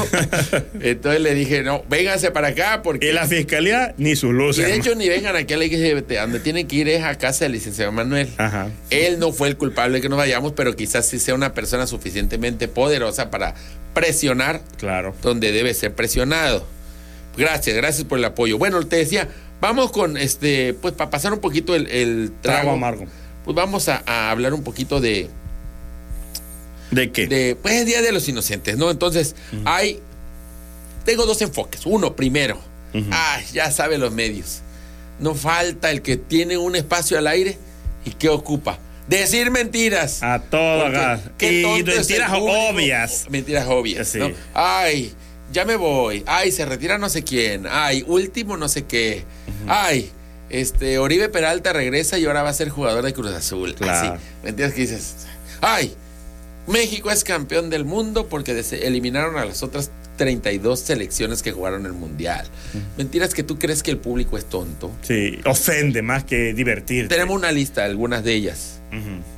Entonces 0.81 1.21
le 1.21 1.35
dije, 1.35 1.63
no, 1.63 1.83
vénganse 1.89 2.31
para 2.31 2.49
acá, 2.49 2.81
porque... 2.83 3.09
Y 3.11 3.13
la 3.13 3.27
fiscalía, 3.27 3.95
ni 3.99 4.17
sus 4.17 4.31
Y 4.31 4.33
luces. 4.33 4.67
de 4.67 4.75
hecho 4.77 4.95
ni 4.95 5.09
vengan 5.09 5.37
aquí 5.37 5.55
a 5.55 5.57
la 5.57 5.65
XBT, 5.67 6.13
donde 6.21 6.41
tienen 6.41 6.67
que 6.67 6.77
ir 6.77 6.89
es 6.89 7.03
a 7.03 7.17
casa 7.19 7.45
del 7.45 7.53
licenciado 7.53 7.93
Manuel. 7.93 8.29
Ajá. 8.39 8.69
Él 8.91 9.19
no 9.19 9.33
fue 9.33 9.49
el 9.49 9.57
culpable 9.57 9.97
de 9.97 10.03
que 10.03 10.09
nos 10.09 10.19
vayamos, 10.19 10.53
pero 10.53 10.75
quizás 10.77 11.07
sí 11.07 11.19
sea 11.19 11.35
una 11.35 11.53
persona 11.53 11.87
suficientemente 11.87 12.69
poderosa 12.69 13.31
para 13.31 13.55
presionar 13.93 14.61
Claro. 14.79 15.15
donde 15.23 15.53
debe 15.53 15.75
ser 15.75 15.95
presionado. 15.95 16.67
Gracias, 17.37 17.77
gracias 17.77 18.07
por 18.07 18.19
el 18.19 18.25
apoyo. 18.25 18.59
Bueno, 18.59 18.81
te 18.87 18.97
decía, 18.97 19.29
vamos 19.61 19.91
con 19.91 20.17
este, 20.17 20.75
pues 20.75 20.95
para 20.95 21.11
pasar 21.11 21.33
un 21.33 21.41
poquito 21.41 21.75
el, 21.75 21.89
el 21.89 22.33
trago, 22.43 22.61
Trago 22.63 22.71
amargo. 22.73 23.05
Pues 23.45 23.55
vamos 23.57 23.89
a, 23.89 24.03
a 24.07 24.31
hablar 24.31 24.55
un 24.55 24.63
poquito 24.63 25.01
de, 25.01 25.29
¿De 26.95 27.11
qué? 27.11 27.27
de, 27.27 27.57
pues 27.57 27.85
Día 27.87 28.03
de 28.03 28.13
los 28.13 28.29
Inocentes, 28.29 28.77
¿no? 28.77 28.91
Entonces, 28.91 29.35
hay, 29.65 30.01
tengo 31.05 31.27
dos 31.27 31.41
enfoques. 31.43 31.87
Uno, 31.87 32.15
primero, 32.15 32.59
ay, 33.11 33.45
ya 33.53 33.71
sabe 33.71 33.99
los 33.99 34.13
medios. 34.13 34.61
No 35.19 35.35
falta 35.35 35.91
el 35.91 36.03
que 36.03 36.17
tiene 36.17 36.59
un 36.59 36.77
espacio 36.77 37.19
al 37.19 37.27
aire 37.27 37.57
y 38.05 38.11
que 38.11 38.29
ocupa. 38.29 38.79
Decir 39.09 39.51
mentiras. 39.51 40.23
A 40.23 40.41
todo 40.41 40.91
gas. 40.91 41.21
Y 41.41 41.63
mentiras 41.85 42.31
obvias. 42.33 43.27
Mentiras 43.29 43.67
obvias. 43.69 44.09
Sí. 44.09 44.19
¿no? 44.19 44.31
Ay, 44.55 45.13
ya 45.53 45.65
me 45.65 45.77
voy. 45.77 46.25
Ay, 46.27 46.51
se 46.53 46.65
retira 46.65 46.99
no 46.99 47.09
sé 47.09 47.23
quién. 47.23 47.67
Ay, 47.71 48.05
último 48.07 48.57
no 48.57 48.69
sé 48.69 48.85
qué. 48.85 49.25
Ay, 49.69 50.11
este, 50.49 50.99
Oribe 50.99 51.29
Peralta 51.29 51.73
regresa 51.73 52.19
y 52.19 52.25
ahora 52.25 52.43
va 52.43 52.51
a 52.51 52.55
ser 52.55 52.71
jugador 52.71 53.05
de 53.05 53.13
Cruz 53.13 53.33
Azul. 53.33 53.75
Claro. 53.75 54.15
Así. 54.15 54.25
¿Mentiras 54.43 54.73
que 54.73 54.81
dices? 54.81 55.15
Ay, 55.61 55.95
México 56.67 57.11
es 57.11 57.25
campeón 57.25 57.71
del 57.71 57.85
mundo 57.85 58.29
porque 58.29 58.53
eliminaron 58.83 59.37
a 59.37 59.45
las 59.45 59.63
otras 59.63 59.91
32 60.17 60.81
selecciones 60.81 61.43
que 61.43 61.53
jugaron 61.53 61.87
el 61.87 61.93
Mundial. 61.93 62.47
Mentiras 62.97 63.35
que 63.35 63.43
tú 63.43 63.59
crees 63.59 63.83
que 63.83 63.91
el 63.91 63.99
público 63.99 64.39
es 64.39 64.45
tonto. 64.47 64.91
Sí, 65.03 65.39
ofende 65.45 66.03
más 66.03 66.25
que 66.25 66.55
divertir. 66.55 67.09
Tenemos 67.09 67.37
una 67.37 67.53
lista, 67.53 67.85
algunas 67.85 68.25
de 68.25 68.35
ellas, 68.35 68.81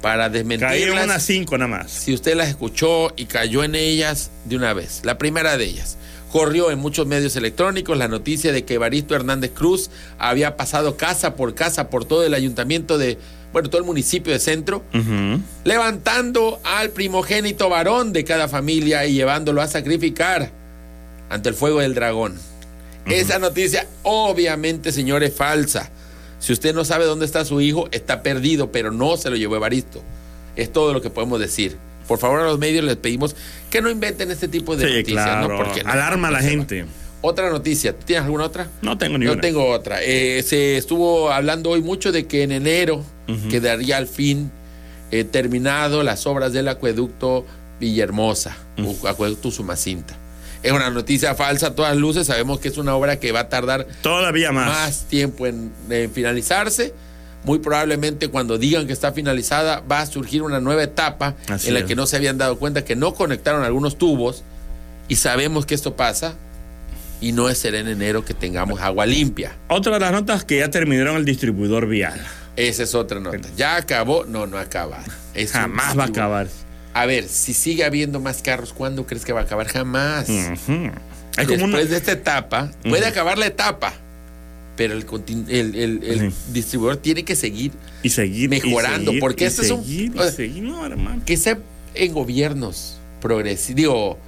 para 0.02 0.28
desmentirlas. 0.28 1.04
unas 1.04 1.22
cinco 1.22 1.56
nada 1.58 1.68
más. 1.68 1.90
Si 1.90 2.12
usted 2.12 2.36
las 2.36 2.48
escuchó 2.48 3.12
y 3.16 3.26
cayó 3.26 3.64
en 3.64 3.74
ellas 3.74 4.30
de 4.44 4.56
una 4.56 4.72
vez. 4.72 5.00
La 5.04 5.18
primera 5.18 5.56
de 5.56 5.64
ellas. 5.64 5.96
Corrió 6.36 6.70
en 6.70 6.78
muchos 6.78 7.06
medios 7.06 7.34
electrónicos 7.36 7.96
la 7.96 8.08
noticia 8.08 8.52
de 8.52 8.66
que 8.66 8.74
Evaristo 8.74 9.14
Hernández 9.14 9.52
Cruz 9.54 9.88
había 10.18 10.54
pasado 10.54 10.98
casa 10.98 11.34
por 11.34 11.54
casa 11.54 11.88
por 11.88 12.04
todo 12.04 12.24
el 12.24 12.34
ayuntamiento 12.34 12.98
de, 12.98 13.16
bueno, 13.54 13.70
todo 13.70 13.80
el 13.80 13.86
municipio 13.86 14.34
de 14.34 14.38
Centro, 14.38 14.82
levantando 15.64 16.60
al 16.62 16.90
primogénito 16.90 17.70
varón 17.70 18.12
de 18.12 18.24
cada 18.24 18.48
familia 18.48 19.06
y 19.06 19.14
llevándolo 19.14 19.62
a 19.62 19.66
sacrificar 19.66 20.50
ante 21.30 21.48
el 21.48 21.54
fuego 21.54 21.80
del 21.80 21.94
dragón. 21.94 22.38
Esa 23.06 23.38
noticia, 23.38 23.86
obviamente, 24.02 24.92
señor, 24.92 25.24
es 25.24 25.32
falsa. 25.32 25.88
Si 26.38 26.52
usted 26.52 26.74
no 26.74 26.84
sabe 26.84 27.06
dónde 27.06 27.24
está 27.24 27.46
su 27.46 27.62
hijo, 27.62 27.88
está 27.92 28.22
perdido, 28.22 28.70
pero 28.70 28.92
no 28.92 29.16
se 29.16 29.30
lo 29.30 29.36
llevó 29.36 29.56
Evaristo. 29.56 30.02
Es 30.54 30.70
todo 30.70 30.92
lo 30.92 31.00
que 31.00 31.08
podemos 31.08 31.40
decir. 31.40 31.78
Por 32.08 32.18
favor, 32.18 32.40
a 32.40 32.44
los 32.44 32.58
medios 32.58 32.84
les 32.84 32.96
pedimos 32.96 33.34
que 33.70 33.80
no 33.80 33.90
inventen 33.90 34.30
este 34.30 34.48
tipo 34.48 34.76
de 34.76 34.86
Sí, 34.88 34.96
noticias, 34.98 35.24
claro. 35.24 35.48
¿no? 35.48 35.56
Porque 35.56 35.82
no- 35.82 35.90
Alarma 35.90 36.28
a 36.28 36.30
la 36.30 36.38
va. 36.38 36.44
gente. 36.44 36.84
Otra 37.22 37.50
noticia, 37.50 37.92
¿tú 37.92 38.04
¿tienes 38.04 38.24
alguna 38.24 38.44
otra? 38.44 38.68
No 38.82 38.96
tengo 38.98 39.18
ni 39.18 39.24
No 39.26 39.38
tengo 39.38 39.66
otra. 39.68 40.00
Eh, 40.02 40.42
se 40.46 40.76
estuvo 40.76 41.32
hablando 41.32 41.70
hoy 41.70 41.82
mucho 41.82 42.12
de 42.12 42.26
que 42.26 42.42
en 42.44 42.52
enero 42.52 43.04
quedaría 43.50 43.96
al 43.96 44.06
fin 44.06 44.52
eh, 45.10 45.24
terminado 45.24 46.02
las 46.04 46.26
obras 46.26 46.52
del 46.52 46.68
acueducto 46.68 47.44
Villahermosa, 47.80 48.56
o 49.02 49.08
acueducto 49.08 49.50
Sumacinta. 49.50 50.14
Es 50.62 50.72
una 50.72 50.90
noticia 50.90 51.34
falsa 51.34 51.68
a 51.68 51.74
todas 51.74 51.96
luces, 51.96 52.26
sabemos 52.26 52.58
que 52.60 52.68
es 52.68 52.76
una 52.78 52.94
obra 52.96 53.18
que 53.18 53.30
va 53.32 53.40
a 53.40 53.48
tardar 53.48 53.86
Todavía 54.02 54.52
más. 54.52 54.66
más 54.66 55.04
tiempo 55.08 55.46
en, 55.46 55.72
en 55.90 56.10
finalizarse. 56.12 56.94
Muy 57.46 57.60
probablemente 57.60 58.28
cuando 58.28 58.58
digan 58.58 58.86
que 58.86 58.92
está 58.92 59.12
finalizada 59.12 59.80
va 59.80 60.00
a 60.00 60.06
surgir 60.06 60.42
una 60.42 60.60
nueva 60.60 60.82
etapa 60.82 61.34
Así 61.48 61.68
en 61.68 61.74
la 61.74 61.80
es. 61.80 61.86
que 61.86 61.94
no 61.96 62.06
se 62.06 62.16
habían 62.16 62.36
dado 62.36 62.58
cuenta 62.58 62.84
que 62.84 62.96
no 62.96 63.14
conectaron 63.14 63.62
algunos 63.64 63.96
tubos 63.96 64.42
y 65.08 65.16
sabemos 65.16 65.64
que 65.64 65.74
esto 65.74 65.96
pasa 65.96 66.34
y 67.20 67.32
no 67.32 67.48
es 67.48 67.56
será 67.58 67.78
en 67.78 67.86
enero 67.88 68.24
que 68.24 68.34
tengamos 68.34 68.80
agua 68.80 69.06
limpia. 69.06 69.52
Otra 69.68 69.94
de 69.94 70.00
las 70.00 70.12
notas 70.12 70.44
que 70.44 70.58
ya 70.58 70.68
terminaron 70.70 71.16
el 71.16 71.24
distribuidor 71.24 71.86
vial. 71.86 72.20
Esa 72.56 72.82
es 72.82 72.94
otra 72.94 73.20
nota. 73.20 73.48
¿Ya 73.56 73.76
acabó? 73.76 74.24
No, 74.24 74.46
no 74.46 74.58
acaba. 74.58 74.98
Es 75.32 75.52
Jamás 75.52 75.96
va 75.96 76.02
a 76.04 76.06
acabar. 76.08 76.48
A 76.94 77.06
ver, 77.06 77.28
si 77.28 77.54
sigue 77.54 77.84
habiendo 77.84 78.18
más 78.20 78.42
carros, 78.42 78.72
¿cuándo 78.72 79.06
crees 79.06 79.24
que 79.24 79.32
va 79.32 79.40
a 79.40 79.44
acabar? 79.44 79.68
Jamás. 79.68 80.26
Como 80.26 80.90
Después 81.36 81.62
una- 81.62 81.78
de 81.84 81.96
esta 81.96 82.12
etapa, 82.12 82.70
puede 82.82 83.06
acabar 83.06 83.36
la 83.38 83.46
etapa, 83.46 83.92
pero 84.76 84.94
el, 84.94 85.06
contin- 85.06 85.46
el- 85.48 85.74
el- 85.74 86.04
el 86.04 86.30
Sí. 86.30 86.36
distribuidor 86.52 86.98
tiene 86.98 87.24
que 87.24 87.34
seguir 87.36 87.72
y 88.02 88.10
seguir 88.10 88.44
y 88.44 88.48
mejorando, 88.48 89.06
seguir, 89.10 89.20
porque 89.20 89.44
y 89.44 89.46
este 89.46 89.62
es 89.62 89.70
un- 89.70 89.82
seguir, 89.82 90.12
y 90.14 90.30
seguir. 90.32 90.62
No, 90.62 90.84
hermano. 90.84 91.22
que 91.24 91.36
sea 91.36 91.58
en 91.94 92.12
gobiernos 92.12 92.98
progresivos, 93.20 93.76
digo, 93.76 94.18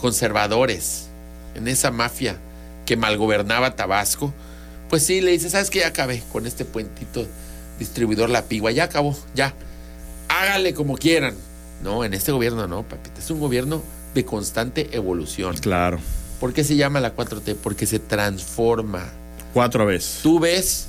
conservadores, 0.00 1.08
en 1.54 1.68
esa 1.68 1.90
mafia 1.90 2.36
que 2.84 2.96
malgobernaba 2.96 3.74
Tabasco, 3.74 4.32
pues 4.88 5.02
sí, 5.02 5.20
le 5.20 5.32
dice, 5.32 5.50
¿sabes 5.50 5.70
qué? 5.70 5.80
Ya 5.80 5.88
acabé 5.88 6.22
con 6.30 6.46
este 6.46 6.64
puentito 6.64 7.26
distribuidor 7.78 8.30
La 8.30 8.42
Pigua, 8.44 8.70
ya 8.70 8.84
acabó, 8.84 9.18
ya. 9.34 9.54
Hágale 10.28 10.74
como 10.74 10.96
quieran. 10.96 11.34
No, 11.82 12.04
en 12.04 12.14
este 12.14 12.32
gobierno 12.32 12.66
no, 12.66 12.82
papita, 12.84 13.18
es 13.20 13.30
un 13.30 13.40
gobierno 13.40 13.82
de 14.14 14.24
constante 14.24 14.88
evolución. 14.92 15.56
Claro. 15.58 15.98
¿Por 16.40 16.52
qué 16.52 16.64
se 16.64 16.76
llama 16.76 17.00
la 17.00 17.14
4T? 17.14 17.54
Porque 17.54 17.86
se 17.86 17.98
transforma. 17.98 19.10
Cuatro 19.56 19.86
veces. 19.86 20.20
Tú 20.22 20.38
ves 20.38 20.86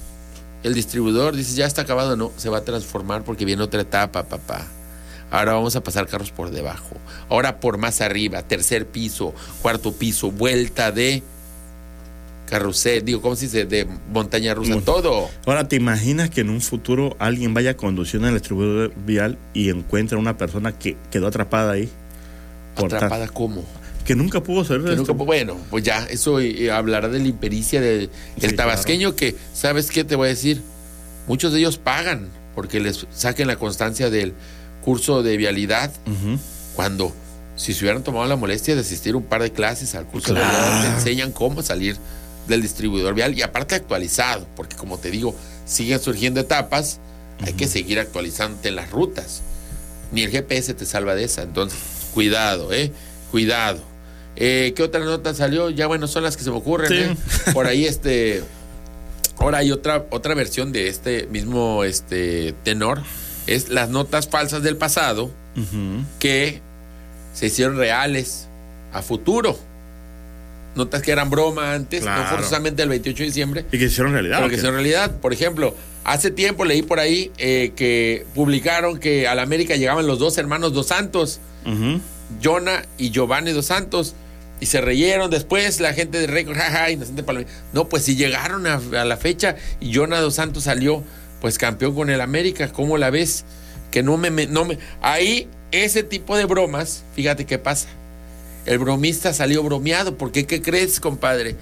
el 0.61 0.74
distribuidor, 0.74 1.34
dices, 1.34 1.55
ya 1.55 1.65
está 1.65 1.84
acabado, 1.84 2.18
no, 2.18 2.34
se 2.36 2.49
va 2.49 2.57
a 2.57 2.63
transformar 2.65 3.24
porque 3.24 3.45
viene 3.45 3.63
otra 3.63 3.80
etapa, 3.80 4.24
papá. 4.24 4.68
Ahora 5.32 5.53
vamos 5.53 5.78
a 5.78 5.82
pasar 5.84 6.05
carros 6.05 6.32
por 6.32 6.51
debajo. 6.51 6.97
Ahora 7.30 7.61
por 7.61 7.78
más 7.78 8.01
arriba, 8.01 8.41
tercer 8.41 8.86
piso, 8.86 9.34
cuarto 9.61 9.93
piso, 9.93 10.32
vuelta 10.32 10.91
de 10.91 11.24
carrusel, 12.49 13.05
digo, 13.05 13.22
¿cómo 13.22 13.38
se 13.38 13.45
dice? 13.45 13.63
De 13.63 13.88
montaña 14.11 14.53
rusa, 14.53 14.82
todo. 14.82 15.30
Ahora, 15.45 15.70
¿te 15.70 15.78
imaginas 15.78 16.30
que 16.30 16.41
en 16.41 16.49
un 16.49 16.59
futuro 16.59 17.15
alguien 17.20 17.53
vaya 17.53 17.78
conduciendo 17.78 18.28
en 18.28 18.34
el 18.34 18.39
distribuidor 18.41 18.93
vial 19.05 19.38
y 19.53 19.70
encuentre 19.70 20.18
a 20.18 20.20
una 20.20 20.38
persona 20.38 20.78
que 20.78 20.97
quedó 21.09 21.28
atrapada 21.28 21.72
ahí? 21.72 21.89
Atrapada 22.76 23.28
tan- 23.28 23.34
Que 24.07 24.15
nunca 24.15 24.41
pudo 24.41 24.63
Que 24.63 24.95
nunca- 24.95 25.11
bueno, 25.11 25.57
pues 25.69 25.83
ya, 25.83 26.05
eso 26.09 26.39
eh, 26.39 26.71
hablará 26.71 27.09
de 27.09 27.19
la 27.19 27.27
impericia 27.27 27.81
del 27.81 28.09
del 28.37 28.49
Sí, 28.51 28.55
tabasqueño 28.55 29.15
que, 29.15 29.35
¿sabes 29.53 29.91
qué 29.91 30.03
te 30.05 30.15
voy 30.15 30.27
a 30.27 30.29
decir? 30.29 30.61
Muchos 31.27 31.51
de 31.51 31.59
ellos 31.59 31.77
pagan 31.77 32.29
porque 32.55 32.79
les 32.79 33.05
saquen 33.13 33.47
la 33.47 33.57
constancia 33.57 34.09
del 34.09 34.33
curso 34.81 35.21
de 35.23 35.35
vialidad 35.35 35.91
cuando 36.75 37.13
si 37.57 37.73
se 37.73 37.83
hubieran 37.83 38.03
tomado 38.03 38.25
la 38.27 38.37
molestia 38.37 38.75
de 38.75 38.81
asistir 38.81 39.15
un 39.15 39.23
par 39.23 39.41
de 39.43 39.51
clases 39.51 39.93
al 39.95 40.05
curso 40.05 40.33
de 40.33 40.39
vialidad, 40.39 40.81
te 40.83 40.87
enseñan 40.95 41.31
cómo 41.33 41.61
salir 41.61 41.97
del 42.47 42.61
distribuidor 42.61 43.13
vial 43.13 43.37
y 43.37 43.41
aparte 43.41 43.75
actualizado, 43.75 44.47
porque 44.55 44.77
como 44.77 44.97
te 44.99 45.11
digo, 45.11 45.35
siguen 45.65 45.99
surgiendo 45.99 46.39
etapas, 46.39 46.99
hay 47.41 47.53
que 47.53 47.67
seguir 47.67 47.99
actualizándote 47.99 48.69
en 48.69 48.75
las 48.77 48.89
rutas. 48.89 49.41
Ni 50.13 50.21
el 50.21 50.31
GPS 50.31 50.73
te 50.75 50.85
salva 50.85 51.13
de 51.15 51.25
esa, 51.25 51.41
entonces, 51.41 51.77
cuidado, 52.13 52.71
¿eh? 52.71 52.93
Cuidado. 53.31 53.81
Eh, 54.39 54.73
¿Qué 54.75 54.83
otra 54.83 55.01
nota 55.03 55.33
salió? 55.33 55.69
Ya 55.71 55.88
bueno, 55.88 56.07
son 56.07 56.23
las 56.23 56.38
que 56.38 56.43
se 56.43 56.51
me 56.51 56.57
ocurren. 56.57 56.89
Sí. 56.89 56.95
¿eh? 56.95 57.51
Por 57.53 57.67
ahí 57.67 57.85
este... 57.85 58.43
Ahora 59.39 59.59
hay 59.59 59.71
otra, 59.71 60.05
otra 60.09 60.33
versión 60.33 60.71
de 60.71 60.88
este 60.88 61.27
mismo 61.27 61.83
este, 61.83 62.53
tenor. 62.63 63.01
Es 63.45 63.69
las 63.69 63.89
notas 63.89 64.27
falsas 64.27 64.63
del 64.63 64.77
pasado 64.77 65.31
que 66.19 66.61
se 67.33 67.47
hicieron 67.47 67.77
reales 67.77 68.47
a 68.93 69.01
futuro. 69.01 69.57
Notas 70.75 71.01
que 71.01 71.11
eran 71.11 71.29
broma 71.31 71.73
antes, 71.73 72.01
no 72.03 72.13
Claro. 72.13 72.29
forzosamente 72.29 72.83
el 72.83 72.89
28 72.89 73.17
de 73.17 73.25
diciembre, 73.25 73.65
Y 73.71 73.77
que 73.79 73.85
hicieron 73.85 74.13
realidad. 74.13 74.38
pero 74.38 74.47
¿o 74.47 74.49
que 74.51 74.59
son 74.59 74.73
realidad. 74.73 75.15
Por 75.19 75.33
ejemplo, 75.33 75.75
hace 76.03 76.29
tiempo 76.31 76.65
leí 76.65 76.81
por 76.83 76.99
ahí 76.99 77.31
eh, 77.38 77.73
que 77.75 78.25
publicaron 78.35 78.99
que 78.99 79.27
a 79.27 79.33
la 79.35 79.41
América 79.43 79.75
llegaban 79.75 80.05
los 80.07 80.19
dos 80.19 80.38
hermanos 80.38 80.73
Dos 80.73 80.88
Santos. 80.88 81.39
Jonah 82.43 82.83
y 82.97 83.09
Giovanni 83.11 83.51
Dos 83.53 83.65
Santos, 83.67 84.13
y 84.59 84.65
se 84.65 84.81
reyeron 84.81 85.29
después 85.29 85.79
la 85.79 85.93
gente 85.93 86.19
de 86.19 86.27
récord, 86.27 86.57
jaja, 86.57 86.89
inocente 86.91 87.23
palomino. 87.23 87.49
No, 87.73 87.87
pues 87.89 88.03
si 88.03 88.15
llegaron 88.15 88.65
a, 88.67 88.75
a 88.99 89.05
la 89.05 89.17
fecha 89.17 89.55
y 89.79 89.93
Jonah 89.95 90.19
Dos 90.19 90.35
Santos 90.35 90.63
salió 90.63 91.03
pues 91.41 91.57
campeón 91.57 91.93
con 91.93 92.09
el 92.09 92.21
América, 92.21 92.71
¿cómo 92.71 92.97
la 92.97 93.09
ves? 93.11 93.45
Que 93.91 94.01
no 94.03 94.17
me, 94.17 94.31
me- 94.31 94.47
no 94.47 94.65
me... 94.65 94.79
Ahí, 95.01 95.47
ese 95.71 96.01
tipo 96.03 96.35
de 96.35 96.45
bromas, 96.45 97.03
fíjate 97.15 97.45
qué 97.45 97.59
pasa. 97.59 97.87
El 98.65 98.79
bromista 98.79 99.31
salió 99.33 99.61
bromeado, 99.63 100.17
porque 100.17 100.45
¿qué 100.45 100.61
crees, 100.61 100.99
compadre? 100.99 101.55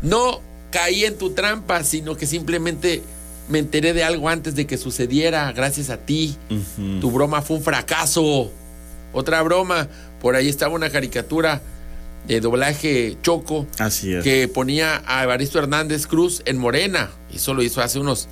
No 0.00 0.40
caí 0.70 1.04
en 1.04 1.18
tu 1.18 1.30
trampa, 1.32 1.82
sino 1.82 2.16
que 2.16 2.26
simplemente 2.26 3.02
me 3.48 3.58
enteré 3.58 3.92
de 3.92 4.04
algo 4.04 4.28
antes 4.28 4.54
de 4.54 4.66
que 4.66 4.78
sucediera, 4.78 5.50
gracias 5.52 5.90
a 5.90 5.96
ti. 5.98 6.36
Tu 7.00 7.10
broma 7.10 7.42
fue 7.42 7.56
un 7.56 7.62
fracaso. 7.62 8.52
Otra 9.12 9.42
broma, 9.42 9.88
por 10.20 10.36
ahí 10.36 10.48
estaba 10.48 10.74
una 10.74 10.90
caricatura 10.90 11.60
de 12.26 12.40
doblaje 12.40 13.16
choco 13.22 13.66
Así 13.78 14.12
es. 14.12 14.22
que 14.24 14.48
ponía 14.48 15.02
a 15.06 15.22
Evaristo 15.24 15.58
Hernández 15.58 16.06
Cruz 16.06 16.42
en 16.44 16.58
Morena. 16.58 17.10
Y 17.32 17.36
eso 17.36 17.54
lo 17.54 17.62
hizo 17.62 17.80
hace 17.80 17.98
unos 17.98 18.28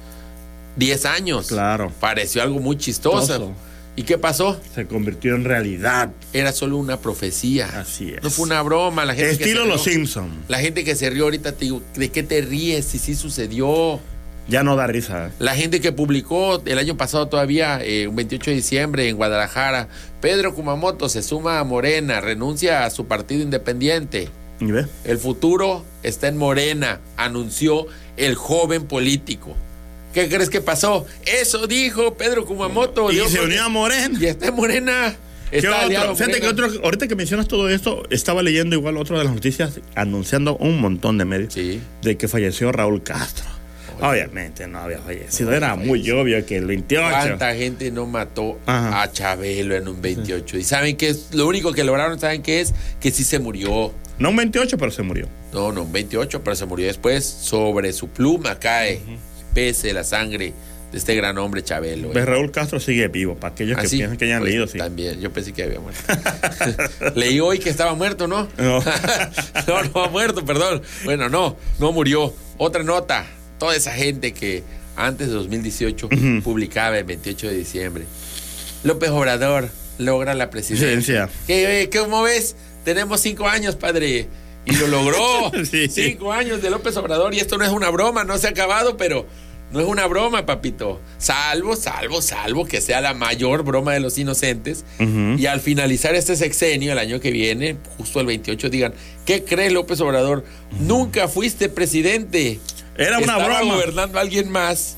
10 0.77 1.07
años. 1.07 1.47
Claro. 1.49 1.91
Pareció 2.01 2.43
algo 2.43 2.61
muy 2.61 2.77
chistoso. 2.77 3.21
Chistoso. 3.21 3.53
¿Y 3.99 4.03
qué 4.03 4.19
pasó? 4.19 4.61
Se 4.75 4.87
convirtió 4.87 5.35
en 5.35 5.45
realidad. 5.45 6.11
Era 6.35 6.53
solo 6.53 6.77
una 6.77 6.99
profecía. 7.01 7.67
Así 7.81 8.11
es. 8.13 8.23
No 8.23 8.29
fue 8.29 8.45
una 8.45 8.61
broma. 8.61 9.07
La 9.07 9.15
gente 9.15 9.39
que 9.39 9.45
Estilo 9.45 9.63
se 9.63 9.69
Los 9.69 9.85
rió- 9.87 9.93
Simpson. 9.95 10.31
La 10.49 10.59
gente 10.59 10.85
que 10.85 10.95
se 10.95 11.09
rió 11.09 11.25
ahorita 11.25 11.53
te 11.53 11.65
digo, 11.65 11.81
¿de 11.95 12.11
qué 12.11 12.23
te 12.23 12.43
ríes? 12.43 12.85
Si 12.85 12.99
sí 12.99 13.15
sucedió. 13.15 13.99
Ya 14.49 14.63
no 14.63 14.77
da 14.77 14.87
risa. 14.87 15.31
La 15.41 15.55
gente 15.57 15.81
que 15.81 15.91
publicó 15.93 16.63
el 16.65 16.79
año 16.79 16.97
pasado 16.97 17.27
todavía, 17.29 17.81
eh, 17.83 18.07
un 18.07 18.15
28 18.17 18.51
de 18.51 18.57
diciembre 18.57 19.09
en 19.09 19.17
Guadalajara, 19.17 19.89
Pedro 20.21 20.55
Kumamoto 20.55 21.09
se 21.09 21.23
suma 21.23 21.59
a 21.59 21.65
Morena, 21.65 22.21
renuncia 22.21 22.85
a 22.85 22.91
su 22.91 23.07
partido 23.07 23.43
independiente. 23.43 24.29
¿Y 24.61 24.67
ve? 24.67 24.87
El 25.05 25.19
futuro 25.19 25.85
está 26.03 26.29
en 26.29 26.37
Morena, 26.37 27.01
anunció 27.17 27.87
el 28.17 28.37
joven 28.37 28.85
político. 28.87 29.55
¿Qué 30.15 30.29
crees 30.29 30.49
que 30.49 30.61
pasó? 30.63 31.05
Eso 31.27 31.67
dijo 31.67 32.15
Pedro 32.15 32.47
Kumamoto. 32.47 33.11
Y 33.13 33.17
se 33.29 33.41
unió 33.41 33.65
a 33.65 33.69
Morena. 33.69 34.17
Y 34.19 34.27
está 34.27 34.47
en 34.47 34.55
Morena. 34.55 35.15
¿Qué 35.51 35.59
Está 35.59 35.71
otro? 35.71 35.81
aliado 35.87 36.17
Fíjate 36.17 36.41
que 36.41 36.49
otro, 36.49 36.69
ahorita 36.83 37.07
que 37.07 37.15
mencionas 37.15 37.47
todo 37.49 37.69
esto, 37.69 38.03
estaba 38.11 38.43
leyendo 38.43 38.75
igual 38.75 38.97
otra 38.97 39.19
de 39.19 39.25
las 39.25 39.33
noticias 39.35 39.79
anunciando 39.95 40.57
un 40.57 40.81
montón 40.81 41.19
de 41.19 41.25
medios 41.25 41.53
Sí. 41.55 41.81
de 42.03 42.17
que 42.17 42.27
falleció 42.29 42.73
Raúl 42.73 43.03
Castro. 43.03 43.45
Obviamente 44.01 44.67
no 44.67 44.79
había 44.81 44.99
fallecido, 44.99 45.53
era 45.53 45.75
muy 45.77 46.09
obvio 46.11 46.45
que 46.45 46.57
el 46.57 46.67
28. 46.67 47.09
¿Cuánta 47.11 47.55
gente 47.55 47.91
no 47.91 48.07
mató 48.07 48.59
Ajá. 48.67 49.03
a 49.03 49.13
Chabelo 49.13 49.75
en 49.75 49.89
un 49.89 50.01
28? 50.03 50.59
Y 50.59 50.65
saben 50.65 50.97
que 50.97 51.09
es 51.09 51.29
lo 51.35 51.47
único 51.47 51.73
que 51.73 51.85
lograron, 51.85 52.19
¿saben 52.21 52.43
qué 52.43 52.61
es? 52.61 52.75
Que 53.01 53.11
sí 53.11 53.25
se 53.25 53.39
murió. 53.39 53.93
No 54.19 54.31
un 54.31 54.37
28, 54.37 54.79
pero 54.79 54.91
se 54.91 55.03
murió. 55.03 55.29
No, 55.53 55.73
no, 55.73 55.83
un 55.83 55.93
28, 55.93 56.43
pero 56.43 56.57
se 56.57 56.67
murió 56.67 56.87
después. 56.87 57.25
Sobre 57.25 57.93
su 57.93 58.09
pluma 58.09 58.59
cae, 58.59 59.01
pese 59.55 59.93
la 59.93 60.05
sangre 60.05 60.53
de 60.93 60.99
este 60.99 61.15
gran 61.15 61.37
hombre 61.39 61.63
Chabelo. 61.65 62.13
Pues 62.13 62.25
Raúl 62.25 62.51
Castro 62.51 62.79
sigue 62.81 63.09
vivo, 63.09 63.35
para 63.37 63.53
aquellos 63.55 63.77
que 63.79 63.87
¿Ah, 63.87 63.89
sí? 63.89 63.97
piensan 63.99 64.17
que 64.17 64.25
hayan 64.27 64.41
Pues, 64.41 64.51
leído, 64.53 64.67
sí. 64.67 64.79
También, 64.79 65.21
yo 65.21 65.33
pensé 65.33 65.53
que 65.53 65.65
había 65.65 65.81
muerto. 65.81 66.01
Leí 67.15 67.41
hoy 67.41 67.59
que 67.59 67.69
estaba 67.71 67.95
muerto, 67.95 68.27
¿no? 68.29 68.49
No. 68.57 68.83
no, 69.67 69.83
no 69.95 70.05
ha 70.05 70.09
muerto, 70.09 70.45
perdón. 70.45 70.83
Bueno, 71.05 71.29
no, 71.29 71.57
no 71.79 71.93
murió. 71.93 72.33
Otra 72.59 72.83
nota, 72.83 73.27
toda 73.59 73.77
esa 73.77 73.93
gente 73.93 74.33
que 74.33 74.63
antes 74.97 75.29
de 75.29 75.35
2018 75.35 76.09
publicaba 76.43 76.99
el 76.99 77.05
28 77.05 77.49
de 77.49 77.57
diciembre. 77.57 78.05
López 78.85 79.11
Obrador 79.11 79.69
logra 79.99 80.35
la 80.35 80.51
presidencia. 80.51 81.27
Presidencia. 81.27 81.29
¿Qué, 81.47 81.83
eh, 81.83 81.91
¿Cómo 81.91 82.23
ves? 82.23 82.57
Tenemos 82.85 83.21
cinco 83.21 83.49
años, 83.49 83.77
padre. 83.77 84.29
Y 84.65 84.77
lo 84.77 84.89
logró. 84.89 85.53
Sí. 85.65 85.89
Cinco 85.89 86.33
años 86.33 86.63
de 86.63 86.71
López 86.71 86.97
Obrador. 86.97 87.35
Y 87.35 87.41
esto 87.41 87.59
no 87.59 87.65
es 87.65 87.71
una 87.71 87.91
broma, 87.91 88.25
no 88.25 88.37
se 88.39 88.47
ha 88.47 88.51
acabado, 88.51 88.97
pero 88.97 89.27
no 89.73 89.81
es 89.81 89.87
una 89.87 90.07
broma, 90.07 90.47
papito. 90.47 91.01
Salvo, 91.19 91.75
salvo, 91.77 92.23
salvo 92.23 92.67
que 92.67 92.81
sea 92.81 93.01
la 93.01 93.15
mayor 93.15 93.65
broma 93.65 93.93
de 93.93 94.01
los 94.01 94.17
inocentes. 94.19 94.85
Y 94.99 95.47
al 95.47 95.61
finalizar 95.61 96.15
este 96.15 96.37
sexenio, 96.37 96.93
el 96.93 96.99
año 96.99 97.21
que 97.21 97.31
viene, 97.31 97.77
justo 97.97 98.21
el 98.21 98.27
28, 98.27 98.71
digan, 98.71 98.95
¿qué 99.25 99.45
cree 99.45 99.71
López 99.71 100.01
Obrador? 100.01 100.45
Nunca 100.81 101.27
fuiste 101.27 101.69
presidente. 101.69 102.61
Era 102.99 103.19
una 103.19 103.39
Estaba 103.39 103.59
broma. 103.59 103.75
gobernando 103.75 104.19
alguien 104.19 104.51
más. 104.51 104.97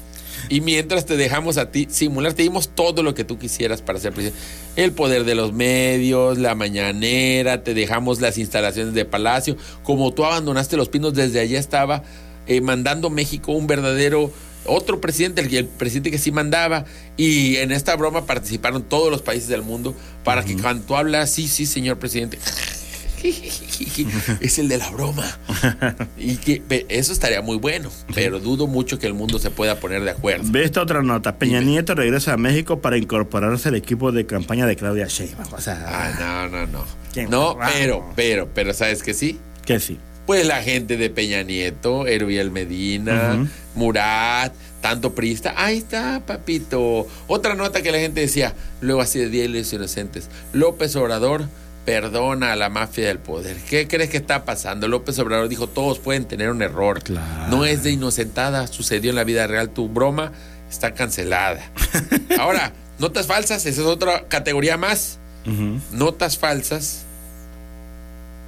Y 0.49 0.61
mientras 0.61 1.05
te 1.05 1.17
dejamos 1.17 1.59
a 1.59 1.71
ti 1.71 1.89
simular, 1.91 2.33
te 2.33 2.43
dimos 2.43 2.69
todo 2.75 3.03
lo 3.03 3.15
que 3.15 3.25
tú 3.25 3.39
quisieras 3.39 3.83
para 3.83 3.99
ser 3.99 4.13
presidente. 4.13 4.39
El 4.77 4.93
poder 4.93 5.25
de 5.25 5.35
los 5.35 5.53
medios, 5.53 6.39
la 6.39 6.55
mañanera, 6.55 7.65
te 7.65 7.75
dejamos 7.75 8.21
las 8.21 8.39
instalaciones 8.39 8.95
de 8.95 9.05
Palacio. 9.05 9.57
Como 9.83 10.13
tú 10.15 10.25
abandonaste 10.25 10.77
los 10.77 10.89
pinos, 10.89 11.13
desde 11.15 11.41
allá 11.41 11.59
estaba 11.59 12.03
eh, 12.47 12.61
mandando 12.61 13.11
México 13.11 13.53
un 13.53 13.67
verdadero 13.67 14.33
otro 14.65 15.01
presidente, 15.01 15.41
el, 15.41 15.53
el 15.55 15.67
presidente 15.67 16.11
que 16.11 16.19
sí 16.19 16.31
mandaba. 16.31 16.85
Y 17.17 17.57
en 17.57 17.73
esta 17.73 17.97
broma 17.97 18.25
participaron 18.25 18.83
todos 18.85 19.11
los 19.11 19.23
países 19.23 19.49
del 19.49 19.63
mundo 19.63 19.95
para 20.25 20.45
que 20.45 20.57
cuando 20.57 20.85
tú 20.85 20.97
hablas, 20.97 21.31
sí, 21.31 21.49
sí, 21.49 21.67
señor 21.67 21.99
presidente. 21.99 22.39
es 24.41 24.59
el 24.59 24.69
de 24.69 24.79
la 24.79 24.91
broma. 24.91 25.25
Y 26.17 26.37
que 26.37 26.63
eso 26.89 27.13
estaría 27.13 27.43
muy 27.43 27.57
bueno, 27.59 27.91
pero 28.15 28.41
dudo 28.41 28.67
mucho 28.67 28.99
que 28.99 29.07
el 29.07 29.15
mundo 29.15 29.39
se 29.39 29.51
pueda 29.51 29.81
poner 29.81 30.03
de 30.03 30.11
acuerdo. 30.11 30.45
Ve 30.51 30.65
esta 30.65 30.83
otra 30.83 31.03
nota. 31.03 31.37
Peña 31.39 31.61
Nieto 31.61 31.95
regresa 31.95 32.35
a 32.35 32.37
México 32.37 32.81
para 32.81 32.97
incorporarse 32.97 33.69
al 33.69 33.75
equipo 33.77 34.13
de 34.13 34.27
campaña 34.27 34.67
de 34.67 34.77
Claudia 34.77 35.07
Sheinbaum. 35.09 35.53
O 35.53 35.61
sea, 35.61 35.85
Ah, 35.87 36.49
no, 36.51 36.67
no, 36.67 36.67
no. 36.67 36.85
No, 37.29 37.55
Vamos. 37.57 37.73
pero, 37.77 38.13
pero, 38.15 38.49
pero, 38.55 38.73
¿sabes 38.75 39.03
que 39.03 39.15
sí? 39.15 39.39
que 39.65 39.81
sí. 39.81 39.99
Pues 40.27 40.47
la 40.47 40.63
gente 40.63 40.97
de 40.99 41.09
Peña 41.11 41.43
Nieto, 41.43 42.07
Erubiel 42.07 42.51
Medina, 42.51 43.35
Ujú. 43.35 43.49
Murat, 43.77 44.53
tanto 44.83 45.15
Prista. 45.15 45.55
Ahí 45.57 45.79
está, 45.79 46.23
papito. 46.27 47.07
Otra 47.27 47.55
nota 47.55 47.81
que 47.83 47.91
la 47.91 47.99
gente 47.99 48.21
decía, 48.21 48.55
luego 48.83 49.01
así 49.01 49.19
de 49.19 49.31
Día 49.31 49.43
de 49.43 49.49
los 49.49 49.73
Inocentes. 49.73 50.29
López 50.53 50.95
Obrador 50.97 51.49
perdona 51.85 52.53
a 52.53 52.57
la 52.57 52.69
mafia 52.69 53.09
del 53.09 53.19
poder. 53.19 53.57
¿Qué 53.69 53.89
crees 53.89 54.11
que 54.11 54.19
está 54.19 54.45
pasando? 54.45 54.89
López 54.89 55.19
Obrador 55.19 55.49
dijo, 55.49 55.69
todos 55.69 55.99
pueden 55.99 56.27
tener 56.27 56.51
un 56.51 56.63
error. 56.63 57.03
Claro. 57.03 57.49
No 57.49 57.65
es 57.65 57.83
de 57.83 57.93
inocentada, 57.93 58.67
sucedió 58.67 59.11
en 59.11 59.17
la 59.17 59.25
vida 59.25 59.47
real. 59.47 59.71
Tu 59.71 59.89
broma 59.89 60.33
está 60.71 60.93
cancelada. 60.93 61.71
Ahora, 62.39 62.73
notas 62.99 63.27
falsas, 63.27 63.65
esa 63.65 63.81
es 63.81 63.87
otra 63.87 64.29
categoría 64.29 64.77
más. 64.77 65.19
Notas 65.93 66.37
falsas. 66.37 67.07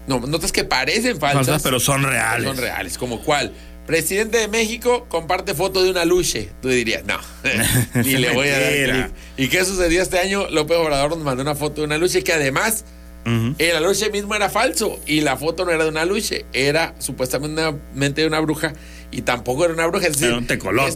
No, 0.07 0.21
notas 0.21 0.53
que 0.53 0.65
parecen 0.65 1.19
falsas. 1.19 1.47
Falsas, 1.47 1.63
pero 1.63 1.81
son 1.81 2.03
reales. 2.03 2.47
Son 2.47 2.57
reales. 2.59 2.99
¿Como 2.99 3.23
cuál? 3.23 3.53
Presidente 3.87 4.39
de 4.39 4.49
México 4.49 5.07
comparte 5.09 5.55
foto 5.55 5.83
de 5.83 5.91
una 5.91 6.05
luche. 6.05 6.51
Tú 6.61 6.69
dirías, 6.69 7.05
no, 7.05 7.19
ni 7.95 8.17
le 8.17 8.33
voy 8.33 8.49
a 8.49 8.61
dar 8.61 8.73
clic. 8.73 9.15
¿Y 9.37 9.49
qué 9.49 9.65
sucedió 9.65 10.03
este 10.03 10.19
año? 10.19 10.49
López 10.51 10.77
Obrador 10.77 11.11
nos 11.11 11.21
mandó 11.21 11.43
una 11.43 11.55
foto 11.55 11.81
de 11.81 11.87
una 11.87 11.99
luche 11.99 12.23
que 12.23 12.33
además 12.33 12.85
El 13.25 13.77
aluche 13.77 14.11
mismo 14.11 14.35
era 14.35 14.49
falso 14.49 14.99
y 15.07 15.21
la 15.21 15.37
foto 15.37 15.65
no 15.65 15.71
era 15.71 15.85
de 15.85 15.91
una 15.91 16.05
luche, 16.05 16.47
era 16.53 16.95
supuestamente 16.99 18.23
de 18.23 18.27
una 18.27 18.41
bruja 18.41 18.73
y 19.11 19.23
tampoco 19.23 19.65
era 19.65 19.75
una 19.75 19.87
bruja. 19.87 20.07
Es 20.07 20.19
decir, 20.19 20.35
un 20.35 20.47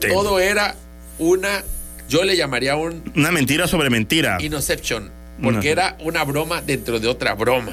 todo 0.09 0.41
era 0.41 0.75
una, 1.19 1.63
yo 2.09 2.25
le 2.25 2.37
llamaría 2.37 2.77
un 2.77 3.03
Una 3.15 3.31
mentira 3.31 3.67
sobre 3.67 3.91
mentira. 3.91 4.39
Innoception, 4.41 5.11
porque 5.43 5.71
era 5.71 5.97
una 6.01 6.25
broma 6.25 6.63
dentro 6.63 6.99
de 6.99 7.09
otra 7.09 7.35
broma. 7.35 7.73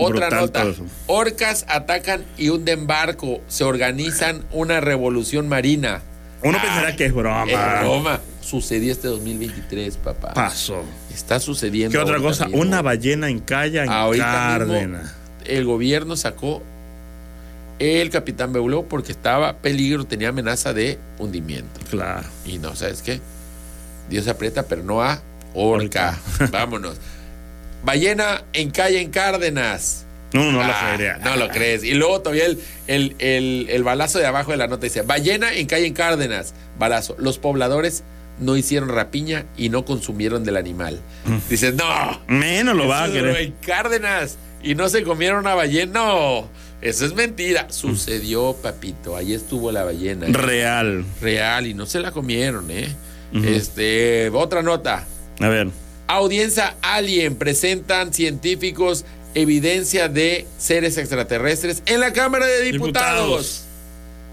Otra 0.00 0.28
Brutal 0.28 0.68
nota. 0.68 0.82
Orcas 1.08 1.64
atacan 1.68 2.24
y 2.36 2.50
hunden 2.50 2.86
barco. 2.86 3.40
Se 3.48 3.64
organizan 3.64 4.44
una 4.52 4.80
revolución 4.80 5.48
marina. 5.48 6.02
Uno 6.40 6.56
pensará 6.62 6.94
que 6.94 7.06
es 7.06 7.12
broma. 7.12 7.50
Es 7.50 7.80
broma. 7.80 8.20
Sucedió 8.48 8.92
este 8.92 9.08
2023, 9.08 9.96
papá. 9.98 10.32
Pasó. 10.34 10.82
Está 11.12 11.38
sucediendo. 11.40 11.92
¿Qué 11.92 12.02
otra 12.02 12.18
cosa? 12.18 12.46
mismo. 12.46 12.60
Una 12.62 12.80
ballena 12.82 13.28
en 13.28 13.40
calla 13.40 13.84
en 13.84 13.90
Ahorita 13.90 14.58
mismo, 14.58 14.72
Cárdenas. 14.74 15.14
el 15.44 15.64
gobierno 15.64 16.16
sacó 16.16 16.62
el 17.78 18.10
capitán 18.10 18.52
Beuló 18.52 18.84
porque 18.88 19.12
estaba 19.12 19.58
peligro, 19.58 20.04
tenía 20.04 20.30
amenaza 20.30 20.72
de 20.72 20.98
hundimiento. 21.18 21.80
Claro. 21.90 22.26
Y 22.44 22.58
no, 22.58 22.74
¿sabes 22.74 23.02
qué? 23.02 23.20
Dios 24.10 24.26
aprieta, 24.28 24.64
pero 24.64 24.82
no 24.82 25.02
a 25.02 25.20
orca. 25.54 26.18
Vámonos. 26.50 26.96
Ballena 27.84 28.42
en 28.52 28.70
calle 28.70 29.00
en 29.00 29.10
Cárdenas. 29.10 30.04
No, 30.32 30.50
no 30.52 30.58
lo 30.58 30.64
Ah, 30.72 30.92
creería. 30.94 31.18
No 31.18 31.36
lo 31.36 31.48
crees. 31.48 31.84
Y 31.84 31.94
luego 31.94 32.20
todavía 32.20 32.46
el, 32.46 32.58
el, 32.86 33.14
el- 33.18 33.66
el 33.70 33.82
balazo 33.84 34.18
de 34.18 34.26
abajo 34.26 34.50
de 34.50 34.56
la 34.58 34.66
nota 34.66 34.84
dice, 34.84 35.02
ballena 35.02 35.52
en 35.54 35.66
calle 35.66 35.86
en 35.86 35.94
Cárdenas. 35.94 36.54
Balazo. 36.78 37.14
Los 37.18 37.38
pobladores 37.38 38.02
no 38.40 38.56
hicieron 38.56 38.88
rapiña 38.88 39.46
y 39.56 39.68
no 39.68 39.84
consumieron 39.84 40.44
del 40.44 40.56
animal. 40.56 41.00
Dices, 41.48 41.74
no. 41.74 42.20
Menos 42.28 42.76
lo 42.76 42.88
va 42.88 43.04
a 43.04 43.12
querer. 43.12 43.36
En 43.36 43.52
Cárdenas. 43.64 44.38
Y 44.62 44.74
no 44.74 44.88
se 44.88 45.02
comieron 45.02 45.40
una 45.40 45.54
ballena. 45.54 45.92
No. 45.92 46.48
Eso 46.80 47.04
es 47.04 47.14
mentira. 47.14 47.66
Sucedió, 47.70 48.56
papito. 48.62 49.16
Ahí 49.16 49.32
estuvo 49.32 49.72
la 49.72 49.84
ballena. 49.84 50.26
Real. 50.28 51.04
Real. 51.20 51.66
Y 51.66 51.74
no 51.74 51.86
se 51.86 52.00
la 52.00 52.12
comieron, 52.12 52.70
¿eh? 52.70 52.88
Este, 53.32 54.30
otra 54.30 54.62
nota. 54.62 55.06
A 55.40 55.48
ver. 55.48 55.68
Audiencia 56.06 56.76
Alien. 56.82 57.36
Presentan 57.36 58.12
científicos 58.12 59.04
evidencia 59.34 60.08
de 60.08 60.46
seres 60.58 60.98
extraterrestres 60.98 61.82
en 61.86 62.00
la 62.00 62.12
Cámara 62.12 62.46
de 62.46 62.62
Diputados. 62.62 63.18
Diputados. 63.18 63.67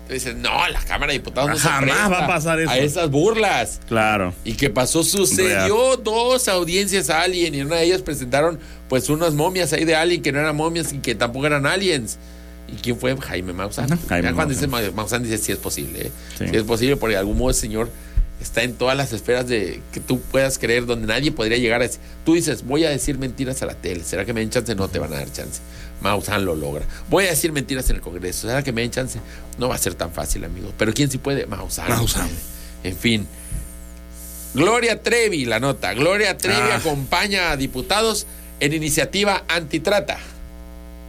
Dicen, 0.09 0.41
no, 0.41 0.67
la 0.69 0.79
Cámara 0.83 1.11
de 1.13 1.17
Diputados 1.19 1.49
no 1.49 1.55
se 1.55 1.61
Jamás 1.67 1.81
presta 1.83 2.07
va 2.09 2.19
a 2.25 2.27
pasar 2.27 2.59
eso. 2.59 2.69
A 2.69 2.77
esas 2.77 3.09
burlas. 3.09 3.79
Claro. 3.87 4.33
¿Y 4.43 4.53
qué 4.53 4.69
pasó? 4.69 5.03
Sucedió 5.03 5.97
dos 5.97 6.47
audiencias 6.47 7.09
Alien 7.09 7.55
y 7.55 7.59
en 7.61 7.67
una 7.67 7.77
de 7.77 7.85
ellas 7.85 8.01
presentaron 8.03 8.59
pues 8.87 9.09
unas 9.09 9.33
momias 9.33 9.73
ahí 9.73 9.83
de 9.83 9.95
Alien 9.95 10.21
que 10.21 10.31
no 10.31 10.39
eran 10.39 10.55
momias 10.55 10.93
y 10.93 10.99
que 10.99 11.15
tampoco 11.15 11.47
eran 11.47 11.65
aliens. 11.65 12.17
¿Y 12.67 12.73
quién 12.81 12.97
fue? 12.99 13.15
Jaime 13.19 13.53
Maussan. 13.53 13.87
Jaime 14.07 14.27
Ya 14.29 14.33
cuando 14.35 14.53
dice 14.53 14.67
Maussan. 14.67 14.91
Ma- 14.91 15.01
Maussan 15.01 15.23
dice 15.23 15.37
sí 15.39 15.51
es 15.51 15.57
posible. 15.57 16.07
¿eh? 16.07 16.11
Sí. 16.37 16.45
Sí. 16.49 16.55
es 16.55 16.63
posible 16.63 16.97
porque 16.97 17.13
de 17.13 17.19
algún 17.19 17.37
modo 17.37 17.49
el 17.49 17.55
señor 17.55 17.89
está 18.41 18.63
en 18.63 18.73
todas 18.73 18.95
las 18.97 19.13
esferas 19.13 19.47
de 19.47 19.81
que 19.91 19.99
tú 19.99 20.19
puedas 20.21 20.57
creer 20.59 20.85
donde 20.85 21.07
nadie 21.07 21.31
podría 21.31 21.57
llegar 21.57 21.81
a 21.81 21.85
decir. 21.85 21.99
Tú 22.25 22.33
dices, 22.35 22.63
voy 22.65 22.83
a 22.85 22.89
decir 22.89 23.17
mentiras 23.17 23.61
a 23.61 23.65
la 23.65 23.73
tele. 23.75 24.03
¿Será 24.03 24.25
que 24.25 24.33
me 24.33 24.41
den 24.41 24.49
chance? 24.49 24.75
No 24.75 24.87
te 24.87 24.99
van 24.99 25.13
a 25.13 25.17
dar 25.17 25.31
chance. 25.31 25.61
Maussan 26.01 26.45
lo 26.45 26.55
logra. 26.55 26.85
Voy 27.09 27.25
a 27.25 27.29
decir 27.29 27.51
mentiras 27.51 27.89
en 27.89 27.95
el 27.97 28.01
Congreso. 28.01 28.47
¿Será 28.47 28.61
que 28.63 28.71
me 28.71 28.81
den 28.81 28.91
chance? 28.91 29.19
No 29.57 29.69
va 29.69 29.75
a 29.75 29.77
ser 29.79 29.95
tan 29.95 30.11
fácil, 30.11 30.43
amigo. 30.43 30.73
Pero 30.77 30.93
¿quién 30.93 31.09
sí 31.09 31.17
puede? 31.17 31.45
Maussan. 31.47 31.87
Maussan. 31.89 32.29
En 32.83 32.95
fin. 32.97 33.27
Gloria 34.53 35.01
Trevi, 35.01 35.45
la 35.45 35.59
nota. 35.59 35.93
Gloria 35.93 36.37
Trevi 36.37 36.71
Ah. 36.71 36.75
acompaña 36.77 37.51
a 37.51 37.57
diputados 37.57 38.25
en 38.59 38.73
iniciativa 38.73 39.43
antitrata. 39.47 40.17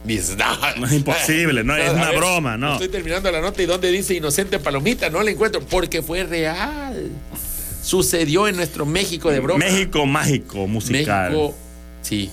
No, 0.77 0.85
es 0.85 0.93
imposible, 0.93 1.63
no, 1.63 1.75
es 1.75 1.91
una 1.91 2.11
broma, 2.11 2.57
no. 2.57 2.73
Estoy 2.73 2.89
terminando 2.89 3.31
la 3.31 3.41
nota 3.41 3.61
y 3.61 3.65
donde 3.65 3.91
dice 3.91 4.13
inocente 4.15 4.59
palomita, 4.59 5.09
no 5.09 5.21
la 5.21 5.31
encuentro, 5.31 5.61
porque 5.61 6.01
fue 6.01 6.23
real. 6.23 7.11
Sucedió 7.83 8.47
en 8.47 8.55
nuestro 8.55 8.85
México 8.85 9.31
de 9.31 9.39
broma. 9.39 9.59
México 9.65 10.05
mágico, 10.05 10.67
musical. 10.67 11.31
México, 11.31 11.55
sí. 12.01 12.29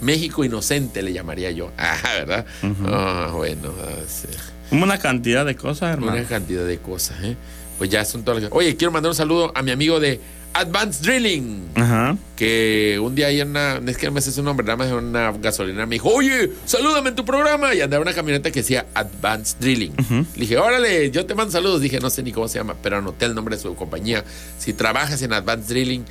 México 0.00 0.44
inocente 0.44 1.02
le 1.02 1.12
llamaría 1.12 1.50
yo. 1.50 1.72
Ah, 1.78 1.98
¿verdad? 2.14 2.46
Ah, 2.86 3.30
bueno, 3.34 3.72
ah, 3.80 4.02
sí. 4.06 4.28
Una 4.70 4.98
cantidad 4.98 5.46
de 5.46 5.56
cosas, 5.56 5.94
hermano. 5.94 6.12
una 6.12 6.24
cantidad 6.24 6.66
de 6.66 6.78
cosas, 6.78 7.22
¿eh? 7.22 7.36
Pues 7.78 7.90
ya 7.90 8.04
son 8.04 8.22
todas 8.22 8.42
las... 8.42 8.52
Oye, 8.52 8.76
quiero 8.76 8.92
mandar 8.92 9.10
un 9.10 9.16
saludo 9.16 9.52
a 9.54 9.62
mi 9.62 9.70
amigo 9.70 9.98
de 10.00 10.20
Advanced 10.60 11.02
Drilling. 11.04 11.68
Ajá. 11.74 12.16
que 12.36 12.98
un 13.00 13.14
día 13.14 13.28
ahí 13.28 13.40
en 13.40 13.50
una, 13.50 13.80
es 13.86 13.96
que 13.96 14.06
no 14.06 14.12
me 14.12 14.20
sé 14.20 14.32
su 14.32 14.42
nombre, 14.42 14.64
nada 14.66 14.76
más 14.76 14.88
en 14.88 14.94
una 14.94 15.32
gasolinera 15.32 15.86
me 15.86 15.96
dijo, 15.96 16.08
oye, 16.08 16.50
salúdame 16.64 17.10
en 17.10 17.16
tu 17.16 17.24
programa. 17.24 17.74
Y 17.74 17.80
andaba 17.80 18.02
una 18.02 18.12
camioneta 18.14 18.50
que 18.50 18.60
decía 18.60 18.86
Advanced 18.94 19.58
Drilling. 19.60 19.92
Le 20.10 20.40
dije, 20.40 20.56
órale, 20.58 21.10
yo 21.10 21.26
te 21.26 21.34
mando 21.34 21.52
saludos. 21.52 21.80
Dije, 21.80 22.00
no 22.00 22.10
sé 22.10 22.22
ni 22.22 22.32
cómo 22.32 22.48
se 22.48 22.58
llama, 22.58 22.74
pero 22.82 22.98
anoté 22.98 23.26
el 23.26 23.34
nombre 23.34 23.56
de 23.56 23.62
su 23.62 23.74
compañía. 23.74 24.24
Si 24.58 24.72
trabajas 24.72 25.22
en 25.22 25.32
Advanced 25.32 25.68
Drilling, 25.68 26.04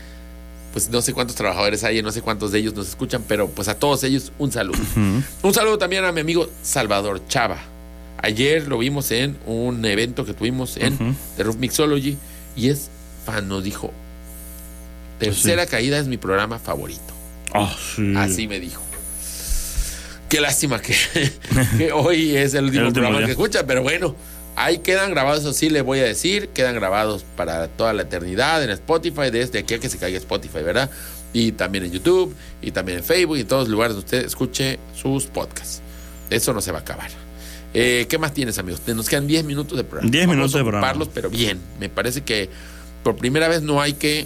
pues 0.73 0.89
no 0.89 1.01
sé 1.01 1.13
cuántos 1.13 1.35
trabajadores 1.35 1.83
hay, 1.83 2.01
no 2.01 2.11
sé 2.11 2.21
cuántos 2.21 2.51
de 2.51 2.59
ellos 2.59 2.73
nos 2.75 2.87
escuchan, 2.87 3.23
pero 3.27 3.47
pues 3.49 3.67
a 3.67 3.79
todos 3.79 4.03
ellos 4.03 4.31
un 4.37 4.51
saludo. 4.51 4.79
Un 5.41 5.53
saludo 5.53 5.77
también 5.77 6.05
a 6.05 6.11
mi 6.11 6.21
amigo 6.21 6.47
Salvador 6.61 7.21
Chava. 7.27 7.57
Ayer 8.21 8.67
lo 8.67 8.77
vimos 8.77 9.11
en 9.11 9.37
un 9.45 9.83
evento 9.85 10.25
que 10.25 10.33
tuvimos 10.33 10.77
en 10.77 11.15
The 11.37 11.43
Roof 11.43 11.55
Mixology 11.57 12.17
y 12.55 12.69
es 12.69 12.89
fan, 13.25 13.47
nos 13.47 13.63
dijo, 13.63 13.91
tercera 15.19 15.65
caída 15.65 15.97
es 15.99 16.07
mi 16.07 16.17
programa 16.17 16.59
favorito. 16.59 17.01
Ah, 17.53 17.75
sí. 17.95 18.13
Así 18.15 18.47
me 18.47 18.59
dijo. 18.59 18.81
Qué 20.29 20.41
lástima 20.41 20.81
que, 20.81 20.93
que 21.77 21.91
hoy 21.93 22.35
es 22.35 22.53
el 22.53 22.65
último, 22.65 22.81
El 22.81 22.87
último 22.87 22.93
programa 23.05 23.17
día. 23.19 23.25
que 23.27 23.31
escucha, 23.31 23.65
pero 23.65 23.81
bueno, 23.81 24.13
ahí 24.57 24.79
quedan 24.79 25.11
grabados, 25.11 25.39
eso 25.41 25.53
sí 25.53 25.69
le 25.69 25.81
voy 25.81 25.99
a 25.99 26.03
decir, 26.03 26.49
quedan 26.49 26.75
grabados 26.75 27.23
para 27.37 27.67
toda 27.69 27.93
la 27.93 28.01
eternidad 28.01 28.61
en 28.61 28.69
Spotify, 28.71 29.29
desde 29.31 29.59
aquí 29.59 29.75
a 29.75 29.79
que 29.79 29.87
se 29.87 29.97
caiga 29.97 30.17
Spotify, 30.17 30.63
¿verdad? 30.63 30.89
Y 31.31 31.53
también 31.53 31.85
en 31.85 31.91
YouTube, 31.93 32.35
y 32.61 32.71
también 32.71 32.97
en 32.97 33.03
Facebook, 33.05 33.37
y 33.37 33.41
en 33.41 33.47
todos 33.47 33.63
los 33.63 33.69
lugares 33.69 33.95
donde 33.95 34.05
usted 34.05 34.25
escuche 34.25 34.79
sus 35.01 35.25
podcasts. 35.27 35.81
Eso 36.29 36.51
no 36.53 36.59
se 36.59 36.71
va 36.73 36.79
a 36.79 36.81
acabar. 36.81 37.09
Eh, 37.73 38.05
¿Qué 38.09 38.17
más 38.17 38.33
tienes, 38.33 38.57
amigos? 38.57 38.81
Nos 38.87 39.07
quedan 39.07 39.27
10 39.27 39.45
minutos 39.45 39.77
de 39.77 39.83
programa. 39.85 40.11
10 40.11 40.25
Vamos 40.25 40.35
minutos 40.35 40.55
a 40.55 40.57
de 40.57 40.63
programa. 40.63 41.05
pero 41.13 41.29
bien. 41.29 41.59
Me 41.79 41.87
parece 41.87 42.21
que 42.21 42.49
por 43.03 43.15
primera 43.15 43.47
vez 43.47 43.61
no 43.61 43.81
hay 43.81 43.93
que 43.93 44.25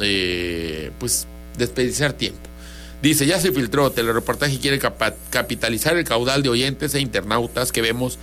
eh, 0.00 0.90
pues 0.98 1.26
desperdiciar 1.56 2.12
tiempo. 2.12 2.40
Dice, 3.02 3.26
ya 3.26 3.40
se 3.40 3.50
filtró, 3.50 3.90
telereportaje 3.90 4.58
quiere 4.58 4.78
capitalizar 4.78 5.96
el 5.96 6.04
caudal 6.04 6.42
de 6.42 6.48
oyentes 6.48 6.94
e 6.94 7.00
internautas 7.00 7.72
que 7.72 7.82
vemos 7.82 8.18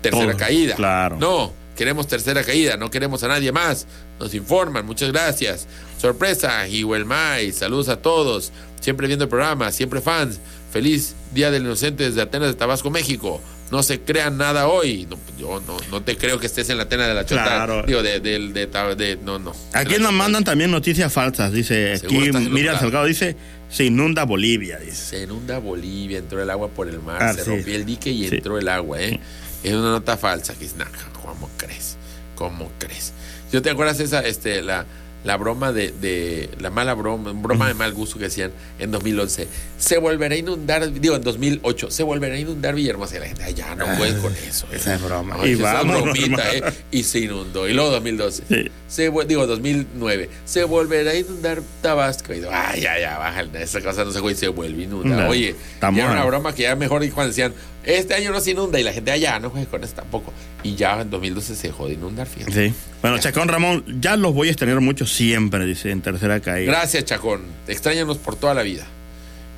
tercera 0.00 0.36
caída. 0.36 0.74
claro. 0.74 1.16
No, 1.20 1.52
queremos 1.76 2.08
tercera 2.08 2.42
caída, 2.42 2.76
no 2.76 2.90
queremos 2.90 3.22
a 3.22 3.28
nadie 3.28 3.52
más. 3.52 3.86
Nos 4.18 4.34
informan, 4.34 4.84
muchas 4.86 5.12
gracias. 5.12 5.68
Sorpresa, 5.98 6.64
May, 7.04 7.52
saludos 7.52 7.88
a 7.88 7.96
todos. 8.02 8.52
Siempre 8.80 9.06
viendo 9.06 9.24
el 9.24 9.30
programa, 9.30 9.70
siempre 9.70 10.00
fans. 10.00 10.40
Feliz 10.72 11.14
Día 11.32 11.52
del 11.52 11.62
Inocente 11.62 12.04
desde 12.04 12.20
Atenas 12.20 12.48
de 12.48 12.54
Tabasco, 12.54 12.90
México. 12.90 13.40
No 13.70 13.82
se 13.82 14.00
crean 14.00 14.36
nada 14.38 14.68
hoy. 14.68 15.06
No, 15.10 15.18
yo 15.38 15.60
no, 15.66 15.76
no 15.90 16.02
te 16.02 16.16
creo 16.16 16.38
que 16.38 16.46
estés 16.46 16.68
en 16.70 16.76
la 16.76 16.84
Atena 16.84 17.08
de 17.08 17.14
la 17.14 17.26
Chota. 17.26 17.42
Claro. 17.44 17.82
Digo, 17.86 18.02
de, 18.02 18.20
de, 18.20 18.38
de, 18.38 19.18
no, 19.22 19.38
no. 19.38 19.52
Aquí 19.72 19.96
nos 19.98 20.12
mandan 20.12 20.44
también 20.44 20.70
noticias 20.70 21.12
falsas. 21.12 21.52
Dice 21.52 21.94
aquí 21.94 22.16
Miriam. 22.50 22.78
Salgado 22.78 23.06
dice 23.06 23.36
se 23.68 23.84
inunda 23.84 24.24
Bolivia. 24.24 24.78
Dice. 24.78 24.94
Se 24.96 25.22
inunda 25.24 25.58
Bolivia, 25.58 26.18
entró 26.18 26.40
el 26.42 26.50
agua 26.50 26.68
por 26.68 26.88
el 26.88 27.00
mar, 27.00 27.20
Ah, 27.20 27.32
se 27.32 27.42
sí. 27.44 27.50
rompió 27.50 27.74
el 27.74 27.84
dique 27.84 28.10
y 28.10 28.28
Sí. 28.28 28.36
entró 28.36 28.58
el 28.58 28.68
agua, 28.68 29.00
¿eh? 29.00 29.18
Es 29.64 29.72
una 29.72 29.90
nota 29.90 30.16
falsa 30.16 30.54
que 30.54 30.66
es 30.66 30.76
nah, 30.76 30.84
¿cómo 31.24 31.50
crees? 31.56 31.96
¿Cómo 32.36 32.70
crees? 32.78 33.12
¿Yo 33.50 33.62
te 33.62 33.70
acuerdas 33.70 33.98
esa, 33.98 34.20
este, 34.20 34.62
la, 34.62 34.84
la 35.24 35.36
broma 35.36 35.72
de, 35.72 35.90
de, 35.90 36.50
la 36.60 36.70
mala 36.70 36.94
broma, 36.94 37.32
broma 37.32 37.68
de 37.68 37.74
mal 37.74 37.92
gusto 37.92 38.18
que 38.18 38.24
decían 38.24 38.52
en 38.78 38.90
2011? 38.90 39.48
Se 39.78 39.98
volverá 39.98 40.34
a 40.34 40.38
inundar, 40.38 40.92
digo, 40.92 41.16
en 41.16 41.22
2008, 41.22 41.90
se 41.90 42.02
volverá 42.02 42.34
a 42.34 42.38
inundar 42.38 42.74
Villahermosa 42.74 43.16
y 43.16 43.20
la 43.20 43.26
gente, 43.26 43.42
ay, 43.42 43.54
ya, 43.54 43.74
no 43.74 43.86
pueden 43.96 44.20
con 44.20 44.32
eso. 44.34 44.66
¿eh? 44.70 44.76
esa 44.76 44.94
es 44.94 45.02
broma. 45.02 45.36
Y 45.46 45.54
vámonos, 45.56 46.02
bromita. 46.02 46.54
¿eh? 46.54 46.62
Y 46.90 47.02
se 47.02 47.20
inundó. 47.20 47.68
Y 47.68 47.72
luego 47.72 47.90
2012. 47.90 48.44
Sí. 48.48 48.70
Se, 48.86 49.10
digo, 49.26 49.46
2009. 49.46 50.30
Se 50.44 50.64
volverá 50.64 51.10
a 51.10 51.14
inundar 51.16 51.62
Tabasco. 51.82 52.32
Y 52.32 52.36
digo, 52.36 52.50
ay, 52.52 52.82
ya, 52.82 52.98
ya, 52.98 53.18
bájale. 53.18 53.62
Esa 53.62 53.80
cosa 53.80 54.04
no 54.04 54.12
se 54.12 54.20
güey, 54.20 54.34
se 54.34 54.48
vuelve 54.48 54.82
a 54.82 54.84
inundar. 54.84 55.24
No, 55.24 55.28
Oye, 55.30 55.54
ya 55.80 55.88
era 55.88 56.12
una 56.12 56.24
broma 56.24 56.54
que 56.54 56.62
ya 56.62 56.76
mejor 56.76 57.02
dijo 57.02 57.14
cuando 57.14 57.30
decían, 57.30 57.54
este 57.86 58.14
año 58.14 58.30
no 58.32 58.40
se 58.40 58.52
inunda. 58.52 58.78
Y 58.80 58.82
la 58.82 58.92
gente, 58.92 59.10
allá, 59.10 59.38
no 59.38 59.50
juegue 59.50 59.66
con 59.66 59.82
eso 59.84 59.94
tampoco. 59.94 60.32
Y 60.62 60.74
ya 60.74 61.00
en 61.00 61.10
2012 61.10 61.54
se 61.56 61.68
dejó 61.68 61.86
de 61.88 61.94
inundar, 61.94 62.26
fíjate. 62.26 62.68
Sí. 62.70 62.74
Bueno, 63.02 63.18
Chacón 63.18 63.48
Ramón, 63.48 63.84
ya 64.00 64.16
los 64.16 64.32
voy 64.34 64.48
a 64.48 64.50
extrañar 64.50 64.80
mucho 64.80 65.06
siempre, 65.06 65.64
dice, 65.66 65.90
en 65.90 66.00
tercera 66.00 66.40
caída. 66.40 66.72
Gracias, 66.72 67.04
Chacón. 67.04 67.42
Extrañanos 67.68 68.18
por 68.18 68.36
toda 68.36 68.54
la 68.54 68.62
vida. 68.62 68.86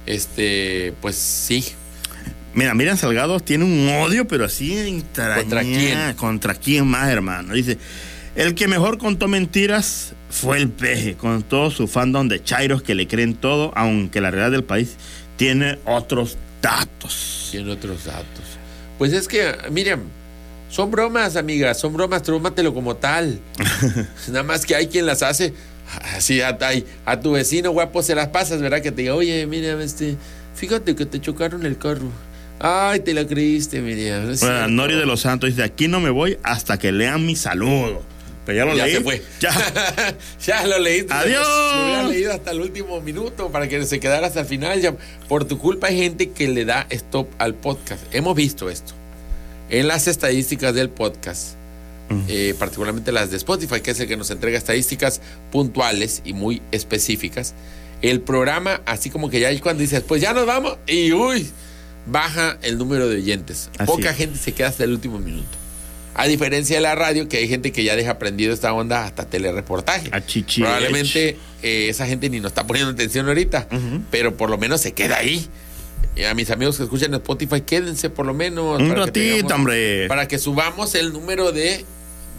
Este, 0.07 0.93
pues 1.01 1.17
sí. 1.17 1.65
Mira, 2.55 2.75
Miriam 2.75 2.97
Salgado 2.97 3.39
tiene 3.41 3.65
un 3.65 3.89
odio, 4.03 4.27
pero 4.27 4.45
así 4.47 4.73
entraña- 4.77 5.37
¿Contra 5.43 5.63
quién? 5.63 6.15
¿Contra 6.17 6.55
quién 6.55 6.87
más, 6.87 7.09
hermano? 7.11 7.53
Dice, 7.55 7.77
el 8.35 8.55
que 8.55 8.67
mejor 8.69 8.99
contó 8.99 9.29
mentiras 9.29 10.15
fue 10.31 10.59
el 10.59 10.71
peje, 10.71 11.15
con 11.17 11.43
todo 11.43 11.71
su 11.71 11.87
fandom 11.87 12.29
de 12.29 12.43
chairos 12.43 12.83
que 12.83 12.95
le 12.95 13.07
creen 13.07 13.35
todo, 13.35 13.73
aunque 13.77 14.21
la 14.21 14.31
realidad 14.31 14.53
del 14.53 14.65
país 14.65 14.97
tiene 15.37 15.79
otros 15.85 16.39
datos. 16.63 17.49
Tiene 17.51 17.71
otros 17.73 18.05
datos. 18.05 18.45
Pues 18.99 19.13
es 19.13 19.29
que, 19.29 19.55
Miriam, 19.71 20.01
son 20.71 20.91
bromas, 20.91 21.37
amiga, 21.37 21.75
son 21.75 21.93
bromas, 21.93 22.23
tómatelo 22.23 22.73
como 22.75 22.97
tal. 22.97 23.39
Nada 24.29 24.43
más 24.43 24.65
que 24.67 24.75
hay 24.75 24.87
quien 24.89 25.07
las 25.07 25.23
hace. 25.23 25.53
Así 26.17 26.41
a, 26.41 26.49
a- 26.49 27.13
a 27.13 27.21
tu 27.21 27.33
vecino 27.33 27.71
guapo 27.71 28.03
se 28.03 28.15
las 28.15 28.29
pasas, 28.29 28.61
¿verdad? 28.61 28.83
Que 28.83 28.91
te 28.91 29.03
diga, 29.03 29.15
oye, 29.15 29.47
Miriam, 29.47 29.81
este, 29.81 30.17
fíjate 30.55 30.97
que 30.97 31.07
te 31.07 31.21
chocaron 31.21 31.65
el 31.65 31.79
carro. 31.79 32.11
Ay, 32.59 33.01
te 33.01 33.13
la 33.15 33.27
creíste, 33.27 33.81
Miriam. 33.83 34.27
no 34.31 34.35
Bueno. 34.39 34.69
Nori 34.69 34.95
de 34.97 35.07
los 35.07 35.21
Santos 35.21 35.51
dice, 35.51 35.63
aquí 35.63 35.89
no 35.89 36.01
me 36.01 36.11
voy 36.11 36.39
hasta 36.43 36.79
que 36.79 36.91
lean 36.91 37.25
mi 37.27 37.37
saludo. 37.37 38.03
Pero 38.47 38.59
ya 38.59 38.65
lo 38.65 38.77
ya 38.77 38.87
leí. 38.87 38.95
se 38.95 39.01
fue. 39.03 39.23
Ya. 39.41 39.53
ya 40.47 40.67
lo 40.67 40.79
leíste. 40.79 41.13
Adiós. 41.13 41.47
Lo 41.47 41.85
hubiera 41.85 42.03
leído 42.05 42.33
hasta 42.33 42.53
el 42.53 42.61
último 42.61 43.01
minuto 43.01 43.51
para 43.51 43.69
que 43.69 43.85
se 43.85 43.99
quedara 44.01 44.29
hasta 44.29 44.41
el 44.41 44.47
final. 44.47 44.81
Ya, 44.81 44.95
por 45.29 45.45
tu 45.45 45.59
culpa 45.59 45.89
hay 45.89 45.99
gente 45.99 46.31
que 46.31 46.47
le 46.49 46.65
da 46.65 46.87
stop 46.91 47.29
al 47.39 47.55
podcast. 47.55 48.03
Hemos 48.13 48.37
visto 48.37 48.71
esto. 48.71 48.95
En 49.69 49.89
las 49.89 50.07
estadísticas 50.07 50.75
del 50.75 50.91
podcast, 50.91 51.57
eh, 52.29 52.55
particularmente 52.57 53.11
las 53.11 53.33
de 53.33 53.37
Spotify, 53.37 53.81
que 53.81 53.91
es 53.91 53.99
el 53.99 54.07
que 54.07 54.17
nos 54.17 54.31
entrega 54.31 54.57
estadísticas 54.57 55.21
puntuales 55.51 56.23
y 56.25 56.33
muy 56.33 56.63
específicas, 56.71 57.53
el 58.01 58.21
programa, 58.21 58.81
así 58.87 59.11
como 59.11 59.29
que 59.29 59.41
ya 59.41 59.61
cuando 59.61 59.81
dices, 59.81 60.03
pues 60.07 60.23
ya 60.23 60.33
nos 60.33 60.47
vamos, 60.47 60.79
y 60.87 61.13
uy, 61.13 61.51
baja 62.07 62.59
el 62.63 62.79
número 62.79 63.09
de 63.09 63.17
oyentes. 63.17 63.71
Así 63.77 63.91
Poca 63.91 64.11
es. 64.11 64.17
gente 64.17 64.39
se 64.39 64.53
queda 64.53 64.69
hasta 64.69 64.85
el 64.85 64.93
último 64.93 65.19
minuto. 65.19 65.66
A 66.19 66.27
diferencia 66.27 66.77
de 66.77 66.81
la 66.83 66.95
radio, 66.95 67.29
que 67.29 67.37
hay 67.37 67.47
gente 67.49 67.73
que 67.73 67.85
ya 67.85 67.95
deja 67.95 68.13
aprendido 68.13 68.55
esta 68.55 68.73
onda 68.73 69.05
hasta 69.05 69.27
telereportaje. 69.27 70.09
A 70.13 70.21
chichi- 70.25 70.63
Probablemente 70.63 71.37
eh, 71.63 71.89
esa 71.91 72.07
gente 72.07 72.31
ni 72.31 72.41
nos 72.41 72.53
está 72.53 72.67
poniendo 72.67 72.91
atención 72.93 73.29
ahorita, 73.29 73.69
pero 74.11 74.35
por 74.37 74.49
lo 74.49 74.57
menos 74.57 74.81
se 74.81 74.93
queda 74.93 75.19
ahí. 75.19 75.47
Y 76.17 76.25
a 76.25 76.33
mis 76.35 76.51
amigos 76.51 76.79
que 76.79 76.85
escuchan 76.85 77.11
en 77.13 77.17
Spotify, 77.21 77.61
quédense 77.61 78.09
por 78.09 78.25
lo 78.25 78.33
menos. 78.33 78.81
Un 78.81 78.89
para 78.89 79.01
que 79.01 79.07
ratito, 79.07 79.37
tengamos- 79.37 79.53
hombre. 79.53 80.09
Para 80.09 80.27
que 80.27 80.39
subamos 80.39 80.95
el 80.95 81.13
número 81.13 81.53
de, 81.53 81.85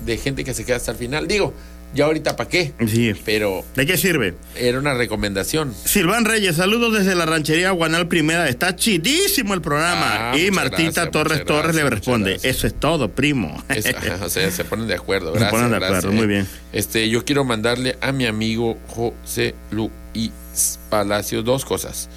de 0.06 0.18
gente 0.18 0.44
que 0.44 0.56
se 0.56 0.66
queda 0.66 0.78
hasta 0.78 0.92
el 0.92 0.98
final. 0.98 1.28
Digo, 1.28 1.54
ya 1.94 2.06
ahorita 2.06 2.36
para 2.36 2.50
qué, 2.50 2.74
Sí. 2.88 3.14
pero 3.26 3.64
¿De 3.76 3.86
qué 3.86 3.98
sirve? 3.98 4.36
era 4.56 4.78
una 4.80 4.94
recomendación. 4.94 5.74
Silván 5.86 6.26
Reyes, 6.26 6.58
saludos 6.58 6.94
desde 6.94 7.16
la 7.16 7.26
ranchería 7.26 7.72
Guanal 7.72 8.08
Primera. 8.08 8.50
Está 8.50 8.76
chidísimo 8.76 9.54
el 9.54 9.62
programa. 9.62 10.32
Ah, 10.32 10.38
y 10.38 10.52
Martita 10.52 10.84
gracias, 10.84 11.12
Torres 11.12 11.46
Torres 11.46 11.76
le 11.76 11.90
responde. 11.90 12.40
Eso 12.44 12.68
es 12.68 12.74
todo, 12.80 13.10
primo. 13.12 13.64
Es- 13.70 13.86
ajá, 13.96 14.20
o 14.26 14.30
sea, 14.30 14.50
se 14.52 14.64
ponen 14.66 14.88
de 14.88 14.96
acuerdo. 14.96 15.34
Se 15.34 15.40
Gracias, 15.40 15.62
ponen 15.62 15.80
de 15.80 15.86
acuerdo, 15.86 16.12
muy 16.12 16.24
eh. 16.26 16.28
bien. 16.28 16.48
Este, 16.74 17.10
yo 17.10 17.26
quiero 17.26 17.44
mandarle 17.44 17.98
a 18.02 18.12
mi 18.12 18.26
amigo 18.28 18.78
José 18.88 19.56
Luis 19.72 19.90
Palacios 20.90 21.44
dos 21.46 21.66
cosas. 21.66 22.10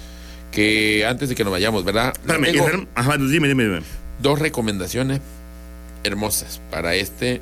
Que 0.51 1.05
antes 1.07 1.29
de 1.29 1.35
que 1.35 1.43
nos 1.45 1.51
vayamos, 1.51 1.85
¿verdad? 1.85 2.13
Espérame, 2.19 2.43
Tengo 2.51 2.65
Israel- 2.67 2.87
ajá, 2.93 3.17
dime, 3.17 3.47
dime, 3.47 3.63
dime. 3.63 3.81
dos 4.21 4.37
recomendaciones 4.37 5.21
hermosas 6.03 6.59
para 6.71 6.95
este 6.95 7.41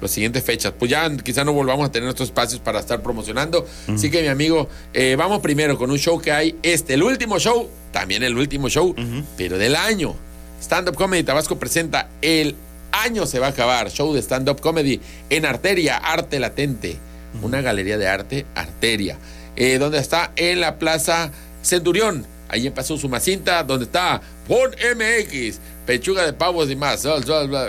las 0.00 0.10
siguientes 0.10 0.42
fechas. 0.44 0.72
Pues 0.78 0.90
ya 0.90 1.10
quizá 1.16 1.44
no 1.44 1.52
volvamos 1.52 1.88
a 1.88 1.92
tener 1.92 2.08
estos 2.08 2.28
espacios 2.28 2.60
para 2.60 2.80
estar 2.80 3.02
promocionando. 3.02 3.66
Así 3.88 4.10
que 4.10 4.22
mi 4.22 4.28
amigo, 4.28 4.68
eh, 4.92 5.16
vamos 5.16 5.40
primero 5.40 5.76
con 5.78 5.90
un 5.90 5.98
show 5.98 6.20
que 6.20 6.32
hay 6.32 6.56
este, 6.62 6.94
el 6.94 7.02
último 7.02 7.38
show, 7.38 7.68
también 7.92 8.22
el 8.22 8.36
último 8.36 8.68
show, 8.68 8.94
pero 9.36 9.58
del 9.58 9.76
año. 9.76 10.14
Stand 10.60 10.88
Up 10.88 10.96
Comedy 10.96 11.22
Tabasco 11.22 11.58
presenta 11.58 12.08
el 12.22 12.56
año 12.96 13.26
se 13.26 13.38
va 13.38 13.48
a 13.48 13.50
acabar, 13.50 13.90
show 13.90 14.12
de 14.14 14.20
stand 14.22 14.48
up 14.48 14.60
comedy 14.60 15.00
en 15.30 15.44
Arteria, 15.44 15.96
Arte 15.98 16.40
Latente, 16.40 16.96
una 17.42 17.60
galería 17.60 17.98
de 17.98 18.08
arte 18.08 18.46
Arteria, 18.54 19.18
eh, 19.54 19.78
donde 19.78 19.98
está 19.98 20.32
en 20.36 20.60
la 20.60 20.78
Plaza 20.78 21.30
Centurión. 21.62 22.26
Ahí 22.48 22.66
empezó 22.66 22.96
su 22.96 23.08
macinta, 23.08 23.64
donde 23.64 23.86
está 23.86 24.20
Bon 24.46 24.70
MX, 24.70 25.58
pechuga 25.84 26.24
de 26.24 26.32
pavos 26.32 26.70
y 26.70 26.76
más. 26.76 27.04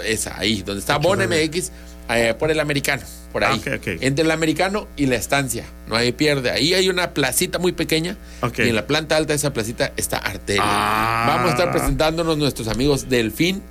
Esa, 0.05 0.37
ahí, 0.37 0.61
donde 0.61 0.79
está 0.79 0.97
Bon 0.97 1.19
MX, 1.19 1.71
eh, 2.09 2.33
por 2.37 2.51
el 2.51 2.59
americano, 2.59 3.03
por 3.31 3.43
ahí. 3.43 3.61
Ah, 3.65 3.75
ok. 3.75 3.87
Entre 4.01 4.23
el 4.23 4.31
americano 4.31 4.87
y 4.95 5.07
la 5.07 5.15
estancia. 5.15 5.65
No 5.87 5.95
hay 5.95 6.11
pierde. 6.11 6.51
Ahí 6.51 6.73
hay 6.73 6.89
una 6.89 7.13
placita 7.13 7.59
muy 7.59 7.71
pequeña. 7.71 8.17
Y 8.57 8.61
en 8.61 8.75
la 8.75 8.87
planta 8.87 9.17
alta 9.17 9.33
de 9.33 9.37
esa 9.37 9.53
placita 9.53 9.91
está 9.97 10.17
Arteria. 10.17 10.61
Ah. 10.65 11.25
Vamos 11.27 11.49
a 11.49 11.53
estar 11.53 11.71
presentándonos 11.71 12.37
nuestros 12.37 12.67
amigos 12.67 13.09
Delfín, 13.09 13.61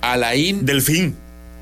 Alain, 0.00 0.64
Delfín. 0.64 1.16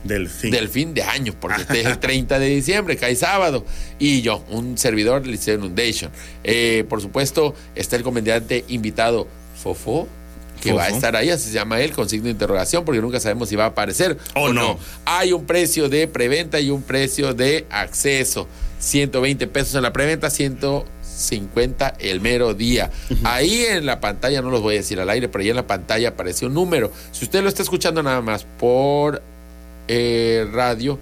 Delfín. 0.04 0.50
del 0.50 0.68
fin 0.70 0.94
de 0.94 1.02
año, 1.02 1.34
porque 1.38 1.62
este 1.62 1.80
es 1.80 1.86
el 1.86 1.98
30 2.00 2.38
de 2.38 2.46
diciembre, 2.46 2.96
cae 2.96 3.14
sábado. 3.16 3.66
Y 3.98 4.22
yo, 4.22 4.44
un 4.48 4.78
servidor 4.78 5.22
del 5.22 5.32
Liceo 5.32 5.56
Inundation. 5.56 6.10
Eh, 6.42 6.84
por 6.88 7.02
supuesto, 7.02 7.54
está 7.74 7.96
el 7.96 8.02
comediante 8.02 8.64
invitado 8.68 9.28
Fofo, 9.62 10.08
que 10.60 10.70
Fofo. 10.70 10.78
va 10.78 10.84
a 10.84 10.88
estar 10.88 11.16
ahí, 11.16 11.30
así 11.30 11.48
se 11.48 11.54
llama 11.54 11.80
él, 11.80 11.92
con 11.92 12.08
signo 12.08 12.26
de 12.26 12.30
interrogación, 12.30 12.84
porque 12.84 13.00
nunca 13.00 13.18
sabemos 13.20 13.48
si 13.48 13.56
va 13.56 13.64
a 13.64 13.68
aparecer 13.68 14.18
O 14.34 14.42
o, 14.44 14.52
no. 14.52 14.60
no. 14.62 14.78
Hay 15.04 15.32
un 15.32 15.44
precio 15.46 15.88
de 15.88 16.06
preventa 16.06 16.60
y 16.60 16.70
un 16.70 16.82
precio 16.82 17.34
de 17.34 17.66
acceso. 17.70 18.46
120 18.78 19.46
pesos 19.46 19.74
en 19.74 19.82
la 19.82 19.92
preventa, 19.92 20.30
150 20.30 21.94
el 21.98 22.20
mero 22.20 22.54
día. 22.54 22.90
Ahí 23.24 23.64
en 23.64 23.84
la 23.86 24.00
pantalla, 24.00 24.40
no 24.42 24.50
los 24.50 24.62
voy 24.62 24.76
a 24.76 24.78
decir 24.78 25.00
al 25.00 25.10
aire, 25.10 25.28
pero 25.28 25.42
ahí 25.42 25.50
en 25.50 25.56
la 25.56 25.66
pantalla 25.66 26.10
aparece 26.10 26.46
un 26.46 26.54
número. 26.54 26.90
Si 27.12 27.24
usted 27.24 27.42
lo 27.42 27.48
está 27.48 27.62
escuchando 27.62 28.02
nada 28.02 28.22
más 28.22 28.44
por 28.58 29.22
eh, 29.88 30.46
radio, 30.52 30.98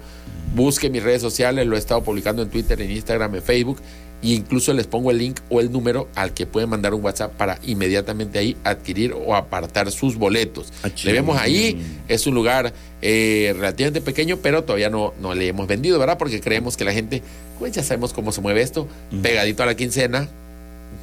busque 0.55 0.89
mis 0.89 1.03
redes 1.03 1.21
sociales, 1.21 1.65
lo 1.67 1.75
he 1.75 1.79
estado 1.79 2.03
publicando 2.03 2.41
en 2.41 2.49
Twitter, 2.49 2.81
en 2.81 2.91
Instagram, 2.91 3.35
en 3.35 3.43
Facebook, 3.43 3.79
e 4.21 4.29
incluso 4.29 4.73
les 4.73 4.85
pongo 4.87 5.11
el 5.11 5.17
link 5.19 5.39
o 5.49 5.59
el 5.61 5.71
número 5.71 6.09
al 6.15 6.33
que 6.33 6.45
pueden 6.45 6.69
mandar 6.69 6.93
un 6.93 7.03
WhatsApp 7.03 7.31
para 7.33 7.57
inmediatamente 7.63 8.37
ahí 8.39 8.57
adquirir 8.63 9.13
o 9.13 9.35
apartar 9.35 9.91
sus 9.91 10.15
boletos. 10.17 10.73
Ah, 10.83 10.89
Le 11.03 11.13
vemos 11.13 11.37
ahí, 11.39 11.81
es 12.07 12.27
un 12.27 12.35
lugar 12.35 12.73
eh, 13.01 13.53
relativamente 13.55 14.01
pequeño, 14.01 14.37
pero 14.43 14.63
todavía 14.63 14.89
no, 14.89 15.13
no 15.21 15.33
le 15.33 15.47
hemos 15.47 15.67
vendido, 15.67 15.97
¿verdad? 15.99 16.17
Porque 16.17 16.41
creemos 16.41 16.75
que 16.75 16.83
la 16.85 16.91
gente, 16.93 17.21
pues 17.59 17.71
ya 17.73 17.81
sabemos 17.83 18.11
cómo 18.13 18.31
se 18.31 18.41
mueve 18.41 18.61
esto, 18.61 18.87
pegadito 19.21 19.63
a 19.63 19.65
la 19.67 19.75
quincena. 19.75 20.27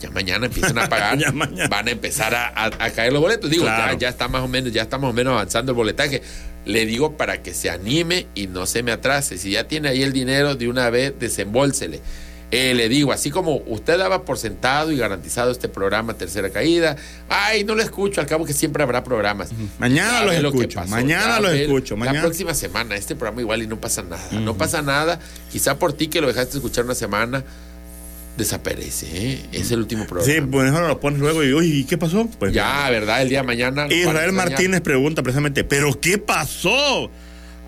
Ya 0.03 0.11
mañana 0.11 0.45
empiezan 0.47 0.77
a 0.79 0.89
pagar, 0.91 1.17
van 1.71 1.89
a 1.89 1.91
empezar 1.91 2.35
a, 2.35 2.49
a- 2.49 2.67
a 2.85 2.91
caer 2.91 3.15
los 3.15 3.23
boletos. 3.23 3.49
Digo, 3.51 3.65
Claro. 3.65 3.93
ya, 3.95 3.99
ya 3.99 4.09
está 4.11 4.29
más 4.29 4.43
o 4.43 4.49
menos, 4.49 4.73
ya 4.73 4.83
está 4.83 4.99
más 4.99 5.09
o 5.11 5.15
menos 5.15 5.33
avanzando 5.33 5.73
el 5.73 5.77
boletaje. 5.77 6.21
Le 6.67 6.85
digo 6.85 7.17
para 7.17 7.43
que 7.43 7.55
se 7.55 7.71
anime 7.71 8.27
y 8.35 8.47
no 8.49 8.67
se 8.67 8.83
me 8.83 8.93
atrase. 8.93 9.39
Si 9.39 9.53
ya 9.53 9.69
tiene 9.69 9.89
ahí 9.89 10.03
el 10.03 10.13
dinero 10.13 10.55
de 10.57 10.69
una 10.69 10.91
vez, 10.91 11.15
desembolsele. 11.19 12.01
Eh, 12.53 12.75
le 12.75 12.89
digo, 12.89 13.11
así 13.13 13.31
como 13.31 13.57
usted 13.67 13.99
daba 13.99 14.25
por 14.25 14.39
sentado 14.39 14.93
y 14.93 14.97
garantizado 14.97 15.51
este 15.51 15.69
programa 15.69 16.15
Tercera 16.15 16.51
Caída, 16.51 16.97
ay, 17.29 17.65
no 17.65 17.75
lo 17.75 17.83
escucho, 17.83 18.21
al 18.21 18.29
cabo 18.29 18.45
que 18.45 18.53
siempre 18.53 18.85
habrá 18.85 19.03
programas. 19.03 19.51
Mañana 19.81 20.23
los 20.25 20.41
lo 20.41 20.49
escucho, 20.51 20.79
pasó, 20.79 20.91
mañana 20.91 21.41
los 21.41 21.53
escucho, 21.53 21.97
mañana. 21.97 22.19
La 22.19 22.23
próxima 22.23 22.55
semana, 22.55 22.95
este 22.95 23.17
programa 23.17 23.41
igual 23.41 23.63
y 23.63 23.67
no 23.67 23.81
pasa 23.81 24.03
nada. 24.03 24.31
No 24.33 24.57
pasa 24.57 24.81
nada. 24.81 25.19
Quizá 25.51 25.79
por 25.79 25.93
ti 25.93 26.07
que 26.07 26.21
lo 26.21 26.29
dejaste 26.29 26.59
escuchar 26.59 26.85
una 26.85 26.95
semana, 26.95 27.43
desaparece. 28.37 29.07
¿eh? 29.13 29.47
Es 29.53 29.73
el 29.73 29.81
último 29.81 30.07
programa. 30.07 30.33
Sí, 30.33 30.41
pues 30.41 30.71
mejor 30.71 30.87
lo 30.87 31.01
pones 31.01 31.19
luego 31.19 31.43
y, 31.43 31.53
oye, 31.53 31.69
¿y 31.69 31.85
qué 31.85 31.99
pasó? 31.99 32.29
Pues 32.39 32.53
ya, 32.53 32.89
¿verdad? 32.91 33.23
El 33.23 33.29
día 33.29 33.41
de 33.41 33.47
mañana. 33.47 33.87
Israel. 33.93 34.33
Martínez 34.33 34.83
pregunta 34.83 35.23
precisamente, 35.23 35.65
¿pero 35.65 35.99
qué 36.01 36.19
pasó? 36.19 37.11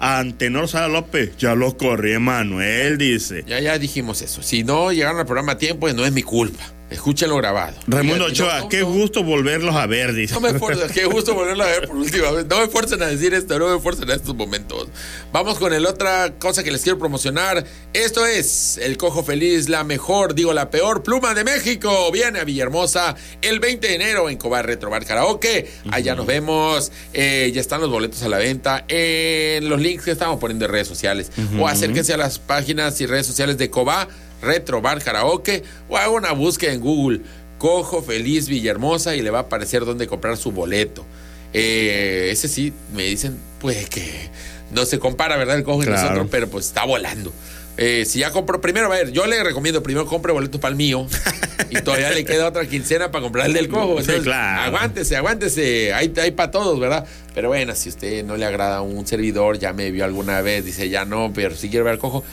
Antenor 0.00 0.68
Sara 0.68 0.88
López, 0.88 1.36
ya 1.36 1.54
lo 1.54 1.76
corrí 1.76 2.18
Manuel, 2.18 2.98
dice. 2.98 3.44
Ya, 3.46 3.60
ya 3.60 3.78
dijimos 3.78 4.22
eso. 4.22 4.42
Si 4.42 4.64
no 4.64 4.92
llegaron 4.92 5.18
al 5.18 5.26
programa 5.26 5.52
a 5.52 5.58
tiempo, 5.58 5.92
no 5.92 6.04
es 6.04 6.12
mi 6.12 6.22
culpa. 6.22 6.72
Escúchenlo 6.90 7.36
grabado. 7.36 7.76
Raimundo 7.86 8.26
Ochoa, 8.26 8.60
no, 8.60 8.68
qué 8.68 8.80
no, 8.80 8.86
gusto 8.86 9.22
volverlos 9.22 9.74
a 9.74 9.86
ver, 9.86 10.14
dice. 10.14 10.32
No 10.32 10.40
me 10.40 10.50
esfuerzo, 10.50 10.86
qué 10.92 11.04
gusto 11.04 11.34
volverlo 11.34 11.64
a 11.64 11.66
ver 11.66 11.86
por 11.86 11.96
última 11.96 12.30
vez. 12.30 12.46
No 12.46 12.58
me 12.58 12.64
esfuercen 12.64 13.02
a 13.02 13.06
decir 13.06 13.34
esto, 13.34 13.58
no 13.58 13.68
me 13.68 13.76
esfuercen 13.76 14.10
a 14.10 14.14
estos 14.14 14.34
momentos. 14.34 14.88
Vamos 15.30 15.58
con 15.58 15.74
el 15.74 15.84
otra 15.84 16.38
cosa 16.38 16.64
que 16.64 16.70
les 16.70 16.82
quiero 16.82 16.98
promocionar. 16.98 17.64
Esto 17.92 18.24
es 18.24 18.78
El 18.78 18.96
Cojo 18.96 19.22
Feliz, 19.22 19.68
la 19.68 19.84
mejor, 19.84 20.34
digo, 20.34 20.54
la 20.54 20.70
peor 20.70 21.02
pluma 21.02 21.34
de 21.34 21.44
México. 21.44 22.10
Viene 22.10 22.38
a 22.38 22.44
Villahermosa 22.44 23.14
el 23.42 23.60
20 23.60 23.86
de 23.86 23.94
enero 23.94 24.30
en 24.30 24.38
Cobar 24.38 24.64
Retrobar 24.64 25.04
Karaoke. 25.04 25.70
Allá 25.90 26.14
nos 26.14 26.24
vemos. 26.24 26.90
Eh, 27.12 27.50
ya 27.54 27.60
están 27.60 27.82
los 27.82 27.90
boletos 27.90 28.22
a 28.22 28.30
la 28.30 28.38
venta 28.38 28.86
en 28.88 29.68
los 29.68 29.78
links 29.80 30.04
que 30.04 30.12
estamos 30.12 30.40
poniendo 30.40 30.64
en 30.64 30.70
redes 30.70 30.88
sociales. 30.88 31.30
O 31.58 31.68
acérquense 31.68 32.14
a 32.14 32.16
las 32.16 32.38
páginas 32.38 32.98
y 33.02 33.06
redes 33.06 33.26
sociales 33.26 33.58
de 33.58 33.68
Cobar 33.68 34.08
Retro 34.42 34.80
Bar 34.80 35.02
Karaoke 35.02 35.62
o 35.88 35.96
haga 35.96 36.10
una 36.10 36.32
búsqueda 36.32 36.72
en 36.72 36.80
Google. 36.80 37.20
Cojo 37.58 38.02
Feliz 38.02 38.48
Villahermosa 38.48 39.16
y 39.16 39.22
le 39.22 39.30
va 39.30 39.38
a 39.38 39.42
aparecer 39.42 39.84
dónde 39.84 40.06
comprar 40.06 40.36
su 40.36 40.52
boleto. 40.52 41.04
Eh, 41.52 42.28
ese 42.30 42.46
sí, 42.48 42.72
me 42.94 43.04
dicen, 43.04 43.36
pues 43.60 43.88
que 43.88 44.28
no 44.70 44.84
se 44.84 44.98
compara, 44.98 45.36
¿verdad? 45.36 45.56
El 45.56 45.64
cojo 45.64 45.82
y 45.82 45.86
Claro. 45.86 46.02
nosotros, 46.02 46.28
pero 46.30 46.48
pues 46.48 46.66
está 46.66 46.84
volando. 46.84 47.32
Eh, 47.80 48.04
si 48.06 48.18
ya 48.20 48.30
compró, 48.32 48.60
primero, 48.60 48.86
a 48.86 48.90
ver, 48.90 49.12
yo 49.12 49.26
le 49.26 49.42
recomiendo 49.42 49.82
primero 49.84 50.04
compre 50.04 50.32
boletos 50.32 50.60
para 50.60 50.70
el 50.70 50.76
mío 50.76 51.06
y 51.70 51.80
todavía 51.80 52.10
le 52.10 52.24
queda 52.24 52.48
otra 52.48 52.66
quincena 52.66 53.10
para 53.12 53.22
comprar 53.22 53.46
el 53.46 53.52
del 53.52 53.68
cojo. 53.68 53.94
Sí, 53.94 54.00
Entonces, 54.00 54.22
claro. 54.24 54.62
Aguántese, 54.62 55.16
aguántese, 55.16 55.92
hay, 55.94 56.12
hay 56.20 56.32
para 56.32 56.50
todos, 56.50 56.78
¿verdad? 56.80 57.06
Pero 57.34 57.48
bueno, 57.48 57.74
si 57.76 57.88
usted 57.88 58.24
no 58.24 58.36
le 58.36 58.44
agrada 58.46 58.82
un 58.82 59.06
servidor, 59.06 59.58
ya 59.60 59.72
me 59.72 59.92
vio 59.92 60.04
alguna 60.04 60.42
vez, 60.42 60.64
dice 60.64 60.88
ya 60.88 61.04
no, 61.04 61.30
pero 61.32 61.54
si 61.54 61.68
quiere 61.70 61.84
ver 61.84 61.92
al 61.92 61.98
cojo, 62.00 62.24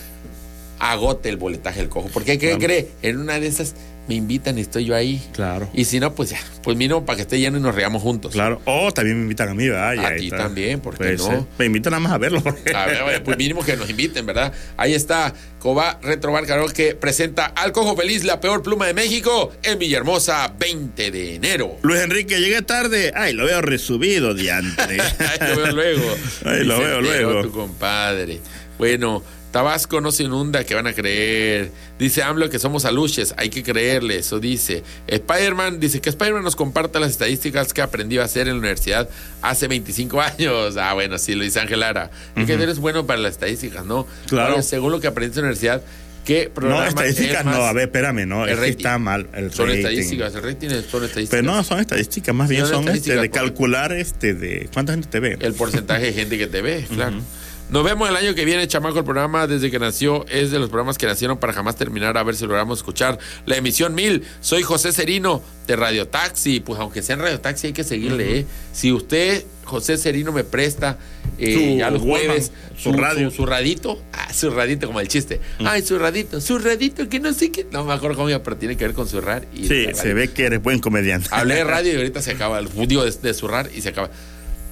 agote 0.79 1.29
el 1.29 1.37
boletaje 1.37 1.79
del 1.79 1.89
cojo. 1.89 2.09
Porque, 2.13 2.37
¿qué 2.37 2.47
Claro. 2.49 2.59
cree? 2.63 2.87
En 3.01 3.17
una 3.19 3.39
de 3.39 3.47
esas 3.47 3.75
me 4.07 4.13
invitan 4.13 4.57
y 4.59 4.61
estoy 4.61 4.85
yo 4.85 4.95
ahí. 4.95 5.19
Claro. 5.33 5.67
Y 5.73 5.85
si 5.85 5.99
no, 5.99 6.13
pues 6.13 6.29
ya, 6.29 6.39
pues 6.61 6.77
mínimo 6.77 7.05
para 7.05 7.15
que 7.15 7.21
esté 7.23 7.39
lleno 7.39 7.57
y 7.57 7.61
nos 7.61 7.73
reamos 7.73 8.03
juntos. 8.03 8.33
Claro. 8.33 8.61
O 8.65 8.91
también 8.91 9.17
me 9.17 9.23
invitan 9.23 9.49
a 9.49 9.53
mí, 9.55 9.67
¿verdad? 9.67 9.97
A 10.05 10.15
ti 10.15 10.29
también, 10.29 10.79
¿por 10.79 10.93
qué 10.93 10.97
Puede 10.97 11.17
no? 11.17 11.23
ser. 11.25 11.43
Me 11.57 11.65
invitan 11.65 11.89
nada 11.91 12.01
más 12.01 12.11
a 12.11 12.17
verlo. 12.19 12.41
Porque... 12.43 12.71
A 12.75 12.85
ver, 12.85 13.23
pues 13.23 13.35
mínimo 13.37 13.63
que 13.65 13.75
nos 13.75 13.89
inviten, 13.89 14.25
¿verdad? 14.25 14.53
Ahí 14.77 14.93
está 14.93 15.33
Coba 15.57 15.99
Retrobar 16.03 16.45
que 16.71 16.93
presenta 16.93 17.45
al 17.47 17.71
Cojo 17.71 17.95
Feliz, 17.95 18.23
la 18.23 18.39
peor 18.39 18.61
pluma 18.61 18.85
de 18.85 18.93
México, 18.93 19.51
en 19.63 19.79
Villahermosa, 19.79 20.53
20 20.59 21.09
de 21.09 21.35
enero. 21.35 21.77
Luis 21.81 22.01
Enrique, 22.01 22.39
llegué 22.39 22.61
tarde. 22.61 23.11
Ay, 23.15 23.33
lo 23.33 23.45
veo 23.45 23.63
resubido, 23.63 24.35
diantre. 24.35 25.01
Ahí 25.41 25.49
lo 25.49 25.55
veo 25.63 25.71
luego. 25.71 26.15
Ahí 26.45 26.63
lo 26.63 26.79
veo 26.79 27.01
luego. 27.01 27.41
Tu 27.41 27.51
compadre. 27.51 28.39
Bueno, 28.77 29.23
Tabasco 29.55 30.01
no 30.01 30.11
se 30.11 30.23
inunda, 30.23 30.65
que 30.65 30.75
van 30.75 30.85
a 30.85 30.91
creer. 30.91 31.71
Dice 31.97 32.21
AMLO 32.23 32.49
que 32.49 32.59
somos 32.59 32.83
aluches, 32.83 33.33
hay 33.37 33.49
que 33.49 33.63
creerle, 33.63 34.17
eso 34.17 34.37
dice. 34.41 34.83
Spider-Man 35.07 35.79
dice 35.79 36.01
que 36.01 36.09
Spider-Man 36.09 36.43
nos 36.43 36.57
comparta 36.57 36.99
las 36.99 37.11
estadísticas 37.11 37.71
que 37.73 37.81
aprendió 37.81 38.21
a 38.21 38.25
hacer 38.25 38.47
en 38.49 38.55
la 38.55 38.59
universidad 38.59 39.07
hace 39.41 39.69
25 39.69 40.19
años. 40.39 40.75
Ah, 40.75 40.93
bueno, 40.93 41.17
sí, 41.17 41.35
lo 41.35 41.45
dice 41.45 41.61
Ángel 41.61 41.79
Lara. 41.79 42.11
Es 42.35 42.45
que 42.45 42.53
Ujú. 42.55 42.63
eres 42.63 42.79
bueno 42.79 43.05
para 43.07 43.17
las 43.21 43.31
estadísticas, 43.31 43.85
¿no? 43.85 44.05
Claro. 44.27 44.49
Ahora, 44.49 44.61
según 44.61 44.91
lo 44.91 44.99
que 44.99 45.07
aprendiste 45.07 45.39
en 45.39 45.45
la 45.45 45.47
universidad, 45.51 45.81
¿qué 46.25 46.47
No, 46.47 46.53
programa 46.53 46.87
estadísticas 46.89 47.39
es 47.39 47.45
más- 47.45 47.55
no. 47.55 47.63
A 47.63 47.71
ver, 47.71 47.83
espérame, 47.85 48.25
no. 48.27 48.43
el 48.45 48.49
Es 48.55 48.59
que 48.59 48.69
está 48.71 48.97
mal. 48.97 49.29
El 49.33 49.53
Son 49.53 49.67
rating. 49.67 49.79
estadísticas, 49.79 50.35
el 50.35 50.43
rating 50.43 50.67
es- 50.67 50.85
son 50.87 51.05
estadísticas. 51.05 51.29
Pero 51.29 51.43
no, 51.43 51.63
son 51.63 51.79
estadísticas. 51.79 52.35
Más 52.35 52.49
bien 52.49 52.63
Son 52.63 52.71
son 52.71 52.79
este, 52.89 52.91
estadísticas, 52.97 53.21
de 53.21 53.29
calcular 53.29 53.93
este 53.93 54.33
de 54.33 54.69
cuánta 54.73 54.91
gente 54.91 55.07
te 55.07 55.21
ve. 55.21 55.37
el 55.39 55.53
porcentaje 55.53 56.07
de 56.07 56.11
gente 56.13 56.37
que 56.37 56.47
te 56.47 56.61
ve, 56.61 56.85
claro. 56.93 57.21
Nos 57.69 57.83
vemos 57.83 58.07
el 58.07 58.15
año 58.15 58.35
que 58.35 58.45
viene, 58.45 58.67
chamaco. 58.67 58.99
El 58.99 59.05
programa 59.05 59.47
desde 59.47 59.71
que 59.71 59.79
nació 59.79 60.23
es 60.29 60.51
de 60.51 60.59
los 60.59 60.69
programas 60.69 60.99
que 60.99 61.07
nacieron 61.07 61.39
para 61.39 61.51
jamás 61.51 61.75
terminar. 61.75 62.15
A 62.15 62.23
ver 62.23 62.35
si 62.35 62.45
logramos 62.45 62.79
escuchar 62.79 63.17
la 63.47 63.57
emisión 63.57 63.95
1000. 63.95 64.23
Soy 64.39 64.61
José 64.61 64.91
Serino 64.91 65.41
de 65.65 65.75
Radio 65.75 66.07
Taxi. 66.07 66.59
Pues 66.59 66.79
aunque 66.79 67.01
sea 67.01 67.15
en 67.15 67.21
Radio 67.21 67.39
Taxi 67.39 67.67
hay 67.67 67.73
que 67.73 67.83
seguirle, 67.83 68.39
¿eh? 68.39 68.45
Si 68.71 68.91
usted, 68.91 69.43
José 69.63 69.97
Serino, 69.97 70.31
me 70.31 70.43
presta 70.43 70.99
eh, 71.39 71.53
Su 71.53 71.77
ya 71.79 71.89
los 71.89 72.03
jueves 72.03 72.51
su 72.77 72.93
radio. 72.93 73.31
Su, 73.31 73.47
radito. 73.47 73.99
Ah, 74.13 74.31
su 74.31 74.51
radito, 74.51 74.85
como 74.85 74.99
el 74.99 75.07
chiste. 75.07 75.41
Ay, 75.59 75.81
su 75.81 75.97
radito, 75.97 76.41
su 76.41 76.59
radito, 76.59 77.09
que 77.09 77.19
no 77.19 77.33
sé 77.33 77.51
qué. 77.51 77.65
No 77.71 77.83
me 77.83 77.93
acuerdo 77.93 78.15
cómo 78.17 78.29
iba, 78.29 78.43
pero 78.43 78.57
tiene 78.57 78.77
que 78.77 78.85
ver 78.85 78.93
con 78.93 79.07
zurrar. 79.07 79.47
Y 79.55 79.67
Sí, 79.67 79.87
se 79.95 80.13
ve 80.13 80.27
que 80.27 80.45
eres 80.45 80.61
buen 80.61 80.79
comediante. 80.79 81.29
Hablé 81.31 81.55
de 81.55 81.63
radio 81.65 81.93
y 81.93 81.95
ahorita 81.95 82.21
se 82.21 82.31
acaba. 82.31 82.59
el 82.59 82.69
Digo 82.87 83.03
de, 83.03 83.11
de 83.11 83.33
zurrar 83.33 83.71
y 83.73 83.81
se 83.81 83.89
acaba. 83.89 84.11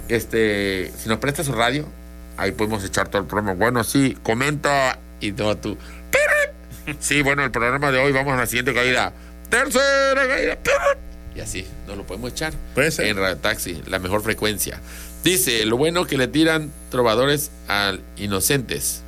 Este, 0.09 0.91
si 1.01 1.09
nos 1.09 1.17
presta 1.17 1.43
su 1.43 1.53
radio, 1.53 1.87
ahí 2.37 2.51
podemos 2.51 2.83
echar 2.83 3.07
todo 3.09 3.21
el 3.21 3.27
programa. 3.27 3.53
Bueno, 3.53 3.83
sí, 3.83 4.17
comenta 4.23 4.99
y 5.19 5.31
todo 5.31 5.57
tú. 5.57 5.77
Sí, 6.99 7.21
bueno, 7.21 7.43
el 7.45 7.51
programa 7.51 7.91
de 7.91 7.99
hoy 7.99 8.11
vamos 8.11 8.33
a 8.33 8.37
la 8.37 8.45
siguiente 8.45 8.73
caída. 8.73 9.13
Tercera 9.49 10.27
caída. 10.27 10.57
Y 11.35 11.39
así, 11.39 11.65
nos 11.87 11.97
lo 11.97 12.05
podemos 12.05 12.31
echar. 12.31 12.53
Puede 12.75 12.91
ser. 12.91 13.07
En 13.07 13.17
Radio 13.17 13.37
Taxi, 13.37 13.81
la 13.87 13.99
mejor 13.99 14.21
frecuencia. 14.21 14.79
Dice, 15.23 15.65
lo 15.65 15.77
bueno 15.77 16.05
que 16.05 16.17
le 16.17 16.27
tiran 16.27 16.71
trovadores 16.89 17.51
a 17.69 17.93
inocentes. 18.17 19.01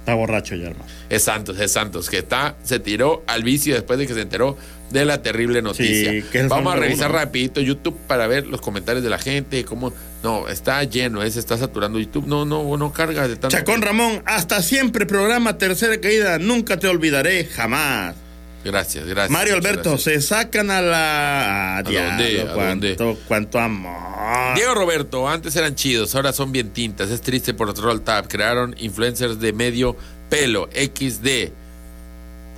Está 0.00 0.14
borracho 0.14 0.56
ya, 0.56 0.68
hermano. 0.68 0.90
Es 1.08 1.22
Santos, 1.24 1.58
es 1.60 1.72
Santos, 1.72 2.10
que 2.10 2.18
está, 2.18 2.56
se 2.64 2.80
tiró 2.80 3.22
al 3.26 3.44
vicio 3.44 3.74
después 3.74 3.98
de 3.98 4.06
que 4.06 4.14
se 4.14 4.22
enteró 4.22 4.56
de 4.90 5.04
la 5.04 5.22
terrible 5.22 5.62
noticia. 5.62 6.10
Sí, 6.10 6.24
Vamos 6.48 6.74
a 6.74 6.76
revisar 6.76 7.10
uno. 7.10 7.18
rapidito 7.18 7.60
YouTube 7.60 7.96
para 8.06 8.26
ver 8.26 8.46
los 8.46 8.60
comentarios 8.60 9.02
de 9.02 9.10
la 9.10 9.18
gente, 9.18 9.64
cómo... 9.64 9.92
No, 10.22 10.48
está 10.48 10.84
lleno, 10.84 11.22
eh, 11.22 11.30
se 11.30 11.38
está 11.38 11.56
saturando 11.56 11.98
YouTube. 11.98 12.26
No, 12.26 12.44
no, 12.44 12.76
no 12.76 12.92
carga 12.92 13.26
de 13.26 13.36
tanto... 13.36 13.56
Chacón 13.56 13.82
Ramón, 13.82 14.22
hasta 14.26 14.62
siempre 14.62 15.06
programa 15.06 15.56
Tercera 15.56 15.98
Caída, 16.00 16.38
nunca 16.38 16.78
te 16.78 16.88
olvidaré, 16.88 17.44
jamás. 17.46 18.16
Gracias, 18.62 19.06
gracias. 19.06 19.30
Mario 19.30 19.54
Alberto, 19.54 19.90
gracias. 19.90 20.22
se 20.22 20.28
sacan 20.28 20.70
a 20.70 20.82
la... 20.82 21.78
¿A 21.78 21.82
dónde? 21.82 22.42
¿A 22.42 22.52
cuánto, 22.52 23.18
cuánto 23.26 23.58
amor. 23.58 24.54
Diego 24.54 24.74
Roberto, 24.74 25.28
antes 25.28 25.56
eran 25.56 25.74
chidos, 25.74 26.14
ahora 26.14 26.32
son 26.32 26.52
bien 26.52 26.70
tintas. 26.70 27.10
Es 27.10 27.22
triste 27.22 27.54
por 27.54 27.72
Troll 27.72 28.00
Tab. 28.00 28.28
Crearon 28.28 28.74
influencers 28.78 29.40
de 29.40 29.54
medio 29.54 29.96
pelo, 30.28 30.68
XD. 30.74 31.59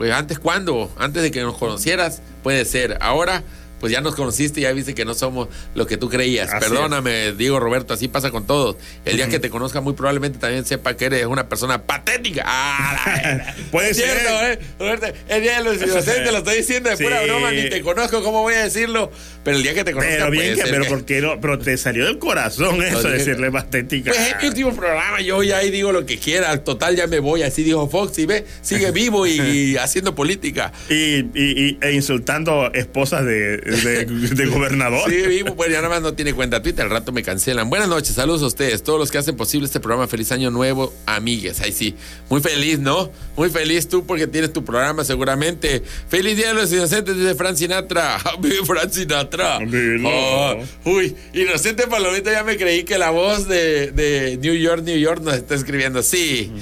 Pues 0.03 0.13
antes, 0.13 0.41
¿cuándo? 0.41 0.91
Antes 0.99 1.23
de 1.23 1.31
que 1.31 1.43
nos 1.43 1.57
conocieras, 1.57 2.23
puede 2.43 2.65
ser. 2.65 2.99
Ahora, 3.01 3.45
pues 3.83 3.93
ya 3.93 4.01
nos 4.01 4.15
conociste 4.15 4.61
ya 4.63 4.73
viste 4.73 4.95
que 4.95 5.05
no 5.05 5.13
somos 5.13 5.49
lo 5.75 5.87
que 5.87 5.97
tú 5.99 6.09
creías. 6.09 6.51
Así 6.53 6.61
Perdóname, 6.71 7.33
Diego 7.33 7.61
Roberto, 7.61 7.93
así 7.93 8.09
pasa 8.09 8.31
con 8.31 8.47
todos. 8.47 8.77
El 9.05 9.17
día 9.17 9.29
que 9.29 9.39
te 9.41 9.51
conozca, 9.51 9.81
muy 9.83 9.93
probablemente 9.93 10.39
también 10.39 10.65
sepa 10.65 10.97
que 10.97 11.05
eres 11.07 11.27
una 11.27 11.49
persona 11.49 11.83
patética. 11.83 12.45
Ah. 12.47 13.55
Puede 13.71 13.91
Es 13.91 13.97
ser. 13.97 14.09
cierto, 14.19 14.47
¿eh? 14.47 14.59
Roberto, 14.79 15.07
el 15.29 15.43
día 15.43 15.59
de 15.59 15.65
los 15.65 15.77
inocentes 15.83 16.31
lo 16.33 16.39
estoy 16.39 16.57
diciendo 16.59 16.89
de 16.91 16.97
pura 16.97 17.23
broma, 17.23 17.51
ni 17.51 17.69
te 17.69 17.81
conozco, 17.83 18.23
¿cómo 18.23 18.43
voy 18.43 18.55
a 18.55 18.63
decirlo? 18.65 19.11
Pero 19.45 19.57
el 19.57 19.63
día 19.65 19.75
que 19.75 19.83
te 19.85 19.93
conozca, 19.93 20.15
Pero 20.15 20.31
bien 20.31 20.55
puede 20.55 20.65
que, 20.65 20.71
pero 20.71 20.85
que- 20.85 20.89
porque 20.91 21.21
no, 21.21 21.41
pero 21.41 21.59
te 21.59 21.77
salió 21.77 22.05
del 22.05 22.19
corazón 22.19 22.81
eso, 22.83 22.99
dije- 23.03 23.19
decirle 23.19 23.51
patética. 23.51 24.13
pues 24.13 24.29
es 24.29 24.37
mi 24.41 24.49
último 24.49 24.73
programa, 24.77 25.21
yo 25.21 25.43
ya 25.43 25.59
ahí 25.59 25.71
digo 25.71 25.91
lo 25.91 26.07
que 26.07 26.19
quiera, 26.19 26.51
al 26.51 26.63
total 26.63 26.95
ya 26.95 27.09
me 27.09 27.19
voy, 27.19 27.43
así 27.43 27.65
dijo 27.65 27.89
Fox, 27.89 28.19
y 28.21 28.27
ve, 28.27 28.47
sigue 28.63 28.91
vivo 28.93 29.27
y 29.27 29.77
haciendo 29.77 30.15
política. 30.15 30.73
Y, 30.89 30.95
y- 30.95 31.29
y- 31.35 31.79
e 31.81 31.93
insultando 31.93 32.71
esposas 32.73 33.25
de, 33.25 33.57
de, 33.77 34.05
de 34.05 34.47
gobernador. 34.47 35.09
Sigue 35.09 35.29
vivo, 35.29 35.55
pues 35.57 35.71
ya 35.71 35.77
nada 35.77 35.89
más 35.89 36.03
no 36.03 36.15
tiene 36.15 36.35
cuenta 36.35 36.63
Twitter, 36.63 36.85
al 36.85 36.91
rato 36.91 37.13
me 37.13 37.23
cancelan. 37.23 37.69
Buenas 37.71 37.89
noches, 37.89 38.15
saludos 38.15 38.43
a 38.43 38.47
ustedes, 38.47 38.83
todos 38.83 38.99
los 38.99 39.11
que 39.11 39.19
hacen 39.19 39.37
posible 39.37 39.67
este 39.67 39.81
programa, 39.81 40.07
feliz 40.07 40.33
año 40.33 40.51
nuevo, 40.51 40.93
amigues, 41.07 41.61
ahí 41.61 41.73
sí, 41.73 41.95
muy 42.29 42.41
feliz, 42.41 42.79
¿no? 42.79 43.11
Muy 43.37 43.49
feliz 43.49 43.89
tú 43.89 44.05
porque 44.05 44.27
tienes 44.27 44.53
tu 44.53 44.65
programa 44.65 45.05
seguramente. 45.05 45.83
Feliz 46.09 46.37
día 46.37 46.49
de 46.49 46.55
los 46.55 46.73
inocentes, 46.73 47.17
dice 47.17 47.35
Fran 47.35 47.57
Sinatra. 47.57 48.19
Vive 48.41 48.65
Fran 48.65 48.93
Sinatra. 48.93 49.59
Oh, 50.05 50.57
uy, 50.85 51.17
inocente 51.33 51.87
palomita, 51.87 52.31
ya 52.31 52.45
me 52.45 52.57
creí 52.57 52.85
que 52.85 52.99
la 52.99 53.11
voz 53.11 53.49
de, 53.49 53.91
de 53.93 54.39
New 54.41 54.55
York, 54.55 54.83
New 54.85 54.99
York 54.99 55.23
nos 55.23 55.35
está 55.35 55.55
escribiendo. 55.55 56.03
Sí, 56.03 56.53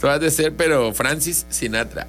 tú 0.00 0.08
has 0.08 0.20
de 0.20 0.30
ser, 0.30 0.54
pero 0.54 0.92
Francis 0.94 1.46
Sinatra. 1.48 2.06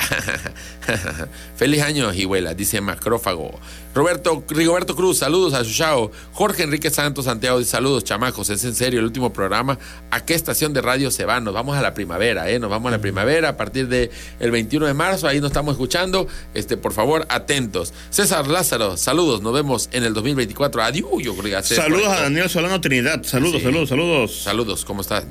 Feliz 1.57 1.81
año, 1.81 2.13
Hijuela, 2.13 2.53
dice 2.53 2.81
Macrófago. 2.81 3.59
Roberto, 3.95 4.43
Rigoberto 4.49 4.93
Cruz, 4.93 5.19
saludos 5.19 5.53
a 5.53 5.63
Chuchao. 5.63 6.11
Jorge 6.33 6.63
Enrique 6.63 6.89
Santos 6.89 7.25
Santiago 7.25 7.63
saludos, 7.63 8.03
chamacos. 8.03 8.49
Es 8.49 8.65
en 8.65 8.75
serio 8.75 8.99
el 8.99 9.05
último 9.05 9.31
programa. 9.31 9.79
¿A 10.11 10.25
qué 10.25 10.33
estación 10.33 10.73
de 10.73 10.81
radio 10.81 11.09
se 11.11 11.23
van? 11.23 11.45
Nos 11.45 11.53
vamos 11.53 11.77
a 11.77 11.81
la 11.81 11.93
primavera, 11.93 12.49
¿eh? 12.49 12.59
Nos 12.59 12.69
vamos 12.69 12.89
a 12.89 12.97
la 12.97 13.01
primavera 13.01 13.47
a 13.49 13.57
partir 13.57 13.87
del 13.87 14.11
el 14.41 14.51
21 14.51 14.85
de 14.87 14.93
marzo. 14.93 15.29
Ahí 15.29 15.39
nos 15.39 15.51
estamos 15.51 15.71
escuchando. 15.75 16.27
Este, 16.53 16.75
por 16.75 16.91
favor, 16.91 17.25
atentos. 17.29 17.93
César 18.09 18.47
Lázaro, 18.47 18.97
saludos. 18.97 19.41
Nos 19.41 19.53
vemos 19.53 19.87
en 19.93 20.03
el 20.03 20.13
2024. 20.13 20.83
Adiós, 20.83 21.09
yo 21.23 21.33
creo 21.33 21.61
que 21.61 21.63
Saludos 21.63 22.09
a 22.09 22.23
Daniel 22.23 22.49
Solano 22.49 22.81
Trinidad. 22.81 23.23
Saludos, 23.23 23.59
Sí. 23.59 23.63
saludos, 23.63 23.87
saludos. 23.87 24.41
Saludos, 24.43 24.83
¿cómo 24.83 24.99
estás? 25.01 25.23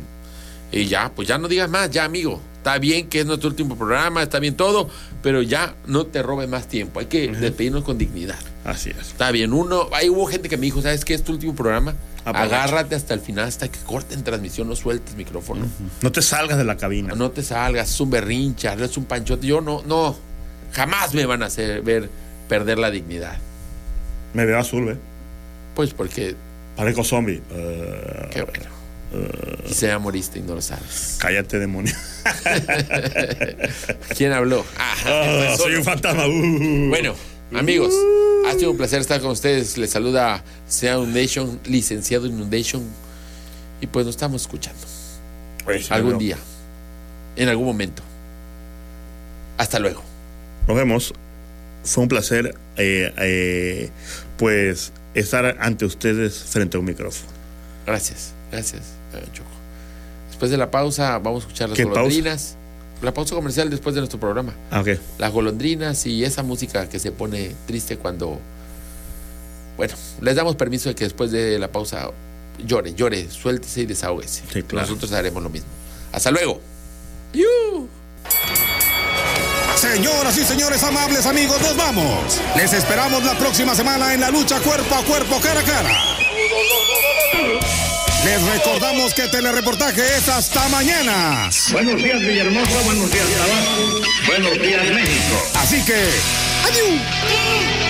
Y 0.72 0.86
ya, 0.86 1.12
pues 1.14 1.28
ya 1.28 1.36
no 1.36 1.48
digas 1.48 1.68
más, 1.68 1.90
ya 1.90 2.04
amigo. 2.04 2.40
Está 2.64 2.78
bien 2.78 3.10
que 3.10 3.20
es 3.20 3.26
nuestro 3.26 3.50
último 3.50 3.76
programa, 3.76 4.22
está 4.22 4.38
bien 4.38 4.56
todo, 4.56 4.88
pero 5.22 5.42
ya 5.42 5.74
no 5.86 6.06
te 6.06 6.22
robes 6.22 6.48
más 6.48 6.66
tiempo. 6.66 6.98
Hay 6.98 7.06
que 7.06 7.28
despedirnos 7.28 7.84
con 7.84 7.98
dignidad. 7.98 8.38
Así 8.64 8.88
es. 8.88 9.08
Está 9.08 9.30
bien, 9.32 9.52
uno, 9.52 9.90
ahí 9.92 10.08
hubo 10.08 10.24
gente 10.24 10.48
que 10.48 10.56
me 10.56 10.62
dijo, 10.62 10.80
¿sabes 10.80 11.04
qué 11.04 11.12
es 11.12 11.22
tu 11.22 11.32
último 11.32 11.54
programa? 11.54 11.94
Agárrate 12.24 12.94
hasta 12.94 13.12
el 13.12 13.20
final, 13.20 13.44
hasta 13.48 13.68
que 13.68 13.78
corten 13.80 14.24
transmisión, 14.24 14.66
no 14.66 14.76
sueltes 14.76 15.14
micrófono. 15.14 15.66
No 16.00 16.10
te 16.10 16.22
salgas 16.22 16.56
de 16.56 16.64
la 16.64 16.78
cabina. 16.78 17.14
No 17.14 17.32
te 17.32 17.42
salgas, 17.42 17.90
es 17.90 18.00
un 18.00 18.08
berrincha, 18.08 18.72
es 18.72 18.96
un 18.96 19.04
panchote. 19.04 19.46
Yo 19.46 19.60
no, 19.60 19.82
no, 19.82 20.16
jamás 20.72 21.12
me 21.12 21.26
van 21.26 21.42
a 21.42 21.46
hacer 21.46 21.82
ver 21.82 22.08
perder 22.48 22.78
la 22.78 22.90
dignidad. 22.90 23.36
Me 24.32 24.46
veo 24.46 24.58
azul, 24.58 24.88
¿eh? 24.88 24.96
Pues 25.74 25.92
porque, 25.92 26.34
Parezco 26.76 27.04
zombie. 27.04 27.42
Qué 28.30 28.40
bueno. 28.42 28.73
Quizá 29.66 29.86
ya 29.88 29.98
moriste 29.98 30.38
y 30.38 30.42
no 30.42 30.54
lo 30.54 30.62
sabes. 30.62 31.16
cállate, 31.20 31.58
demonio. 31.58 31.94
¿Quién 34.16 34.32
habló? 34.32 34.64
Ah, 34.78 34.94
Ah, 35.06 35.44
pues 35.48 35.58
soy 35.58 35.74
un 35.74 35.84
fantasma. 35.84 36.26
Uh. 36.26 36.88
Bueno, 36.88 37.14
amigos, 37.54 37.92
ha 38.46 38.52
sido 38.54 38.70
un 38.70 38.76
placer 38.76 39.00
estar 39.00 39.20
con 39.20 39.30
ustedes. 39.30 39.76
Les 39.78 39.90
saluda 39.90 40.42
Sound 40.68 41.14
Nation, 41.14 41.60
licenciado 41.64 42.26
Inundation. 42.26 42.82
Y 43.80 43.86
pues 43.86 44.06
nos 44.06 44.14
estamos 44.14 44.42
escuchando 44.42 44.80
Pues, 45.64 45.90
algún 45.90 46.12
bueno, 46.12 46.18
día, 46.20 46.38
en 47.36 47.48
algún 47.48 47.66
momento. 47.66 48.02
Hasta 49.58 49.78
luego. 49.78 50.02
Nos 50.66 50.76
vemos. 50.76 51.12
Fue 51.84 52.02
un 52.02 52.08
placer, 52.08 52.54
eh, 52.78 53.12
eh, 53.18 53.90
pues, 54.38 54.92
estar 55.12 55.58
ante 55.60 55.84
ustedes 55.84 56.38
frente 56.38 56.78
a 56.78 56.80
un 56.80 56.86
micrófono. 56.86 57.30
Gracias, 57.86 58.32
gracias, 58.50 58.80
Choco. 59.32 59.50
Después 60.28 60.50
de 60.50 60.56
la 60.56 60.70
pausa, 60.70 61.18
vamos 61.18 61.44
a 61.44 61.46
escuchar 61.46 61.68
las 61.68 61.80
golondrinas. 61.80 62.56
La 63.02 63.12
pausa 63.12 63.34
comercial 63.34 63.68
después 63.70 63.94
de 63.94 64.00
nuestro 64.00 64.18
programa. 64.18 64.54
Ah, 64.70 64.80
ok. 64.80 64.88
Las 65.18 65.32
golondrinas 65.32 66.06
y 66.06 66.24
esa 66.24 66.42
música 66.42 66.88
que 66.88 66.98
se 66.98 67.12
pone 67.12 67.54
triste 67.66 67.98
cuando. 67.98 68.38
Bueno, 69.76 69.94
les 70.20 70.36
damos 70.36 70.56
permiso 70.56 70.88
de 70.88 70.94
que 70.94 71.04
después 71.04 71.30
de 71.30 71.58
la 71.58 71.70
pausa 71.70 72.10
llore, 72.64 72.94
llore, 72.94 73.28
suéltese 73.30 73.82
y 73.82 73.86
desahógese. 73.86 74.44
Sí, 74.52 74.62
claro. 74.62 74.86
Nosotros 74.86 75.12
haremos 75.12 75.42
lo 75.42 75.50
mismo. 75.50 75.68
Hasta 76.12 76.30
luego. 76.30 76.60
¡Yu! 77.32 77.88
Señoras 79.76 80.38
y 80.38 80.44
señores 80.44 80.82
amables 80.82 81.26
amigos, 81.26 81.60
nos 81.60 81.76
vamos. 81.76 82.40
Les 82.56 82.72
esperamos 82.72 83.22
la 83.24 83.36
próxima 83.38 83.74
semana 83.74 84.14
en 84.14 84.20
la 84.20 84.30
lucha 84.30 84.60
cuerpo 84.60 84.94
a 84.94 85.02
cuerpo, 85.04 85.40
cara 85.40 85.60
a 85.60 85.64
cara. 85.64 85.92
Les 88.24 88.42
recordamos 88.42 89.12
que 89.12 89.28
telereportaje 89.28 90.02
es 90.16 90.28
hasta 90.28 90.66
mañana. 90.68 91.50
Buenos 91.72 92.02
días, 92.02 92.20
Villahermosa. 92.20 92.80
Buenos 92.84 93.10
días, 93.12 93.26
Tabasco. 93.36 94.00
Buenos 94.26 94.58
días, 94.60 94.90
México. 94.94 95.50
Así 95.54 95.84
que, 95.84 96.08
adiós. 96.66 97.83